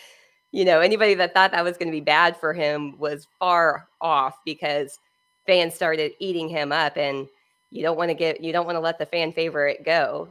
you 0.52 0.66
know, 0.66 0.82
anybody 0.82 1.16
that 1.16 1.34
thought 1.34 1.52
that 1.52 1.64
was 1.64 1.78
going 1.78 1.88
to 1.88 1.91
be 1.91 2.00
bad 2.00 2.38
for 2.38 2.54
him 2.54 2.98
was 3.00 3.28
far 3.39 3.88
off 4.00 4.38
because 4.46 5.00
fans 5.48 5.74
started 5.74 6.14
eating 6.20 6.48
him 6.48 6.72
up, 6.72 6.96
and 6.96 7.28
you 7.72 7.82
don't 7.82 7.98
want 7.98 8.10
to 8.10 8.16
get 8.16 8.41
you 8.41 8.54
don't 8.54 8.66
want 8.66 8.76
to 8.76 8.82
let 8.82 9.00
the 9.00 9.06
fan 9.06 9.34
favorite 9.34 9.84
go. 9.84 10.30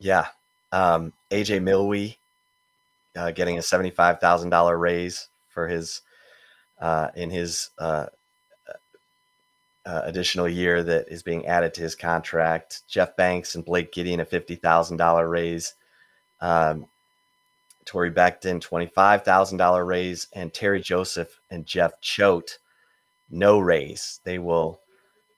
Yeah, 0.00 0.26
um, 0.72 1.12
AJ 1.30 1.62
Milwee 1.62 2.16
uh, 3.16 3.30
getting 3.30 3.58
a 3.58 3.62
seventy 3.62 3.90
five 3.90 4.18
thousand 4.18 4.50
dollar 4.50 4.76
raise 4.76 5.28
for 5.48 5.68
his 5.68 6.02
uh, 6.80 7.08
in 7.14 7.30
his 7.30 7.70
uh, 7.78 8.06
uh, 9.86 10.02
additional 10.04 10.48
year 10.48 10.82
that 10.82 11.08
is 11.08 11.22
being 11.22 11.46
added 11.46 11.74
to 11.74 11.82
his 11.82 11.94
contract. 11.94 12.82
Jeff 12.88 13.16
Banks 13.16 13.54
and 13.54 13.64
Blake 13.64 13.92
Gideon 13.92 14.20
a 14.20 14.24
fifty 14.24 14.56
thousand 14.56 14.98
dollar 14.98 15.28
raise. 15.28 15.74
Um, 16.40 16.86
Torre 17.84 18.10
Becton 18.10 18.60
twenty 18.60 18.86
five 18.86 19.24
thousand 19.24 19.58
dollar 19.58 19.84
raise, 19.84 20.28
and 20.32 20.52
Terry 20.52 20.80
Joseph 20.80 21.38
and 21.50 21.66
Jeff 21.66 22.00
Choate 22.00 22.58
no 23.30 23.58
raise. 23.58 24.20
They 24.24 24.38
will 24.38 24.80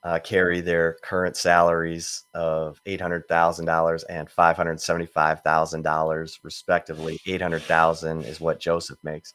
uh, 0.04 0.18
carry 0.20 0.60
their 0.60 0.96
current 1.02 1.36
salaries 1.36 2.24
of 2.34 2.80
$800,000 2.86 4.04
and 4.08 4.28
$575,000 4.28 6.38
respectively. 6.44 7.18
800,000 7.26 8.22
is 8.24 8.40
what 8.40 8.60
Joseph 8.60 8.98
makes. 9.02 9.34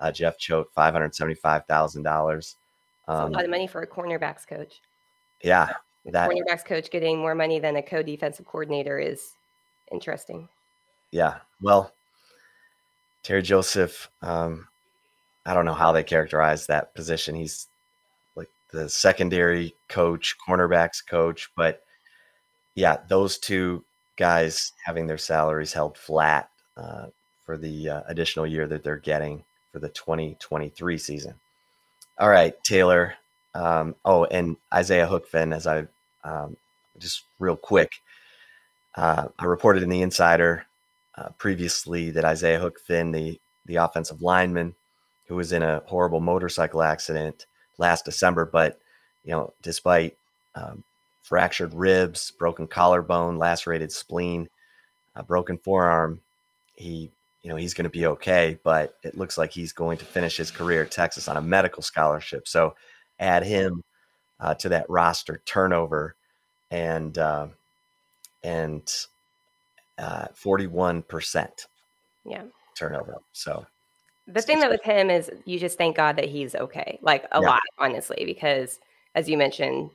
Uh, 0.00 0.10
Jeff 0.10 0.38
Choate, 0.38 0.68
$575,000. 0.76 2.54
Um, 3.08 3.28
a 3.28 3.30
lot 3.30 3.44
of 3.44 3.50
money 3.50 3.66
for 3.66 3.82
a 3.82 3.86
cornerbacks 3.86 4.46
coach. 4.46 4.80
Yeah. 5.42 5.70
That 6.06 6.30
cornerbacks 6.30 6.64
coach 6.64 6.90
getting 6.90 7.18
more 7.18 7.34
money 7.34 7.60
than 7.60 7.76
a 7.76 7.82
co-defensive 7.82 8.46
coordinator 8.46 8.98
is 8.98 9.34
interesting. 9.92 10.48
Yeah. 11.10 11.38
Well, 11.60 11.92
Terry 13.22 13.42
Joseph, 13.42 14.10
um, 14.20 14.66
I 15.46 15.54
don't 15.54 15.64
know 15.64 15.74
how 15.74 15.92
they 15.92 16.02
characterize 16.02 16.66
that 16.66 16.94
position. 16.94 17.34
He's 17.34 17.68
like 18.34 18.48
the 18.72 18.88
secondary 18.88 19.74
coach, 19.88 20.36
cornerbacks 20.46 21.06
coach, 21.06 21.50
but 21.56 21.82
yeah, 22.74 22.98
those 23.08 23.38
two 23.38 23.84
guys 24.16 24.72
having 24.84 25.06
their 25.06 25.18
salaries 25.18 25.72
held 25.72 25.96
flat 25.96 26.50
uh, 26.76 27.06
for 27.44 27.56
the 27.56 27.88
uh, 27.88 28.02
additional 28.08 28.46
year 28.46 28.66
that 28.66 28.82
they're 28.82 28.96
getting 28.96 29.44
for 29.72 29.78
the 29.78 29.88
2023 29.90 30.98
season. 30.98 31.34
All 32.22 32.28
right, 32.28 32.54
Taylor. 32.62 33.14
Um, 33.52 33.96
oh, 34.04 34.26
and 34.26 34.56
Isaiah 34.72 35.08
Hookfin, 35.08 35.52
as 35.52 35.66
I 35.66 35.88
um, 36.22 36.56
just 37.00 37.24
real 37.40 37.56
quick, 37.56 37.90
uh, 38.94 39.26
I 39.40 39.44
reported 39.44 39.82
in 39.82 39.88
the 39.88 40.02
Insider 40.02 40.64
uh, 41.18 41.30
previously 41.36 42.10
that 42.10 42.24
Isaiah 42.24 42.60
Hookfin, 42.60 43.12
the 43.12 43.40
the 43.66 43.74
offensive 43.74 44.22
lineman, 44.22 44.76
who 45.26 45.34
was 45.34 45.50
in 45.50 45.64
a 45.64 45.82
horrible 45.86 46.20
motorcycle 46.20 46.84
accident 46.84 47.46
last 47.76 48.04
December, 48.04 48.44
but 48.46 48.78
you 49.24 49.32
know, 49.32 49.52
despite 49.60 50.16
um, 50.54 50.84
fractured 51.24 51.74
ribs, 51.74 52.30
broken 52.38 52.68
collarbone, 52.68 53.36
lacerated 53.36 53.90
spleen, 53.90 54.48
a 55.16 55.24
broken 55.24 55.58
forearm, 55.58 56.20
he 56.76 57.10
you 57.42 57.50
know 57.50 57.56
he's 57.56 57.74
going 57.74 57.84
to 57.84 57.90
be 57.90 58.06
okay. 58.06 58.58
But 58.62 58.96
it 59.02 59.16
looks 59.16 59.36
like 59.38 59.52
he's 59.52 59.72
going 59.72 59.98
to 59.98 60.04
finish 60.04 60.36
his 60.36 60.50
career 60.50 60.82
at 60.82 60.90
Texas 60.90 61.28
on 61.28 61.36
a 61.36 61.42
medical 61.42 61.82
scholarship. 61.82 62.46
So 62.48 62.74
add 63.18 63.44
him 63.44 63.82
uh, 64.40 64.54
to 64.54 64.68
that 64.70 64.88
roster 64.88 65.42
turnover, 65.44 66.16
and 66.70 67.16
uh, 67.18 67.48
and 68.42 68.92
uh, 69.98 70.26
forty 70.34 70.66
one 70.66 71.02
percent. 71.02 71.66
Yeah. 72.24 72.44
Turnover. 72.76 73.18
So 73.32 73.66
the 74.26 74.42
thing 74.42 74.60
that 74.60 74.70
with 74.70 74.82
him 74.82 75.10
is 75.10 75.30
you 75.44 75.58
just 75.58 75.78
thank 75.78 75.96
God 75.96 76.16
that 76.16 76.28
he's 76.28 76.54
okay, 76.54 76.98
like 77.02 77.24
a 77.32 77.40
yeah. 77.40 77.48
lot, 77.48 77.62
honestly, 77.78 78.22
because 78.24 78.78
as 79.14 79.28
you 79.28 79.36
mentioned, 79.36 79.90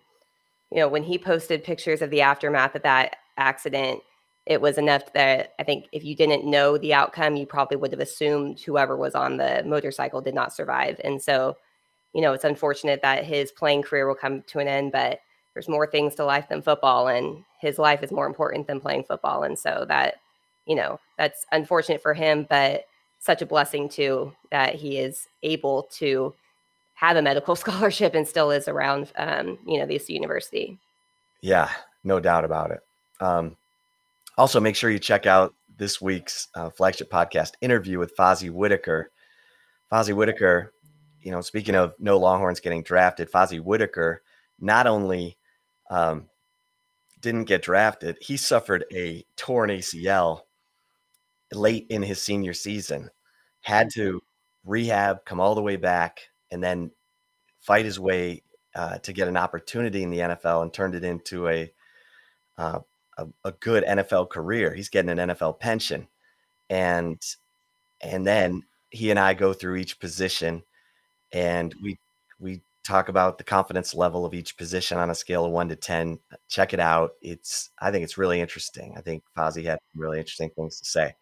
you 0.71 0.77
know, 0.77 0.87
when 0.87 1.03
he 1.03 1.17
posted 1.17 1.63
pictures 1.63 2.01
of 2.01 2.09
the 2.09 2.21
aftermath 2.21 2.75
of 2.75 2.83
that 2.83 3.15
accident, 3.37 4.01
it 4.47 4.61
was 4.61 4.77
enough 4.77 5.11
that 5.11 5.53
I 5.59 5.63
think 5.63 5.87
if 5.91 6.05
you 6.05 6.15
didn't 6.15 6.49
know 6.49 6.77
the 6.77 6.93
outcome, 6.93 7.35
you 7.35 7.45
probably 7.45 7.75
would 7.75 7.91
have 7.91 7.99
assumed 7.99 8.61
whoever 8.61 8.95
was 8.95 9.13
on 9.13 9.35
the 9.35 9.61
motorcycle 9.65 10.21
did 10.21 10.33
not 10.33 10.53
survive. 10.53 11.01
And 11.03 11.21
so, 11.21 11.57
you 12.13 12.21
know, 12.21 12.31
it's 12.31 12.45
unfortunate 12.45 13.01
that 13.01 13.25
his 13.25 13.51
playing 13.51 13.81
career 13.83 14.07
will 14.07 14.15
come 14.15 14.43
to 14.43 14.59
an 14.59 14.69
end, 14.69 14.93
but 14.93 15.19
there's 15.53 15.67
more 15.67 15.85
things 15.85 16.15
to 16.15 16.23
life 16.23 16.47
than 16.47 16.61
football, 16.61 17.09
and 17.09 17.43
his 17.59 17.77
life 17.77 18.01
is 18.03 18.11
more 18.11 18.25
important 18.25 18.67
than 18.67 18.79
playing 18.79 19.03
football. 19.03 19.43
And 19.43 19.59
so 19.59 19.85
that, 19.89 20.15
you 20.65 20.75
know, 20.75 20.97
that's 21.17 21.45
unfortunate 21.51 22.01
for 22.01 22.13
him, 22.13 22.47
but 22.49 22.85
such 23.19 23.41
a 23.41 23.45
blessing 23.45 23.89
too 23.89 24.33
that 24.49 24.75
he 24.75 24.97
is 24.97 25.27
able 25.43 25.89
to 25.95 26.33
have 26.93 27.17
a 27.17 27.21
medical 27.21 27.55
scholarship 27.63 28.15
and 28.15 28.25
still 28.25 28.51
is 28.51 28.69
around, 28.69 29.11
um, 29.17 29.59
you 29.67 29.77
know, 29.77 29.85
this 29.85 30.09
university. 30.09 30.77
Yeah, 31.41 31.69
no 32.05 32.21
doubt 32.21 32.45
about 32.45 32.71
it. 32.71 32.79
Um, 33.19 33.57
also, 34.37 34.59
make 34.59 34.75
sure 34.75 34.89
you 34.89 34.99
check 34.99 35.25
out 35.25 35.55
this 35.77 36.01
week's 36.01 36.47
uh, 36.55 36.69
flagship 36.69 37.09
podcast 37.09 37.53
interview 37.61 37.99
with 37.99 38.15
Fozzy 38.15 38.51
Whittaker. 38.51 39.11
Fozzy 39.91 40.13
Whittaker, 40.13 40.73
you 41.21 41.31
know, 41.31 41.41
speaking 41.41 41.75
of 41.75 41.93
no 41.99 42.17
Longhorns 42.17 42.59
getting 42.59 42.83
drafted, 42.83 43.31
Fozzy 43.31 43.59
Whittaker 43.59 44.21
not 44.59 44.87
only 44.87 45.37
um, 45.89 46.27
didn't 47.21 47.45
get 47.45 47.61
drafted, 47.61 48.17
he 48.21 48.37
suffered 48.37 48.85
a 48.93 49.25
torn 49.35 49.69
ACL 49.69 50.41
late 51.53 51.87
in 51.89 52.01
his 52.01 52.21
senior 52.21 52.53
season, 52.53 53.09
had 53.61 53.89
to 53.93 54.21
rehab, 54.65 55.25
come 55.25 55.39
all 55.39 55.55
the 55.55 55.61
way 55.61 55.77
back, 55.77 56.29
and 56.51 56.63
then 56.63 56.91
fight 57.59 57.85
his 57.85 57.99
way 57.99 58.43
uh, 58.75 58.97
to 58.99 59.13
get 59.13 59.27
an 59.27 59.37
opportunity 59.37 60.03
in 60.03 60.11
the 60.11 60.19
NFL 60.19 60.61
and 60.61 60.73
turned 60.73 60.95
it 60.95 61.03
into 61.03 61.47
a, 61.47 61.71
uh, 62.57 62.79
a, 63.17 63.27
a 63.43 63.51
good 63.53 63.83
NFL 63.83 64.29
career. 64.29 64.73
He's 64.73 64.89
getting 64.89 65.17
an 65.17 65.29
NFL 65.29 65.59
pension, 65.59 66.07
and 66.69 67.21
and 68.01 68.25
then 68.25 68.63
he 68.89 69.11
and 69.11 69.19
I 69.19 69.33
go 69.33 69.53
through 69.53 69.77
each 69.77 69.99
position, 69.99 70.63
and 71.31 71.73
we 71.81 71.97
we 72.39 72.61
talk 72.83 73.09
about 73.09 73.37
the 73.37 73.43
confidence 73.43 73.93
level 73.93 74.25
of 74.25 74.33
each 74.33 74.55
position 74.55 74.97
on 74.97 75.09
a 75.09 75.15
scale 75.15 75.45
of 75.45 75.51
one 75.51 75.69
to 75.69 75.75
ten. 75.75 76.19
Check 76.47 76.73
it 76.73 76.79
out. 76.79 77.11
It's 77.21 77.71
I 77.79 77.91
think 77.91 78.03
it's 78.03 78.17
really 78.17 78.39
interesting. 78.39 78.93
I 78.97 79.01
think 79.01 79.23
Fozzy 79.37 79.63
had 79.65 79.79
really 79.95 80.19
interesting 80.19 80.49
things 80.51 80.79
to 80.79 80.85
say. 80.85 81.15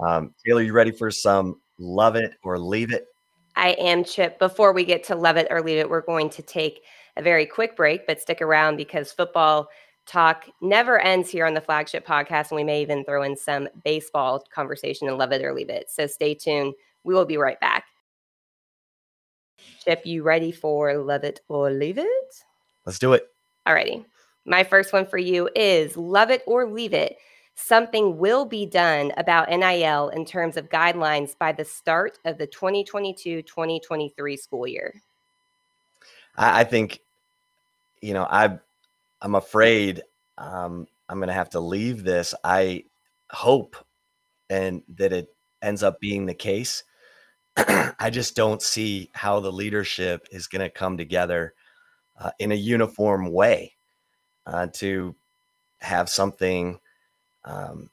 Um, 0.00 0.34
Taylor, 0.46 0.62
you 0.62 0.72
ready 0.72 0.92
for 0.92 1.10
some 1.10 1.60
love 1.78 2.16
it 2.16 2.34
or 2.42 2.58
leave 2.58 2.92
it? 2.92 3.06
I 3.56 3.70
am, 3.70 4.04
Chip. 4.04 4.38
Before 4.38 4.72
we 4.72 4.84
get 4.84 5.02
to 5.04 5.16
love 5.16 5.36
it 5.36 5.48
or 5.50 5.60
leave 5.60 5.78
it, 5.78 5.90
we're 5.90 6.00
going 6.00 6.30
to 6.30 6.42
take 6.42 6.82
a 7.16 7.22
very 7.22 7.44
quick 7.44 7.76
break, 7.76 8.06
but 8.06 8.20
stick 8.20 8.40
around 8.40 8.76
because 8.76 9.10
football 9.10 9.68
talk 10.08 10.46
never 10.60 10.98
ends 10.98 11.30
here 11.30 11.46
on 11.46 11.54
the 11.54 11.60
flagship 11.60 12.06
podcast. 12.06 12.50
And 12.50 12.56
we 12.56 12.64
may 12.64 12.82
even 12.82 13.04
throw 13.04 13.22
in 13.22 13.36
some 13.36 13.68
baseball 13.84 14.44
conversation 14.52 15.08
and 15.08 15.18
love 15.18 15.32
it 15.32 15.44
or 15.44 15.54
leave 15.54 15.70
it. 15.70 15.90
So 15.90 16.06
stay 16.06 16.34
tuned. 16.34 16.74
We 17.04 17.14
will 17.14 17.26
be 17.26 17.36
right 17.36 17.60
back. 17.60 17.84
Chip, 19.84 20.04
you 20.04 20.22
ready 20.22 20.52
for 20.52 20.96
love 20.96 21.24
it 21.24 21.40
or 21.48 21.70
leave 21.70 21.98
it? 21.98 22.34
Let's 22.86 22.98
do 22.98 23.12
it. 23.12 23.28
All 23.66 23.74
righty. 23.74 24.04
My 24.44 24.64
first 24.64 24.92
one 24.92 25.06
for 25.06 25.18
you 25.18 25.48
is 25.54 25.96
love 25.96 26.30
it 26.30 26.42
or 26.46 26.66
leave 26.66 26.94
it 26.94 27.18
something 27.58 28.18
will 28.18 28.44
be 28.44 28.64
done 28.64 29.12
about 29.16 29.50
NIL 29.50 30.10
in 30.10 30.24
terms 30.24 30.56
of 30.56 30.68
guidelines 30.68 31.36
by 31.36 31.50
the 31.50 31.64
start 31.64 32.18
of 32.24 32.38
the 32.38 32.46
2022 32.46 33.42
2023 33.42 34.36
school 34.36 34.66
year? 34.66 35.02
I, 36.36 36.62
think, 36.62 37.00
you 38.00 38.14
know, 38.14 38.28
I, 38.30 38.60
I'm 39.20 39.34
afraid 39.34 40.02
um, 40.36 40.86
I'm 41.08 41.18
going 41.18 41.28
to 41.28 41.34
have 41.34 41.50
to 41.50 41.60
leave 41.60 42.04
this. 42.04 42.34
I 42.44 42.84
hope 43.30 43.76
and 44.50 44.82
that 44.96 45.12
it 45.12 45.28
ends 45.62 45.82
up 45.82 46.00
being 46.00 46.26
the 46.26 46.34
case. 46.34 46.84
I 47.56 48.10
just 48.10 48.36
don't 48.36 48.62
see 48.62 49.10
how 49.14 49.40
the 49.40 49.52
leadership 49.52 50.26
is 50.30 50.46
going 50.46 50.62
to 50.62 50.70
come 50.70 50.96
together 50.96 51.54
uh, 52.18 52.30
in 52.38 52.52
a 52.52 52.56
uniform 52.56 53.32
way 53.32 53.74
uh, 54.46 54.68
to 54.74 55.14
have 55.80 56.08
something 56.08 56.78
um, 57.44 57.90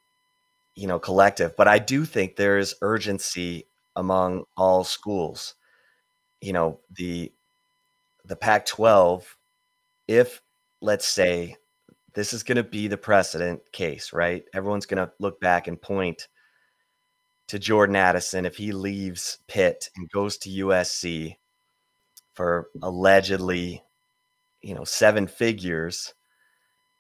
you 0.76 0.88
know, 0.88 1.00
collective. 1.00 1.56
But 1.56 1.68
I 1.68 1.80
do 1.80 2.06
think 2.06 2.36
there 2.36 2.58
is 2.58 2.76
urgency 2.82 3.68
among 3.96 4.44
all 4.58 4.84
schools. 4.84 5.56
You 6.42 6.54
know, 6.54 6.80
the 6.92 7.32
the 8.26 8.36
Pac-12, 8.36 9.24
if 10.08 10.42
let's 10.86 11.08
say 11.08 11.58
this 12.14 12.32
is 12.32 12.44
going 12.44 12.58
to 12.58 12.64
be 12.64 12.88
the 12.88 12.98
precedent 12.98 13.72
case, 13.72 14.14
right? 14.14 14.46
Everyone's 14.54 14.86
going 14.86 15.06
to 15.06 15.12
look 15.20 15.42
back 15.42 15.68
and 15.68 15.82
point 15.82 16.28
to 17.48 17.60
Jordan 17.60 17.96
Addison 17.96 18.46
if 18.46 18.58
he 18.58 18.72
leaves 18.72 19.40
Pitt 19.48 19.90
and 19.96 20.10
goes 20.12 20.38
to 20.38 20.50
USC 20.50 21.38
for 22.34 22.70
allegedly, 22.84 23.84
you 24.62 24.76
know, 24.76 24.84
seven 24.84 25.26
figures, 25.26 26.14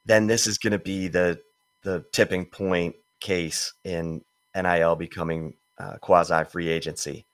then 0.05 0.27
this 0.27 0.47
is 0.47 0.57
going 0.57 0.73
to 0.73 0.79
be 0.79 1.07
the 1.07 1.39
the 1.83 2.03
tipping 2.11 2.45
point 2.45 2.95
case 3.19 3.73
in 3.83 4.23
NIL 4.55 4.95
becoming 4.95 5.53
uh, 5.77 5.97
quasi 6.01 6.43
free 6.45 6.69
agency, 6.69 7.25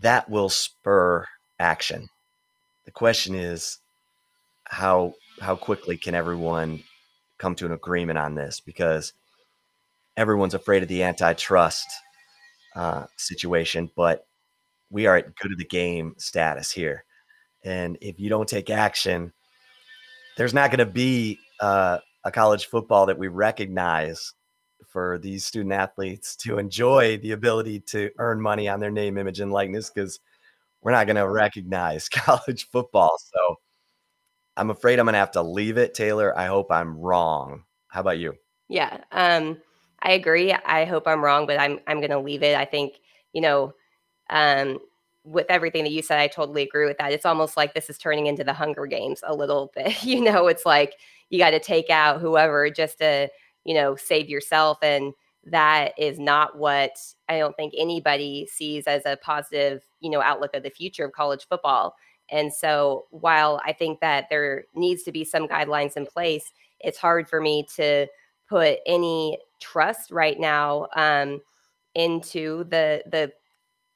that 0.00 0.30
will 0.30 0.48
spur 0.48 1.26
action. 1.58 2.08
The 2.86 2.90
question 2.90 3.34
is 3.34 3.78
how 4.64 5.14
how 5.40 5.56
quickly 5.56 5.96
can 5.96 6.14
everyone 6.14 6.82
come 7.38 7.54
to 7.56 7.66
an 7.66 7.72
agreement 7.72 8.18
on 8.18 8.34
this 8.34 8.60
because 8.60 9.14
everyone's 10.16 10.54
afraid 10.54 10.82
of 10.82 10.88
the 10.88 11.02
antitrust 11.02 11.86
uh, 12.76 13.06
situation, 13.16 13.90
but 13.96 14.26
we 14.90 15.06
are 15.06 15.16
at 15.16 15.34
good 15.36 15.52
of 15.52 15.58
the 15.58 15.64
game 15.64 16.14
status 16.18 16.70
here. 16.70 17.04
And 17.64 17.96
if 18.00 18.20
you 18.20 18.28
don't 18.28 18.48
take 18.48 18.70
action, 18.70 19.32
there's 20.36 20.54
not 20.54 20.70
going 20.70 20.78
to 20.78 20.86
be 20.86 21.38
uh, 21.60 21.98
a 22.24 22.30
college 22.30 22.66
football 22.66 23.06
that 23.06 23.18
we 23.18 23.28
recognize 23.28 24.34
for 24.88 25.18
these 25.18 25.44
student 25.44 25.72
athletes 25.72 26.36
to 26.36 26.58
enjoy 26.58 27.16
the 27.18 27.32
ability 27.32 27.80
to 27.80 28.10
earn 28.18 28.40
money 28.40 28.68
on 28.68 28.80
their 28.80 28.90
name, 28.90 29.16
image, 29.16 29.40
and 29.40 29.52
likeness 29.52 29.90
because 29.90 30.20
we're 30.82 30.92
not 30.92 31.06
going 31.06 31.16
to 31.16 31.28
recognize 31.28 32.08
college 32.10 32.68
football. 32.70 33.16
So 33.18 33.56
I'm 34.60 34.68
afraid 34.68 34.98
I'm 34.98 35.06
going 35.06 35.14
to 35.14 35.18
have 35.18 35.30
to 35.32 35.42
leave 35.42 35.78
it, 35.78 35.94
Taylor. 35.94 36.38
I 36.38 36.44
hope 36.44 36.70
I'm 36.70 36.98
wrong. 36.98 37.64
How 37.88 38.02
about 38.02 38.18
you? 38.18 38.34
Yeah, 38.68 38.98
um, 39.10 39.56
I 40.02 40.12
agree. 40.12 40.52
I 40.52 40.84
hope 40.84 41.08
I'm 41.08 41.24
wrong, 41.24 41.46
but 41.46 41.58
I'm 41.58 41.80
I'm 41.86 41.98
going 41.98 42.10
to 42.10 42.18
leave 42.18 42.42
it. 42.42 42.54
I 42.54 42.66
think 42.66 43.00
you 43.32 43.40
know, 43.40 43.72
um, 44.28 44.78
with 45.24 45.46
everything 45.48 45.84
that 45.84 45.92
you 45.92 46.02
said, 46.02 46.18
I 46.18 46.26
totally 46.26 46.62
agree 46.62 46.84
with 46.84 46.98
that. 46.98 47.10
It's 47.10 47.24
almost 47.24 47.56
like 47.56 47.72
this 47.72 47.88
is 47.88 47.96
turning 47.96 48.26
into 48.26 48.44
the 48.44 48.52
Hunger 48.52 48.84
Games 48.84 49.22
a 49.26 49.34
little 49.34 49.72
bit. 49.76 50.04
you 50.04 50.20
know, 50.20 50.46
it's 50.46 50.66
like 50.66 50.96
you 51.30 51.38
got 51.38 51.50
to 51.50 51.60
take 51.60 51.88
out 51.88 52.20
whoever 52.20 52.68
just 52.68 52.98
to 52.98 53.30
you 53.64 53.74
know 53.74 53.96
save 53.96 54.28
yourself 54.28 54.76
and 54.82 55.14
that 55.46 55.92
is 55.98 56.18
not 56.18 56.58
what 56.58 56.92
I 57.30 57.38
don't 57.38 57.56
think 57.56 57.72
anybody 57.78 58.46
sees 58.52 58.86
as 58.86 59.06
a 59.06 59.16
positive, 59.22 59.82
you 60.00 60.10
know, 60.10 60.20
outlook 60.20 60.54
of 60.54 60.62
the 60.62 60.70
future 60.70 61.06
of 61.06 61.12
college 61.12 61.46
football. 61.48 61.94
And 62.30 62.52
so 62.52 63.06
while 63.10 63.60
I 63.64 63.72
think 63.72 64.00
that 64.00 64.26
there 64.30 64.64
needs 64.74 65.02
to 65.04 65.12
be 65.12 65.24
some 65.24 65.48
guidelines 65.48 65.96
in 65.96 66.06
place, 66.06 66.52
it's 66.80 66.98
hard 66.98 67.28
for 67.28 67.40
me 67.40 67.66
to 67.76 68.06
put 68.48 68.78
any 68.86 69.38
trust 69.60 70.10
right 70.10 70.38
now 70.38 70.88
um, 70.96 71.40
into 71.94 72.64
the 72.64 73.02
the 73.06 73.32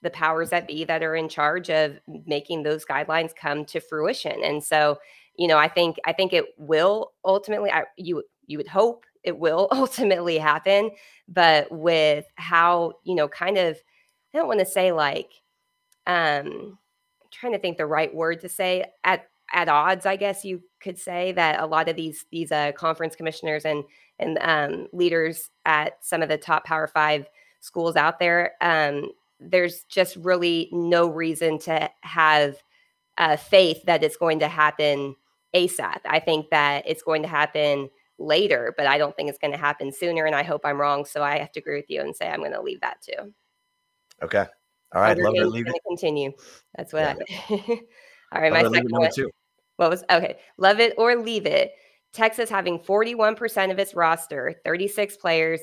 the 0.03 0.11
powers 0.11 0.51
that 0.51 0.69
be 0.69 0.85
that 0.85 1.03
are 1.03 1.17
in 1.17 1.29
charge 1.29 1.71
of 1.71 1.99
making 2.27 2.63
those 2.63 2.85
guidelines 2.85 3.35
come 3.35 3.65
to 3.65 3.81
fruition. 3.81 4.45
And 4.45 4.63
so, 4.63 4.99
you 5.37 5.49
know, 5.49 5.59
I 5.59 5.67
think 5.67 5.97
I 6.07 6.13
think 6.13 6.33
it 6.33 6.45
will 6.59 7.13
ultimately. 7.25 7.71
I, 7.71 7.85
you 7.97 8.23
you 8.47 8.59
would 8.59 8.69
hope 8.69 9.05
it 9.25 9.37
will 9.39 9.69
ultimately 9.73 10.39
happen, 10.39 10.91
but 11.27 11.71
with 11.73 12.27
how 12.37 12.93
you 13.05 13.15
know, 13.15 13.29
kind 13.29 13.59
of, 13.59 13.77
I 14.33 14.39
don't 14.39 14.49
want 14.49 14.61
to 14.61 14.67
say 14.67 14.93
like, 14.93 15.31
um, 16.07 16.79
trying 17.35 17.53
to 17.53 17.59
think 17.59 17.79
the 17.79 17.87
right 17.87 18.15
word 18.15 18.41
to 18.41 18.49
say 18.49 18.85
at 19.05 19.27
at 19.53 19.69
odds, 19.69 20.07
I 20.07 20.17
guess 20.17 20.45
you 20.45 20.63
could 20.81 20.99
say 20.99 21.33
that 21.33 21.61
a 21.61 21.67
lot 21.67 21.89
of 21.89 21.97
these 21.97 22.25
these 22.31 22.51
uh, 22.51 22.73
conference 22.73 23.15
commissioners 23.15 23.65
and 23.65 23.85
and 24.19 24.39
um, 24.41 24.89
leaders 24.93 25.51
at 25.65 26.05
some 26.05 26.23
of 26.23 26.29
the 26.29 26.39
top 26.39 26.65
Power 26.65 26.87
Five 26.87 27.27
schools 27.61 27.97
out 27.97 28.19
there, 28.19 28.53
um, 28.61 29.11
there's 29.41 29.85
just 29.85 30.17
really 30.17 30.69
no 30.73 31.07
reason 31.07 31.59
to 31.61 31.91
have 32.03 32.57
uh, 33.19 33.37
faith 33.37 33.83
that 33.85 34.03
it's 34.03 34.17
going 34.17 34.39
to 34.41 34.49
happen 34.49 35.17
ASAP. 35.55 36.01
I 36.05 36.21
think 36.21 36.51
that 36.51 36.85
it's 36.87 37.03
going 37.03 37.23
to 37.23 37.29
happen 37.29 37.89
later, 38.19 38.75
but 38.77 38.87
I 38.87 38.99
don't 38.99 39.15
think 39.17 39.29
it's 39.29 39.39
going 39.39 39.53
to 39.53 39.59
happen 39.59 39.93
sooner. 39.93 40.25
And 40.25 40.35
I 40.35 40.43
hope 40.43 40.63
I'm 40.65 40.81
wrong. 40.81 41.05
So 41.05 41.23
I 41.23 41.39
have 41.39 41.53
to 41.53 41.61
agree 41.61 41.77
with 41.77 41.91
you 41.91 42.01
and 42.01 42.15
say 42.15 42.29
I'm 42.29 42.41
going 42.41 42.53
to 42.53 42.63
leave 42.63 42.81
that 42.81 43.03
too. 43.03 43.33
Okay. 44.23 44.47
All 44.95 45.01
right. 45.01 45.17
Love 45.19 45.35
it. 45.35 45.43
Or 45.43 45.47
leave 45.47 45.67
it. 45.67 45.75
Continue. 45.87 46.33
That's 46.77 46.93
what 46.93 47.19
yeah. 47.19 47.47
I. 47.51 47.81
All 48.33 48.43
right. 48.43 48.53
Love 48.53 48.73
my 48.73 48.79
second 48.79 48.91
one. 48.91 49.11
Two. 49.15 49.31
What 49.77 49.91
was 49.91 50.05
okay? 50.11 50.39
Love 50.57 50.81
it 50.81 50.95
or 50.99 51.17
leave 51.17 51.47
it. 51.47 51.73
Texas 52.13 52.49
having 52.49 52.79
41% 52.79 53.73
of 53.73 53.79
its 53.81 53.95
roster, 53.95 54.55
36 54.65 55.17
players, 55.17 55.61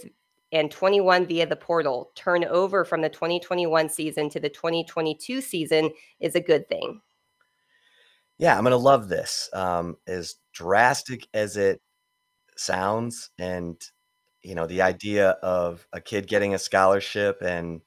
and 0.52 0.70
21 0.70 1.26
via 1.26 1.46
the 1.46 1.56
portal 1.56 2.12
turn 2.14 2.44
over 2.44 2.84
from 2.84 3.02
the 3.02 3.10
2021 3.10 3.88
season 3.88 4.30
to 4.30 4.40
the 4.40 4.50
2022 4.50 5.40
season 5.40 5.90
is 6.20 6.36
a 6.36 6.42
good 6.42 6.68
thing. 6.68 7.00
Yeah, 8.38 8.58
I'm 8.58 8.64
going 8.64 8.72
to 8.72 8.78
love 8.78 9.08
this. 9.08 9.50
Um, 9.54 9.96
as 10.08 10.36
drastic 10.54 11.26
as 11.34 11.56
it 11.56 11.82
sounds 12.58 13.32
and 13.40 13.82
you 14.44 14.54
know 14.56 14.68
the 14.68 14.82
idea 14.82 15.30
of 15.42 15.88
a 15.94 16.02
kid 16.02 16.28
getting 16.28 16.54
a 16.54 16.60
scholarship 16.60 17.42
and 17.42 17.82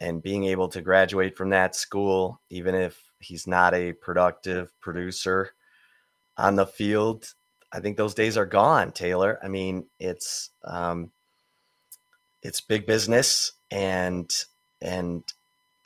and 0.00 0.22
being 0.22 0.44
able 0.44 0.68
to 0.68 0.80
graduate 0.80 1.36
from 1.36 1.50
that 1.50 1.74
school 1.74 2.40
even 2.50 2.74
if 2.74 3.02
he's 3.18 3.46
not 3.46 3.74
a 3.74 3.92
productive 3.92 4.72
producer 4.80 5.50
on 6.36 6.56
the 6.56 6.66
field 6.66 7.32
i 7.72 7.80
think 7.80 7.96
those 7.96 8.14
days 8.14 8.36
are 8.36 8.46
gone 8.46 8.92
taylor. 8.92 9.38
I 9.42 9.48
mean 9.48 9.86
it's 9.98 10.50
um 10.64 11.10
it's 12.42 12.60
big 12.60 12.86
business 12.86 13.52
and 13.70 14.30
and 14.80 15.22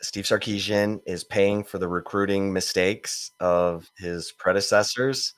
steve 0.01 0.25
sarkisian 0.25 1.01
is 1.07 1.25
paying 1.25 1.65
for 1.65 1.79
the 1.79 1.89
recruiting 1.89 2.53
mistakes 2.53 3.33
of 3.41 3.91
his 3.97 4.33
predecessors 4.33 5.35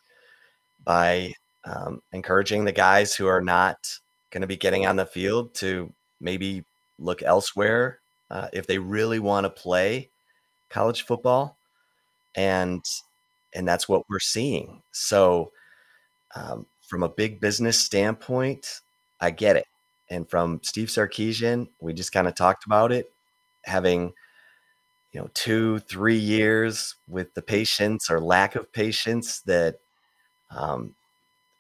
by 0.85 1.33
um, 1.65 2.01
encouraging 2.13 2.65
the 2.65 2.73
guys 2.73 3.15
who 3.15 3.27
are 3.27 3.41
not 3.41 3.77
going 4.31 4.41
to 4.41 4.47
be 4.47 4.57
getting 4.57 4.87
on 4.87 4.97
the 4.97 5.07
field 5.07 5.55
to 5.55 5.93
maybe 6.21 6.65
look 6.99 7.23
elsewhere 7.23 8.01
uh, 8.31 8.49
if 8.53 8.67
they 8.67 8.79
really 8.79 9.19
want 9.19 9.45
to 9.45 9.51
play 9.51 10.11
college 10.71 11.03
football 11.03 11.57
and 12.35 12.85
and 13.55 13.67
that's 13.67 13.89
what 13.89 14.05
we're 14.09 14.19
seeing. 14.19 14.83
So 14.93 15.53
um, 16.35 16.67
from 16.87 17.03
a 17.03 17.09
big 17.09 17.41
business 17.41 17.79
standpoint 17.79 18.81
i 19.21 19.31
get 19.31 19.57
it. 19.57 19.67
And 20.11 20.29
from 20.29 20.61
steve 20.63 20.89
sarkisian 20.89 21.69
we 21.81 21.93
just 21.93 22.13
kind 22.13 22.29
of 22.29 22.35
talked 22.35 22.65
about 22.65 22.93
it 22.93 23.11
having 23.65 24.13
you 25.13 25.21
know 25.21 25.29
two 25.35 25.81
three 25.81 26.17
years 26.19 26.95
with 27.09 27.35
the 27.35 27.43
patience 27.43 28.11
or 28.11 28.21
lack 28.21 28.55
of 28.55 28.73
patience 28.73 29.41
that 29.43 29.77
um, 30.51 30.95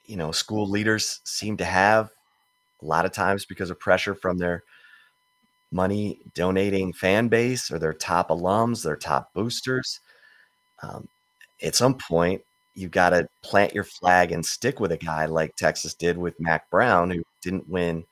you 0.05 0.17
know 0.17 0.33
school 0.33 0.69
leaders 0.69 1.21
seem 1.25 1.57
to 1.57 1.65
have 1.65 2.11
a 2.83 2.85
lot 2.85 3.07
of 3.07 3.13
times 3.13 3.45
because 3.45 3.71
of 3.71 3.81
pressure 3.81 4.15
from 4.15 4.39
their 4.39 4.63
money 5.73 6.21
donating 6.35 6.93
fan 6.93 7.29
base 7.29 7.71
or 7.71 7.79
their 7.79 7.93
top 7.93 8.29
alums, 8.29 8.85
their 8.85 8.97
top 8.97 9.33
boosters. 9.35 10.01
Um, 10.83 11.09
at 11.63 11.75
some 11.75 11.95
point, 11.95 12.43
you 12.75 12.89
got 12.89 13.11
to 13.11 13.27
plant 13.43 13.75
your 13.75 13.85
flag 13.85 14.33
and 14.33 14.45
stick 14.45 14.81
with 14.81 14.93
a 14.93 14.97
guy 14.97 15.27
like 15.27 15.57
Texas 15.57 15.95
did 15.95 16.19
with 16.19 16.39
Mack 16.39 16.69
Brown, 16.71 17.11
who 17.11 17.23
didn't 17.43 17.69
win 17.69 18.05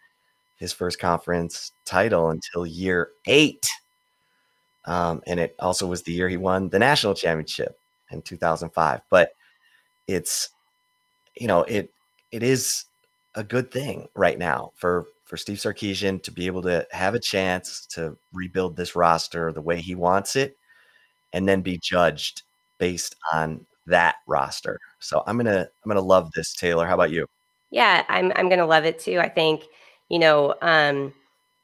his 0.56 0.72
first 0.72 0.98
conference 0.98 1.72
title 1.84 2.30
until 2.30 2.66
year 2.66 3.10
eight. 3.26 3.66
Um, 4.86 5.22
and 5.26 5.40
it 5.40 5.54
also 5.58 5.86
was 5.86 6.02
the 6.02 6.12
year 6.12 6.28
he 6.28 6.36
won 6.36 6.68
the 6.68 6.78
national 6.78 7.14
championship 7.14 7.76
in 8.10 8.22
2005. 8.22 9.00
But 9.10 9.30
it's 10.06 10.50
you 11.36 11.46
know, 11.46 11.62
it 11.62 11.90
it 12.32 12.42
is 12.42 12.84
a 13.34 13.44
good 13.44 13.70
thing 13.70 14.08
right 14.14 14.38
now 14.38 14.72
for 14.76 15.06
for 15.34 15.38
Steve 15.38 15.58
Sarkisian 15.58 16.22
to 16.22 16.30
be 16.30 16.46
able 16.46 16.62
to 16.62 16.86
have 16.92 17.16
a 17.16 17.18
chance 17.18 17.86
to 17.86 18.16
rebuild 18.32 18.76
this 18.76 18.94
roster 18.94 19.50
the 19.50 19.60
way 19.60 19.80
he 19.80 19.96
wants 19.96 20.36
it 20.36 20.56
and 21.32 21.48
then 21.48 21.60
be 21.60 21.76
judged 21.82 22.42
based 22.78 23.16
on 23.32 23.66
that 23.84 24.14
roster. 24.28 24.78
So 25.00 25.24
I'm 25.26 25.36
going 25.36 25.46
to 25.46 25.62
I'm 25.62 25.88
going 25.88 25.96
to 25.96 26.06
love 26.06 26.30
this 26.36 26.54
Taylor. 26.54 26.86
How 26.86 26.94
about 26.94 27.10
you? 27.10 27.26
Yeah, 27.72 28.04
I'm 28.08 28.32
I'm 28.36 28.48
going 28.48 28.60
to 28.60 28.64
love 28.64 28.84
it 28.84 29.00
too. 29.00 29.18
I 29.18 29.28
think, 29.28 29.64
you 30.08 30.20
know, 30.20 30.54
um 30.62 31.12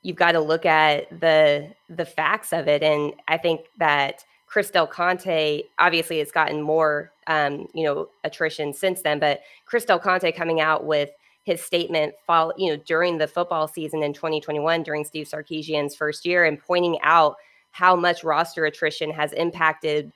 you've 0.02 0.16
got 0.16 0.32
to 0.32 0.40
look 0.40 0.66
at 0.66 1.08
the 1.20 1.70
the 1.88 2.04
facts 2.04 2.52
of 2.52 2.66
it 2.66 2.82
and 2.82 3.12
I 3.28 3.36
think 3.36 3.60
that 3.78 4.24
Chris 4.48 4.68
Del 4.68 4.88
Conte, 4.88 5.62
obviously, 5.78 6.18
has 6.18 6.32
gotten 6.32 6.60
more, 6.60 7.12
um, 7.28 7.68
you 7.72 7.84
know, 7.84 8.08
attrition 8.24 8.74
since 8.74 9.02
then. 9.02 9.20
But 9.20 9.42
Chris 9.64 9.84
Del 9.84 10.00
Conte 10.00 10.32
coming 10.32 10.60
out 10.60 10.84
with 10.84 11.10
his 11.44 11.62
statement, 11.62 12.14
fall, 12.26 12.52
you 12.56 12.70
know, 12.70 12.82
during 12.86 13.18
the 13.18 13.26
football 13.26 13.66
season 13.66 14.02
in 14.02 14.12
2021, 14.12 14.82
during 14.82 15.04
Steve 15.04 15.26
Sarkisian's 15.26 15.96
first 15.96 16.26
year, 16.26 16.44
and 16.44 16.58
pointing 16.58 16.98
out 17.02 17.36
how 17.70 17.96
much 17.96 18.24
roster 18.24 18.66
attrition 18.66 19.10
has 19.10 19.32
impacted 19.32 20.12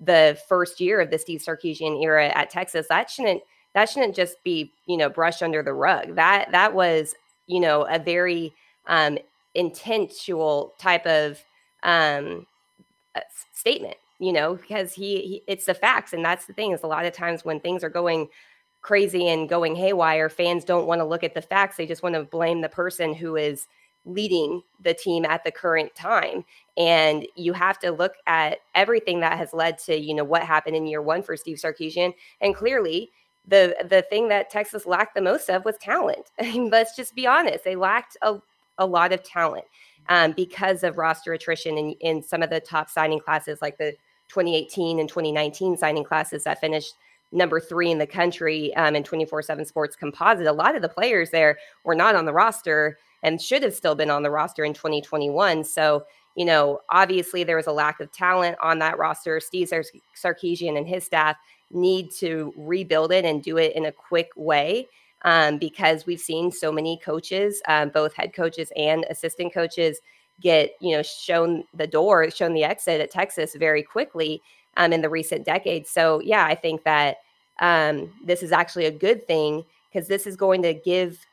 the 0.00 0.38
first 0.48 0.80
year 0.80 1.00
of 1.00 1.10
the 1.10 1.18
Steve 1.18 1.40
Sarkisian 1.40 2.02
era 2.02 2.28
at 2.28 2.50
Texas. 2.50 2.86
That 2.88 3.10
shouldn't 3.10 3.42
that 3.74 3.88
shouldn't 3.88 4.14
just 4.14 4.42
be 4.44 4.72
you 4.86 4.96
know 4.96 5.08
brushed 5.08 5.42
under 5.42 5.62
the 5.62 5.72
rug. 5.72 6.14
That 6.14 6.50
that 6.52 6.74
was 6.74 7.14
you 7.46 7.60
know 7.60 7.82
a 7.82 7.98
very 7.98 8.52
um, 8.86 9.18
intentional 9.54 10.74
type 10.78 11.06
of 11.06 11.42
um, 11.82 12.46
statement 13.52 13.96
you 14.18 14.32
know 14.32 14.54
because 14.54 14.92
he, 14.92 15.20
he, 15.20 15.42
it's 15.46 15.66
the 15.66 15.74
facts 15.74 16.12
and 16.12 16.24
that's 16.24 16.46
the 16.46 16.52
thing 16.52 16.72
is 16.72 16.82
a 16.82 16.86
lot 16.86 17.04
of 17.04 17.12
times 17.12 17.44
when 17.44 17.60
things 17.60 17.84
are 17.84 17.88
going 17.88 18.28
crazy 18.82 19.28
and 19.28 19.48
going 19.48 19.74
haywire 19.74 20.28
fans 20.28 20.64
don't 20.64 20.86
want 20.86 21.00
to 21.00 21.04
look 21.04 21.24
at 21.24 21.34
the 21.34 21.42
facts 21.42 21.76
they 21.76 21.86
just 21.86 22.02
want 22.02 22.14
to 22.14 22.22
blame 22.22 22.60
the 22.60 22.68
person 22.68 23.12
who 23.12 23.36
is 23.36 23.66
leading 24.04 24.62
the 24.82 24.94
team 24.94 25.24
at 25.24 25.44
the 25.44 25.50
current 25.50 25.94
time. 25.94 26.44
And 26.76 27.26
you 27.34 27.52
have 27.52 27.78
to 27.80 27.90
look 27.90 28.14
at 28.26 28.58
everything 28.74 29.20
that 29.20 29.36
has 29.36 29.52
led 29.52 29.78
to 29.80 29.96
you 29.98 30.14
know 30.14 30.24
what 30.24 30.42
happened 30.42 30.76
in 30.76 30.86
year 30.86 31.02
one 31.02 31.22
for 31.22 31.36
steve 31.36 31.58
sarkisian 31.58 32.14
and 32.40 32.54
clearly 32.54 33.10
the 33.46 33.76
the 33.88 34.02
thing 34.02 34.28
that 34.28 34.50
texas 34.50 34.86
lacked 34.86 35.14
the 35.14 35.20
most 35.20 35.48
of 35.50 35.64
was 35.64 35.76
talent. 35.78 36.30
Let's 36.54 36.96
just 36.96 37.14
be 37.14 37.26
honest 37.26 37.64
they 37.64 37.76
lacked 37.76 38.16
a, 38.22 38.38
a 38.78 38.86
lot 38.86 39.12
of 39.12 39.22
talent 39.22 39.64
um, 40.08 40.32
because 40.32 40.82
of 40.82 40.98
roster 40.98 41.32
attrition 41.32 41.76
in, 41.76 41.92
in 42.00 42.22
some 42.22 42.42
of 42.42 42.50
the 42.50 42.60
top 42.60 42.90
signing 42.90 43.20
classes, 43.20 43.60
like 43.60 43.78
the 43.78 43.92
2018 44.28 44.98
and 44.98 45.08
2019 45.08 45.76
signing 45.76 46.04
classes 46.04 46.44
that 46.44 46.60
finished 46.60 46.94
number 47.32 47.60
three 47.60 47.90
in 47.90 47.98
the 47.98 48.06
country 48.06 48.74
um, 48.76 48.96
in 48.96 49.02
24 49.02 49.42
7 49.42 49.64
sports 49.64 49.96
composite. 49.96 50.46
A 50.46 50.52
lot 50.52 50.74
of 50.74 50.82
the 50.82 50.88
players 50.88 51.30
there 51.30 51.58
were 51.84 51.94
not 51.94 52.14
on 52.14 52.24
the 52.24 52.32
roster 52.32 52.98
and 53.22 53.40
should 53.40 53.62
have 53.62 53.74
still 53.74 53.94
been 53.94 54.10
on 54.10 54.22
the 54.22 54.30
roster 54.30 54.64
in 54.64 54.72
2021. 54.72 55.64
So, 55.64 56.04
you 56.36 56.44
know, 56.44 56.80
obviously 56.90 57.44
there 57.44 57.56
was 57.56 57.66
a 57.66 57.72
lack 57.72 58.00
of 58.00 58.12
talent 58.12 58.56
on 58.62 58.78
that 58.78 58.98
roster. 58.98 59.40
Steve 59.40 59.70
Sarkisian 60.16 60.78
and 60.78 60.86
his 60.86 61.04
staff 61.04 61.36
need 61.70 62.10
to 62.12 62.52
rebuild 62.56 63.12
it 63.12 63.24
and 63.24 63.42
do 63.42 63.58
it 63.58 63.74
in 63.74 63.86
a 63.86 63.92
quick 63.92 64.30
way 64.36 64.86
um, 65.22 65.58
because 65.58 66.06
we've 66.06 66.20
seen 66.20 66.50
so 66.52 66.70
many 66.70 66.98
coaches, 67.04 67.60
um, 67.68 67.90
both 67.90 68.14
head 68.14 68.32
coaches 68.32 68.72
and 68.76 69.04
assistant 69.10 69.52
coaches, 69.52 70.00
get 70.40 70.70
you 70.80 70.96
know 70.96 71.02
shown 71.02 71.64
the 71.74 71.86
door, 71.86 72.30
shown 72.30 72.54
the 72.54 72.62
exit 72.62 73.00
at 73.00 73.10
Texas 73.10 73.56
very 73.56 73.82
quickly 73.82 74.40
um, 74.78 74.92
in 74.92 75.02
the 75.02 75.10
recent 75.10 75.44
decades. 75.44 75.90
So 75.90 76.20
yeah, 76.20 76.46
I 76.46 76.54
think 76.54 76.84
that 76.84 77.18
um, 77.60 78.10
this 78.24 78.42
is 78.42 78.52
actually 78.52 78.86
a 78.86 78.90
good 78.90 79.26
thing 79.26 79.64
because 79.92 80.08
this 80.08 80.26
is 80.26 80.36
going 80.36 80.62
to 80.62 80.72
give 80.72 81.26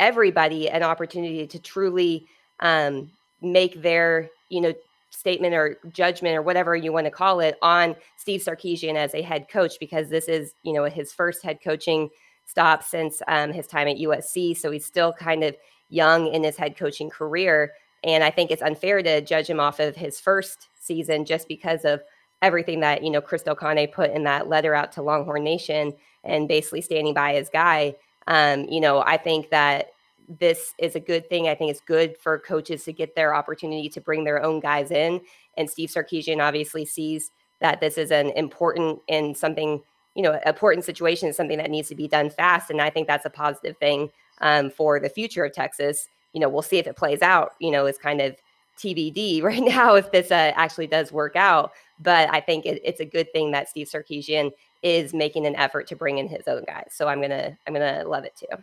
everybody 0.00 0.70
an 0.70 0.82
opportunity 0.82 1.46
to 1.46 1.58
truly 1.58 2.26
um, 2.60 3.10
make 3.42 3.82
their 3.82 4.30
you 4.48 4.60
know 4.60 4.72
statement 5.10 5.54
or 5.54 5.78
judgment 5.92 6.34
or 6.34 6.40
whatever 6.40 6.74
you 6.74 6.90
want 6.90 7.04
to 7.04 7.10
call 7.10 7.40
it 7.40 7.58
on 7.60 7.94
Steve 8.16 8.40
Sarkisian 8.40 8.94
as 8.94 9.14
a 9.14 9.20
head 9.20 9.48
coach 9.50 9.74
because 9.78 10.08
this 10.08 10.26
is 10.28 10.54
you 10.62 10.72
know 10.72 10.84
his 10.84 11.12
first 11.12 11.42
head 11.42 11.58
coaching 11.62 12.08
stop 12.46 12.82
since 12.82 13.20
um, 13.28 13.52
his 13.52 13.66
time 13.66 13.88
at 13.88 13.96
USC. 13.96 14.56
So 14.56 14.70
he's 14.70 14.86
still 14.86 15.12
kind 15.12 15.42
of 15.42 15.56
young 15.88 16.28
in 16.28 16.44
his 16.44 16.56
head 16.56 16.76
coaching 16.76 17.10
career. 17.10 17.72
And 18.04 18.24
I 18.24 18.30
think 18.30 18.50
it's 18.50 18.62
unfair 18.62 19.02
to 19.02 19.20
judge 19.20 19.48
him 19.48 19.60
off 19.60 19.80
of 19.80 19.94
his 19.94 20.18
first 20.18 20.68
season 20.78 21.24
just 21.24 21.48
because 21.48 21.84
of 21.84 22.02
everything 22.42 22.80
that, 22.80 23.02
you 23.02 23.10
know, 23.10 23.20
Chris 23.20 23.42
Conte 23.42 23.86
put 23.88 24.10
in 24.10 24.24
that 24.24 24.48
letter 24.48 24.74
out 24.74 24.92
to 24.92 25.02
Longhorn 25.02 25.44
Nation 25.44 25.94
and 26.24 26.48
basically 26.48 26.80
standing 26.80 27.14
by 27.14 27.34
his 27.34 27.48
guy. 27.48 27.94
Um, 28.26 28.64
you 28.68 28.80
know, 28.80 29.00
I 29.00 29.16
think 29.16 29.50
that 29.50 29.90
this 30.28 30.74
is 30.78 30.94
a 30.94 31.00
good 31.00 31.28
thing. 31.28 31.48
I 31.48 31.54
think 31.54 31.70
it's 31.70 31.80
good 31.80 32.16
for 32.18 32.38
coaches 32.38 32.84
to 32.84 32.92
get 32.92 33.14
their 33.14 33.34
opportunity 33.34 33.88
to 33.88 34.00
bring 34.00 34.24
their 34.24 34.42
own 34.42 34.60
guys 34.60 34.90
in. 34.90 35.20
And 35.56 35.70
Steve 35.70 35.90
Sarkisian 35.90 36.42
obviously 36.42 36.84
sees 36.84 37.30
that 37.60 37.80
this 37.80 37.96
is 37.96 38.10
an 38.10 38.30
important 38.30 39.00
and 39.08 39.36
something 39.36 39.82
you 40.14 40.22
know, 40.22 40.38
important 40.46 40.84
situation 40.84 41.28
is 41.28 41.36
something 41.36 41.58
that 41.58 41.70
needs 41.70 41.88
to 41.88 41.94
be 41.94 42.08
done 42.08 42.30
fast. 42.30 42.70
And 42.70 42.80
I 42.80 42.90
think 42.90 43.06
that's 43.06 43.24
a 43.24 43.30
positive 43.30 43.76
thing 43.78 44.10
um, 44.40 44.70
for 44.70 45.00
the 45.00 45.08
future 45.08 45.44
of 45.44 45.52
Texas. 45.52 46.08
You 46.32 46.40
know, 46.40 46.48
we'll 46.48 46.62
see 46.62 46.78
if 46.78 46.86
it 46.86 46.96
plays 46.96 47.22
out, 47.22 47.52
you 47.60 47.70
know, 47.70 47.86
it's 47.86 47.98
kind 47.98 48.20
of 48.20 48.36
TBD 48.78 49.42
right 49.42 49.62
now 49.62 49.94
if 49.94 50.10
this 50.12 50.30
uh, 50.30 50.52
actually 50.54 50.86
does 50.86 51.12
work 51.12 51.36
out. 51.36 51.72
But 52.00 52.32
I 52.32 52.40
think 52.40 52.66
it, 52.66 52.80
it's 52.84 53.00
a 53.00 53.04
good 53.04 53.32
thing 53.32 53.52
that 53.52 53.68
Steve 53.68 53.88
Sarkisian 53.88 54.50
is 54.82 55.14
making 55.14 55.46
an 55.46 55.54
effort 55.56 55.86
to 55.88 55.96
bring 55.96 56.18
in 56.18 56.28
his 56.28 56.48
own 56.48 56.64
guys. 56.64 56.90
So 56.90 57.08
I'm 57.08 57.20
gonna 57.20 57.56
I'm 57.66 57.72
gonna 57.72 58.04
love 58.06 58.24
it 58.24 58.34
too. 58.36 58.62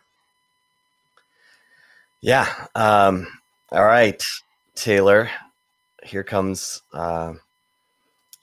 Yeah. 2.22 2.48
Um, 2.76 3.28
all 3.72 3.86
right, 3.86 4.22
Taylor. 4.76 5.30
Here 6.04 6.24
comes 6.24 6.82
uh, 6.94 7.34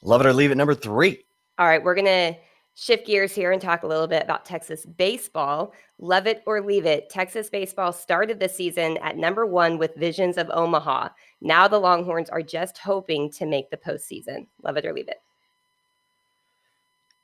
love 0.02 0.20
it 0.20 0.26
or 0.26 0.32
leave 0.32 0.50
it 0.50 0.56
number 0.56 0.74
three. 0.74 1.24
All 1.58 1.66
right, 1.66 1.82
we're 1.82 1.94
gonna 1.94 2.36
shift 2.76 3.06
gears 3.06 3.34
here 3.34 3.52
and 3.52 3.60
talk 3.60 3.82
a 3.82 3.86
little 3.86 4.06
bit 4.06 4.22
about 4.22 4.44
Texas 4.44 4.84
baseball. 4.84 5.72
Love 5.98 6.26
it 6.26 6.42
or 6.46 6.60
leave 6.60 6.84
it. 6.84 7.08
Texas 7.08 7.48
baseball 7.48 7.90
started 7.90 8.38
the 8.38 8.48
season 8.48 8.98
at 8.98 9.16
number 9.16 9.46
one 9.46 9.78
with 9.78 9.94
visions 9.96 10.36
of 10.36 10.50
Omaha. 10.50 11.08
Now 11.40 11.66
the 11.66 11.80
Longhorns 11.80 12.28
are 12.28 12.42
just 12.42 12.78
hoping 12.78 13.30
to 13.32 13.46
make 13.46 13.70
the 13.70 13.78
postseason. 13.78 14.46
Love 14.62 14.76
it 14.76 14.84
or 14.84 14.92
leave 14.92 15.08
it. 15.08 15.22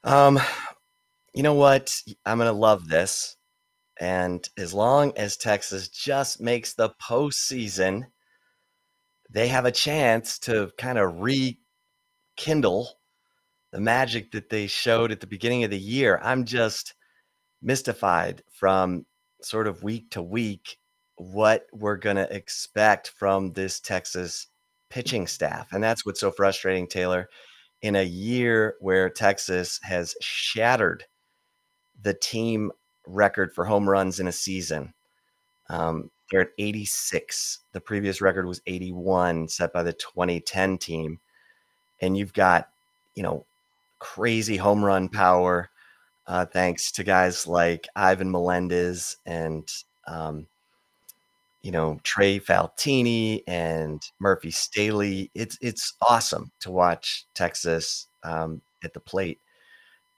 Um, 0.04 0.40
you 1.34 1.42
know 1.42 1.54
what? 1.54 1.94
I'm 2.24 2.38
gonna 2.38 2.52
love 2.52 2.88
this. 2.88 3.36
And 4.00 4.48
as 4.56 4.72
long 4.72 5.12
as 5.18 5.36
Texas 5.36 5.88
just 5.88 6.40
makes 6.40 6.72
the 6.72 6.90
postseason, 7.00 8.06
they 9.28 9.48
have 9.48 9.66
a 9.66 9.70
chance 9.70 10.38
to 10.40 10.70
kind 10.78 10.98
of 10.98 11.20
rekindle 11.20 12.88
the 13.72 13.80
magic 13.80 14.32
that 14.32 14.50
they 14.50 14.66
showed 14.66 15.10
at 15.10 15.20
the 15.20 15.26
beginning 15.26 15.64
of 15.64 15.70
the 15.70 15.78
year. 15.78 16.20
I'm 16.22 16.44
just 16.44 16.94
mystified 17.62 18.42
from 18.52 19.06
sort 19.40 19.66
of 19.66 19.82
week 19.82 20.10
to 20.10 20.22
week 20.22 20.78
what 21.16 21.66
we're 21.72 21.96
going 21.96 22.16
to 22.16 22.34
expect 22.34 23.08
from 23.08 23.52
this 23.52 23.80
Texas 23.80 24.48
pitching 24.90 25.26
staff. 25.26 25.72
And 25.72 25.82
that's 25.82 26.04
what's 26.04 26.20
so 26.20 26.30
frustrating, 26.30 26.86
Taylor. 26.86 27.28
In 27.80 27.96
a 27.96 28.04
year 28.04 28.76
where 28.80 29.08
Texas 29.08 29.80
has 29.82 30.14
shattered 30.20 31.04
the 32.00 32.14
team 32.14 32.70
record 33.06 33.52
for 33.52 33.64
home 33.64 33.88
runs 33.88 34.20
in 34.20 34.28
a 34.28 34.32
season, 34.32 34.92
um, 35.68 36.10
they're 36.30 36.42
at 36.42 36.48
86. 36.58 37.60
The 37.72 37.80
previous 37.80 38.20
record 38.20 38.46
was 38.46 38.60
81, 38.66 39.48
set 39.48 39.72
by 39.72 39.82
the 39.82 39.92
2010 39.92 40.78
team. 40.78 41.20
And 42.00 42.16
you've 42.16 42.32
got, 42.32 42.68
you 43.14 43.22
know, 43.22 43.46
crazy 44.02 44.56
home 44.56 44.84
run 44.84 45.08
power, 45.08 45.70
uh, 46.26 46.44
thanks 46.44 46.90
to 46.90 47.04
guys 47.04 47.46
like 47.46 47.86
Ivan 47.94 48.32
Melendez 48.32 49.16
and, 49.26 49.66
um, 50.08 50.46
you 51.62 51.70
know, 51.70 52.00
Trey 52.02 52.40
Faltine 52.40 53.44
and 53.46 54.02
Murphy 54.18 54.50
Stehly. 54.50 55.30
It's 55.34 55.56
it's 55.60 55.94
awesome 56.02 56.50
to 56.60 56.72
watch 56.72 57.26
Texas 57.34 58.08
um, 58.24 58.60
at 58.82 58.92
the 58.92 59.00
plate. 59.00 59.38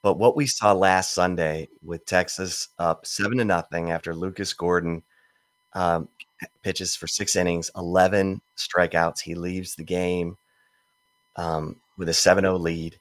But 0.01 0.17
what 0.17 0.35
we 0.35 0.47
saw 0.47 0.73
last 0.73 1.13
Sunday 1.13 1.69
with 1.83 2.05
Texas 2.07 2.69
up 2.79 3.05
seven 3.05 3.37
to 3.37 3.45
nothing 3.45 3.91
after 3.91 4.15
Lucas 4.15 4.53
Gordon 4.53 5.03
um, 5.73 6.07
pitches 6.63 6.95
for 6.95 7.05
six 7.05 7.35
innings, 7.35 7.69
11 7.75 8.41
strikeouts. 8.57 9.19
He 9.19 9.35
leaves 9.35 9.75
the 9.75 9.83
game 9.83 10.37
um, 11.35 11.75
with 11.99 12.09
a 12.09 12.13
7 12.13 12.43
0 12.43 12.57
lead 12.57 12.97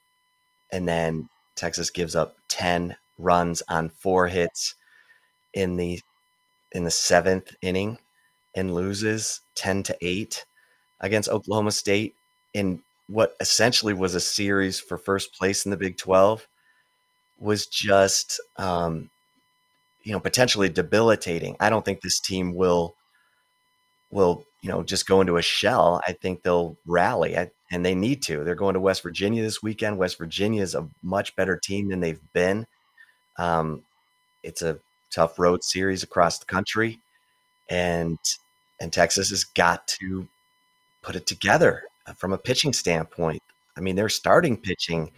and 0.75 0.89
then 0.89 1.29
Texas 1.55 1.89
gives 1.89 2.17
up 2.17 2.35
10 2.49 2.97
runs 3.17 3.63
on 3.69 3.89
four 3.89 4.27
hits 4.27 4.75
in 5.55 5.77
the 5.77 6.01
in 6.73 6.83
the 6.83 6.91
seventh 6.91 7.55
inning 7.63 7.99
and 8.57 8.75
loses 8.75 9.41
10 9.55 9.85
to 9.85 9.97
8 10.03 10.45
against 11.01 11.29
Oklahoma 11.29 11.71
State 11.71 12.17
in 12.53 12.83
what 13.07 13.37
essentially 13.39 13.95
was 13.95 14.17
a 14.17 14.21
series 14.21 14.81
for 14.81 14.99
first 14.99 15.33
place 15.35 15.65
in 15.65 15.71
the 15.71 15.77
Big 15.77 15.97
12 15.97 16.49
was 17.39 17.67
just 17.67 18.41
um, 18.57 19.11
you 20.03 20.11
know 20.11 20.19
potentially 20.19 20.69
debilitating. 20.69 21.57
I 21.61 21.71
don't 21.71 21.85
think 21.85 22.01
this 22.01 22.19
team 22.19 22.53
will 22.53 22.97
will 24.11 24.45
you 24.61 24.71
know 24.71 24.83
just 24.83 25.07
go 25.07 25.21
into 25.21 25.37
a 25.37 25.43
shell. 25.43 26.01
I 26.05 26.15
think 26.15 26.43
they'll 26.43 26.77
rally. 26.85 27.39
I, 27.39 27.53
and 27.75 27.85
they 27.85 27.97
need 27.97 28.23
to. 28.23 28.45
They're 28.45 28.55
going 28.55 28.75
to 28.75 28.81
West 28.81 29.03
Virginia 29.03 29.43
this 29.43 29.61
weekend. 29.61 29.99
West 29.99 30.17
Virginia 30.17 30.63
is 30.63 30.77
a 30.77 30.89
much 31.03 31.35
better 31.35 31.57
team 31.57 31.89
than 31.89 31.99
they've 31.99 32.21
been. 32.33 32.69
Um, 33.37 33.83
it's 34.45 34.63
a 34.63 34.79
tough 35.11 35.41
road 35.41 35.65
series 35.65 36.05
across 36.05 36.39
the 36.39 36.45
country, 36.45 37.01
and 37.69 38.17
and 38.81 38.93
Texas 38.93 39.31
has 39.31 39.43
got 39.43 39.89
to 39.89 40.29
put 41.03 41.17
it 41.17 41.27
together 41.27 41.83
uh, 42.07 42.13
from 42.13 42.33
a 42.33 42.39
pitching 42.39 42.73
standpoint. 42.73 43.43
I 43.77 43.81
mean, 43.81 43.97
their 43.97 44.09
starting 44.09 44.57
pitching 44.57 45.11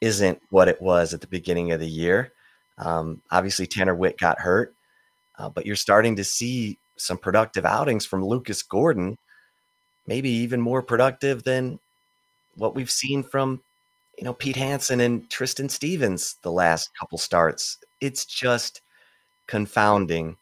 isn't 0.00 0.40
what 0.50 0.68
it 0.68 0.80
was 0.80 1.12
at 1.12 1.20
the 1.20 1.26
beginning 1.26 1.72
of 1.72 1.80
the 1.80 1.88
year. 1.88 2.32
Um, 2.78 3.22
obviously, 3.32 3.66
Tanner 3.66 3.96
Witt 3.96 4.18
got 4.18 4.38
hurt, 4.38 4.72
uh, 5.36 5.48
but 5.48 5.66
you're 5.66 5.74
starting 5.74 6.14
to 6.14 6.22
see 6.22 6.78
some 6.96 7.18
productive 7.18 7.66
outings 7.66 8.06
from 8.06 8.24
Lucas 8.24 8.62
Gordon, 8.62 9.18
maybe 10.06 10.30
even 10.30 10.60
more 10.60 10.80
productive 10.80 11.42
than 11.42 11.80
what 12.58 12.74
we've 12.74 12.90
seen 12.90 13.22
from 13.22 13.60
you 14.18 14.24
know 14.24 14.34
Pete 14.34 14.56
Hansen 14.56 15.00
and 15.00 15.28
Tristan 15.30 15.68
Stevens 15.68 16.36
the 16.42 16.52
last 16.52 16.90
couple 16.98 17.18
starts. 17.18 17.78
It's 18.00 18.24
just 18.24 18.82
confounding, 19.46 20.36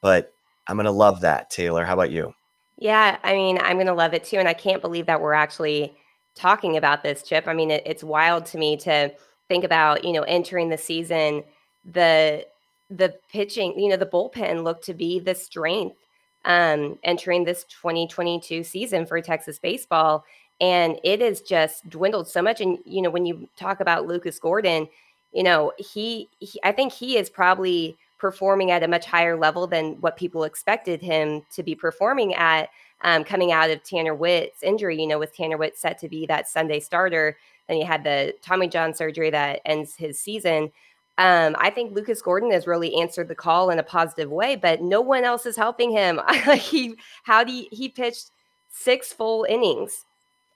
but 0.00 0.32
I'm 0.68 0.76
going 0.76 0.84
to 0.84 0.92
love 0.92 1.20
that, 1.22 1.50
Taylor. 1.50 1.84
How 1.84 1.94
about 1.94 2.10
you? 2.10 2.34
Yeah, 2.78 3.18
I 3.22 3.32
mean, 3.34 3.58
I'm 3.58 3.76
going 3.76 3.86
to 3.86 3.94
love 3.94 4.14
it 4.14 4.24
too 4.24 4.38
and 4.38 4.48
I 4.48 4.54
can't 4.54 4.82
believe 4.82 5.06
that 5.06 5.20
we're 5.20 5.32
actually 5.32 5.94
talking 6.34 6.76
about 6.76 7.02
this 7.02 7.22
chip. 7.22 7.46
I 7.46 7.54
mean, 7.54 7.70
it, 7.70 7.82
it's 7.86 8.04
wild 8.04 8.46
to 8.46 8.58
me 8.58 8.76
to 8.78 9.12
think 9.48 9.64
about, 9.64 10.04
you 10.04 10.12
know, 10.12 10.22
entering 10.22 10.68
the 10.68 10.78
season 10.78 11.44
the 11.84 12.46
the 12.90 13.14
pitching, 13.30 13.78
you 13.78 13.88
know, 13.88 13.96
the 13.96 14.06
bullpen 14.06 14.62
looked 14.62 14.84
to 14.84 14.94
be 14.94 15.18
the 15.18 15.34
strength 15.34 15.96
um 16.44 16.98
entering 17.04 17.44
this 17.44 17.64
2022 17.64 18.64
season 18.64 19.06
for 19.06 19.20
Texas 19.20 19.60
baseball 19.60 20.24
and 20.62 20.98
it 21.02 21.20
has 21.20 21.40
just 21.40 21.90
dwindled 21.90 22.28
so 22.28 22.40
much 22.40 22.60
and 22.62 22.78
you 22.86 23.02
know 23.02 23.10
when 23.10 23.26
you 23.26 23.46
talk 23.56 23.80
about 23.80 24.06
lucas 24.06 24.38
gordon 24.38 24.88
you 25.32 25.42
know 25.42 25.72
he, 25.76 26.30
he, 26.38 26.58
i 26.64 26.72
think 26.72 26.92
he 26.92 27.18
is 27.18 27.28
probably 27.28 27.94
performing 28.18 28.70
at 28.70 28.84
a 28.84 28.88
much 28.88 29.04
higher 29.04 29.36
level 29.36 29.66
than 29.66 30.00
what 30.00 30.16
people 30.16 30.44
expected 30.44 31.02
him 31.02 31.42
to 31.52 31.62
be 31.62 31.74
performing 31.74 32.32
at 32.34 32.70
um, 33.02 33.24
coming 33.24 33.50
out 33.52 33.68
of 33.68 33.82
tanner 33.82 34.14
witt's 34.14 34.62
injury 34.62 34.98
you 34.98 35.06
know 35.06 35.18
with 35.18 35.36
tanner 35.36 35.58
witt 35.58 35.76
set 35.76 35.98
to 35.98 36.08
be 36.08 36.24
that 36.24 36.48
sunday 36.48 36.80
starter 36.80 37.36
then 37.66 37.76
he 37.76 37.82
had 37.82 38.04
the 38.04 38.32
tommy 38.40 38.68
john 38.68 38.94
surgery 38.94 39.28
that 39.28 39.60
ends 39.66 39.96
his 39.96 40.18
season 40.18 40.70
um, 41.18 41.54
I 41.58 41.68
think 41.68 41.94
Lucas 41.94 42.22
Gordon 42.22 42.50
has 42.52 42.66
really 42.66 42.98
answered 42.98 43.28
the 43.28 43.34
call 43.34 43.68
in 43.68 43.78
a 43.78 43.82
positive 43.82 44.30
way, 44.30 44.56
but 44.56 44.80
no 44.80 45.02
one 45.02 45.24
else 45.24 45.44
is 45.44 45.56
helping 45.56 45.90
him. 45.90 46.18
he 46.54 46.94
how 47.22 47.44
do 47.44 47.52
you, 47.52 47.66
he 47.70 47.90
pitched 47.90 48.30
six 48.70 49.12
full 49.12 49.44
innings 49.44 50.06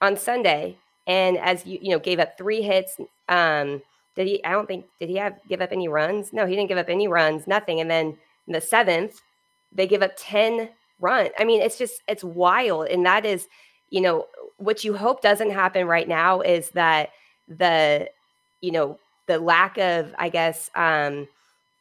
on 0.00 0.16
Sunday, 0.16 0.76
and 1.06 1.38
as 1.38 1.64
you 1.66 1.78
you 1.80 1.90
know, 1.90 1.98
gave 1.98 2.18
up 2.18 2.36
three 2.36 2.62
hits, 2.62 2.96
um, 3.28 3.82
did 4.14 4.26
he? 4.26 4.44
I 4.44 4.52
don't 4.52 4.66
think 4.66 4.86
did 4.98 5.08
he 5.08 5.16
have 5.16 5.38
give 5.48 5.60
up 5.60 5.72
any 5.72 5.88
runs? 5.88 6.32
No, 6.32 6.46
he 6.46 6.56
didn't 6.56 6.68
give 6.68 6.78
up 6.78 6.88
any 6.88 7.08
runs, 7.08 7.46
nothing. 7.46 7.80
And 7.80 7.90
then 7.90 8.16
in 8.46 8.52
the 8.52 8.60
seventh, 8.60 9.20
they 9.72 9.86
give 9.86 10.02
up 10.02 10.12
10 10.16 10.70
run. 11.00 11.28
I 11.38 11.44
mean, 11.44 11.60
it's 11.60 11.78
just 11.78 12.02
it's 12.08 12.24
wild. 12.24 12.88
And 12.88 13.04
that 13.06 13.24
is, 13.24 13.46
you 13.90 14.00
know, 14.00 14.26
what 14.56 14.84
you 14.84 14.96
hope 14.96 15.20
doesn't 15.20 15.50
happen 15.50 15.86
right 15.86 16.08
now 16.08 16.40
is 16.40 16.70
that 16.70 17.10
the, 17.46 18.08
you 18.60 18.72
know, 18.72 18.98
the 19.26 19.38
lack 19.38 19.76
of, 19.78 20.14
I 20.18 20.28
guess, 20.28 20.70
um, 20.74 21.28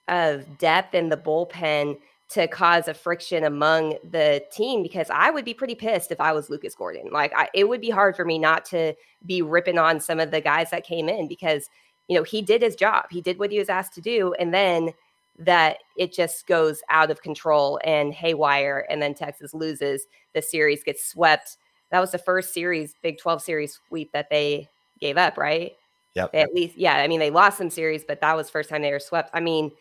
of 0.08 0.58
depth 0.58 0.94
in 0.94 1.10
the 1.10 1.18
bullpen 1.18 1.98
to 2.28 2.48
cause 2.48 2.88
a 2.88 2.94
friction 2.94 3.44
among 3.44 3.96
the 4.04 4.44
team 4.52 4.82
because 4.82 5.10
I 5.12 5.30
would 5.30 5.46
be 5.46 5.54
pretty 5.54 5.76
pissed 5.76 6.12
if 6.12 6.20
I 6.20 6.32
was 6.32 6.50
Lucas 6.50 6.74
Gordon. 6.74 7.10
Like 7.12 7.32
I, 7.36 7.50
it 7.54 7.70
would 7.70 7.82
be 7.82 7.92
hard 7.92 8.16
for 8.16 8.26
me 8.26 8.40
not 8.40 8.66
to 8.66 8.94
be 9.26 9.42
ripping 9.42 9.78
on 9.78 10.00
some 10.00 10.20
of 10.20 10.32
the 10.32 10.42
guys 10.42 10.72
that 10.72 10.86
came 10.86 11.08
in 11.08 11.28
because 11.28 11.70
you 12.08 12.18
know 12.18 12.24
he 12.24 12.42
did 12.42 12.62
his 12.62 12.76
job. 12.76 13.06
He 13.12 13.22
did 13.22 13.38
what 13.38 13.52
he 13.52 13.60
was 13.60 13.70
asked 13.70 13.94
to 13.96 14.02
do 14.02 14.34
and 14.40 14.54
then 14.54 14.90
that 15.38 15.80
it 15.98 16.14
just 16.14 16.48
goes 16.48 16.82
out 16.90 17.12
of 17.12 17.22
control 17.22 17.80
and 17.84 18.14
haywire 18.14 18.88
and 18.90 19.02
then 19.02 19.14
Texas 19.14 19.54
loses, 19.54 20.08
the 20.34 20.42
series 20.42 20.84
gets 20.84 21.06
swept. 21.06 21.58
That 21.92 22.00
was 22.00 22.12
the 22.12 22.18
first 22.18 22.54
series 22.54 22.96
Big 23.04 23.20
12 23.20 23.42
series 23.42 23.80
sweep 23.88 24.12
that 24.14 24.30
they 24.30 24.68
gave 25.00 25.18
up, 25.18 25.38
right? 25.38 25.74
Yep. 26.16 26.34
At 26.34 26.54
least 26.56 26.76
yeah, 26.78 26.96
I 26.96 27.08
mean 27.08 27.20
they 27.20 27.30
lost 27.30 27.60
some 27.60 27.70
series 27.70 28.04
but 28.04 28.22
that 28.22 28.36
was 28.36 28.50
first 28.50 28.70
time 28.70 28.82
they 28.82 28.92
were 28.92 29.00
swept. 29.00 29.30
I 29.34 29.42
mean 29.42 29.72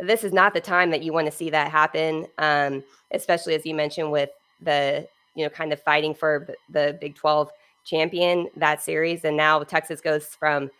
this 0.00 0.24
is 0.24 0.32
not 0.32 0.54
the 0.54 0.60
time 0.60 0.90
that 0.90 1.02
you 1.02 1.12
want 1.12 1.26
to 1.26 1.32
see 1.32 1.50
that 1.50 1.70
happen, 1.70 2.26
um, 2.38 2.82
especially 3.12 3.54
as 3.54 3.66
you 3.66 3.74
mentioned 3.74 4.10
with 4.10 4.30
the 4.60 5.06
you 5.34 5.44
know 5.44 5.50
kind 5.50 5.72
of 5.72 5.82
fighting 5.82 6.14
for 6.14 6.48
the 6.70 6.96
Big 7.00 7.14
12 7.14 7.50
champion 7.84 8.48
that 8.56 8.82
series, 8.82 9.24
and 9.24 9.36
now 9.36 9.62
Texas 9.62 10.00
goes 10.00 10.26
from 10.26 10.70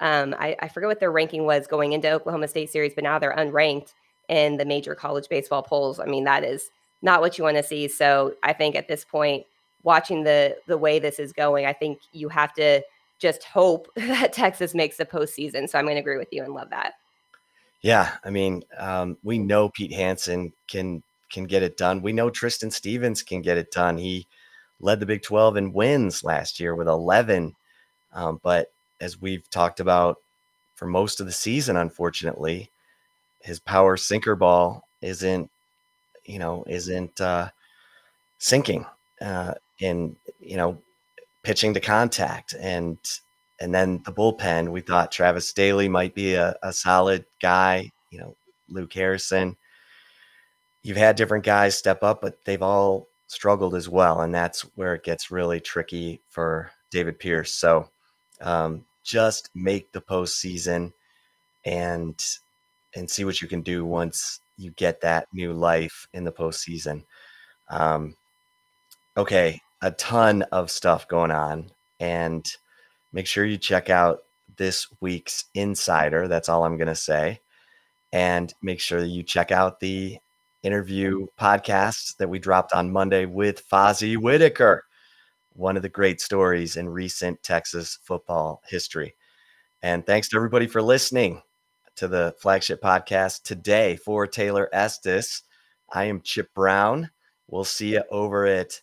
um, 0.00 0.34
I, 0.38 0.56
I 0.60 0.68
forget 0.68 0.88
what 0.88 1.00
their 1.00 1.12
ranking 1.12 1.44
was 1.44 1.66
going 1.66 1.92
into 1.92 2.10
Oklahoma 2.10 2.48
State 2.48 2.70
series, 2.70 2.92
but 2.94 3.04
now 3.04 3.18
they're 3.18 3.36
unranked 3.36 3.92
in 4.28 4.56
the 4.56 4.64
major 4.64 4.94
college 4.94 5.28
baseball 5.28 5.62
polls. 5.62 6.00
I 6.00 6.06
mean 6.06 6.24
that 6.24 6.44
is 6.44 6.70
not 7.02 7.20
what 7.20 7.38
you 7.38 7.44
want 7.44 7.56
to 7.56 7.62
see. 7.62 7.88
So 7.88 8.34
I 8.42 8.52
think 8.52 8.74
at 8.74 8.88
this 8.88 9.04
point, 9.04 9.44
watching 9.82 10.24
the 10.24 10.56
the 10.66 10.78
way 10.78 10.98
this 10.98 11.18
is 11.18 11.32
going, 11.32 11.66
I 11.66 11.72
think 11.72 11.98
you 12.12 12.28
have 12.28 12.52
to 12.54 12.82
just 13.18 13.44
hope 13.44 13.88
that 13.96 14.32
Texas 14.32 14.74
makes 14.74 14.96
the 14.96 15.06
postseason. 15.06 15.68
So 15.68 15.78
I'm 15.78 15.84
going 15.84 15.96
to 15.96 16.00
agree 16.00 16.18
with 16.18 16.32
you 16.32 16.42
and 16.42 16.54
love 16.54 16.70
that. 16.70 16.94
Yeah, 17.82 18.12
I 18.24 18.30
mean, 18.30 18.62
um, 18.78 19.18
we 19.22 19.38
know 19.38 19.68
Pete 19.68 19.92
Hansen 19.92 20.52
can 20.68 21.02
can 21.30 21.44
get 21.44 21.62
it 21.62 21.76
done. 21.76 22.02
We 22.02 22.12
know 22.12 22.30
Tristan 22.30 22.70
Stevens 22.70 23.22
can 23.22 23.42
get 23.42 23.58
it 23.58 23.70
done. 23.70 23.98
He 23.98 24.26
led 24.80 25.00
the 25.00 25.06
Big 25.06 25.22
12 25.22 25.56
in 25.56 25.72
wins 25.72 26.22
last 26.24 26.60
year 26.60 26.74
with 26.74 26.88
11. 26.88 27.56
Um, 28.12 28.40
but 28.42 28.68
as 29.00 29.20
we've 29.20 29.48
talked 29.50 29.80
about 29.80 30.18
for 30.76 30.86
most 30.86 31.20
of 31.20 31.26
the 31.26 31.32
season, 31.32 31.76
unfortunately, 31.76 32.70
his 33.42 33.60
power 33.60 33.96
sinker 33.96 34.36
ball 34.36 34.84
isn't, 35.02 35.50
you 36.26 36.38
know, 36.38 36.64
isn't 36.68 37.20
uh, 37.20 37.50
sinking 38.38 38.86
uh, 39.20 39.54
in, 39.78 40.16
you 40.40 40.56
know, 40.56 40.78
pitching 41.44 41.74
to 41.74 41.80
contact 41.80 42.54
and 42.60 42.98
and 43.62 43.72
then 43.72 44.02
the 44.04 44.12
bullpen, 44.12 44.72
we 44.72 44.80
thought 44.80 45.12
Travis 45.12 45.52
Sthele 45.52 45.88
might 45.88 46.16
be 46.16 46.34
a, 46.34 46.56
a 46.64 46.72
solid 46.72 47.24
guy, 47.40 47.92
you 48.10 48.18
know, 48.18 48.34
Luke 48.68 48.92
Harrison. 48.92 49.56
You've 50.82 50.96
had 50.96 51.14
different 51.14 51.44
guys 51.44 51.78
step 51.78 52.02
up, 52.02 52.20
but 52.20 52.44
they've 52.44 52.60
all 52.60 53.06
struggled 53.28 53.76
as 53.76 53.88
well. 53.88 54.20
And 54.20 54.34
that's 54.34 54.62
where 54.74 54.94
it 54.94 55.04
gets 55.04 55.30
really 55.30 55.60
tricky 55.60 56.20
for 56.28 56.72
David 56.90 57.20
Pierce. 57.20 57.54
So 57.54 57.88
um, 58.40 58.84
just 59.04 59.48
make 59.54 59.92
the 59.92 60.02
postseason 60.02 60.92
and 61.64 62.20
and 62.96 63.08
see 63.08 63.24
what 63.24 63.40
you 63.40 63.46
can 63.46 63.62
do 63.62 63.84
once 63.84 64.40
you 64.58 64.72
get 64.72 65.00
that 65.02 65.28
new 65.32 65.52
life 65.52 66.08
in 66.12 66.24
the 66.24 66.32
postseason. 66.32 67.04
Um, 67.70 68.16
okay, 69.16 69.60
a 69.80 69.92
ton 69.92 70.42
of 70.50 70.68
stuff 70.68 71.06
going 71.06 71.30
on, 71.30 71.70
and 72.00 72.44
make 73.12 73.26
sure 73.26 73.44
you 73.44 73.58
check 73.58 73.90
out 73.90 74.20
this 74.56 74.86
week's 75.00 75.44
Insider. 75.54 76.28
That's 76.28 76.48
all 76.48 76.64
I'm 76.64 76.76
going 76.76 76.88
to 76.88 76.94
say. 76.94 77.40
And 78.12 78.52
make 78.62 78.80
sure 78.80 79.00
that 79.00 79.08
you 79.08 79.22
check 79.22 79.50
out 79.50 79.80
the 79.80 80.18
interview 80.62 81.26
podcast 81.40 82.16
that 82.18 82.28
we 82.28 82.38
dropped 82.38 82.72
on 82.72 82.92
Monday 82.92 83.26
with 83.26 83.68
Fozzy 83.68 84.16
Whittaker, 84.16 84.84
one 85.54 85.76
of 85.76 85.82
the 85.82 85.88
great 85.88 86.20
stories 86.20 86.76
in 86.76 86.88
recent 86.88 87.42
Texas 87.42 87.98
football 88.02 88.62
history. 88.68 89.14
And 89.82 90.06
thanks 90.06 90.28
to 90.28 90.36
everybody 90.36 90.66
for 90.66 90.82
listening 90.82 91.42
to 91.96 92.06
the 92.06 92.34
flagship 92.38 92.80
podcast 92.80 93.42
today 93.42 93.96
for 93.96 94.26
Taylor 94.26 94.68
Estes. 94.72 95.42
I 95.92 96.04
am 96.04 96.20
Chip 96.20 96.54
Brown. 96.54 97.10
We'll 97.48 97.64
see 97.64 97.94
you 97.94 98.02
over 98.10 98.46
at 98.46 98.80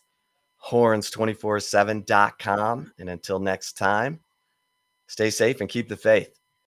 horns247.com. 0.68 2.92
And 2.98 3.10
until 3.10 3.38
next 3.38 3.74
time, 3.74 4.18
stay 5.06 5.30
safe 5.30 5.60
and 5.60 5.68
keep 5.68 5.88
the 5.88 5.96
faith. 5.96 6.39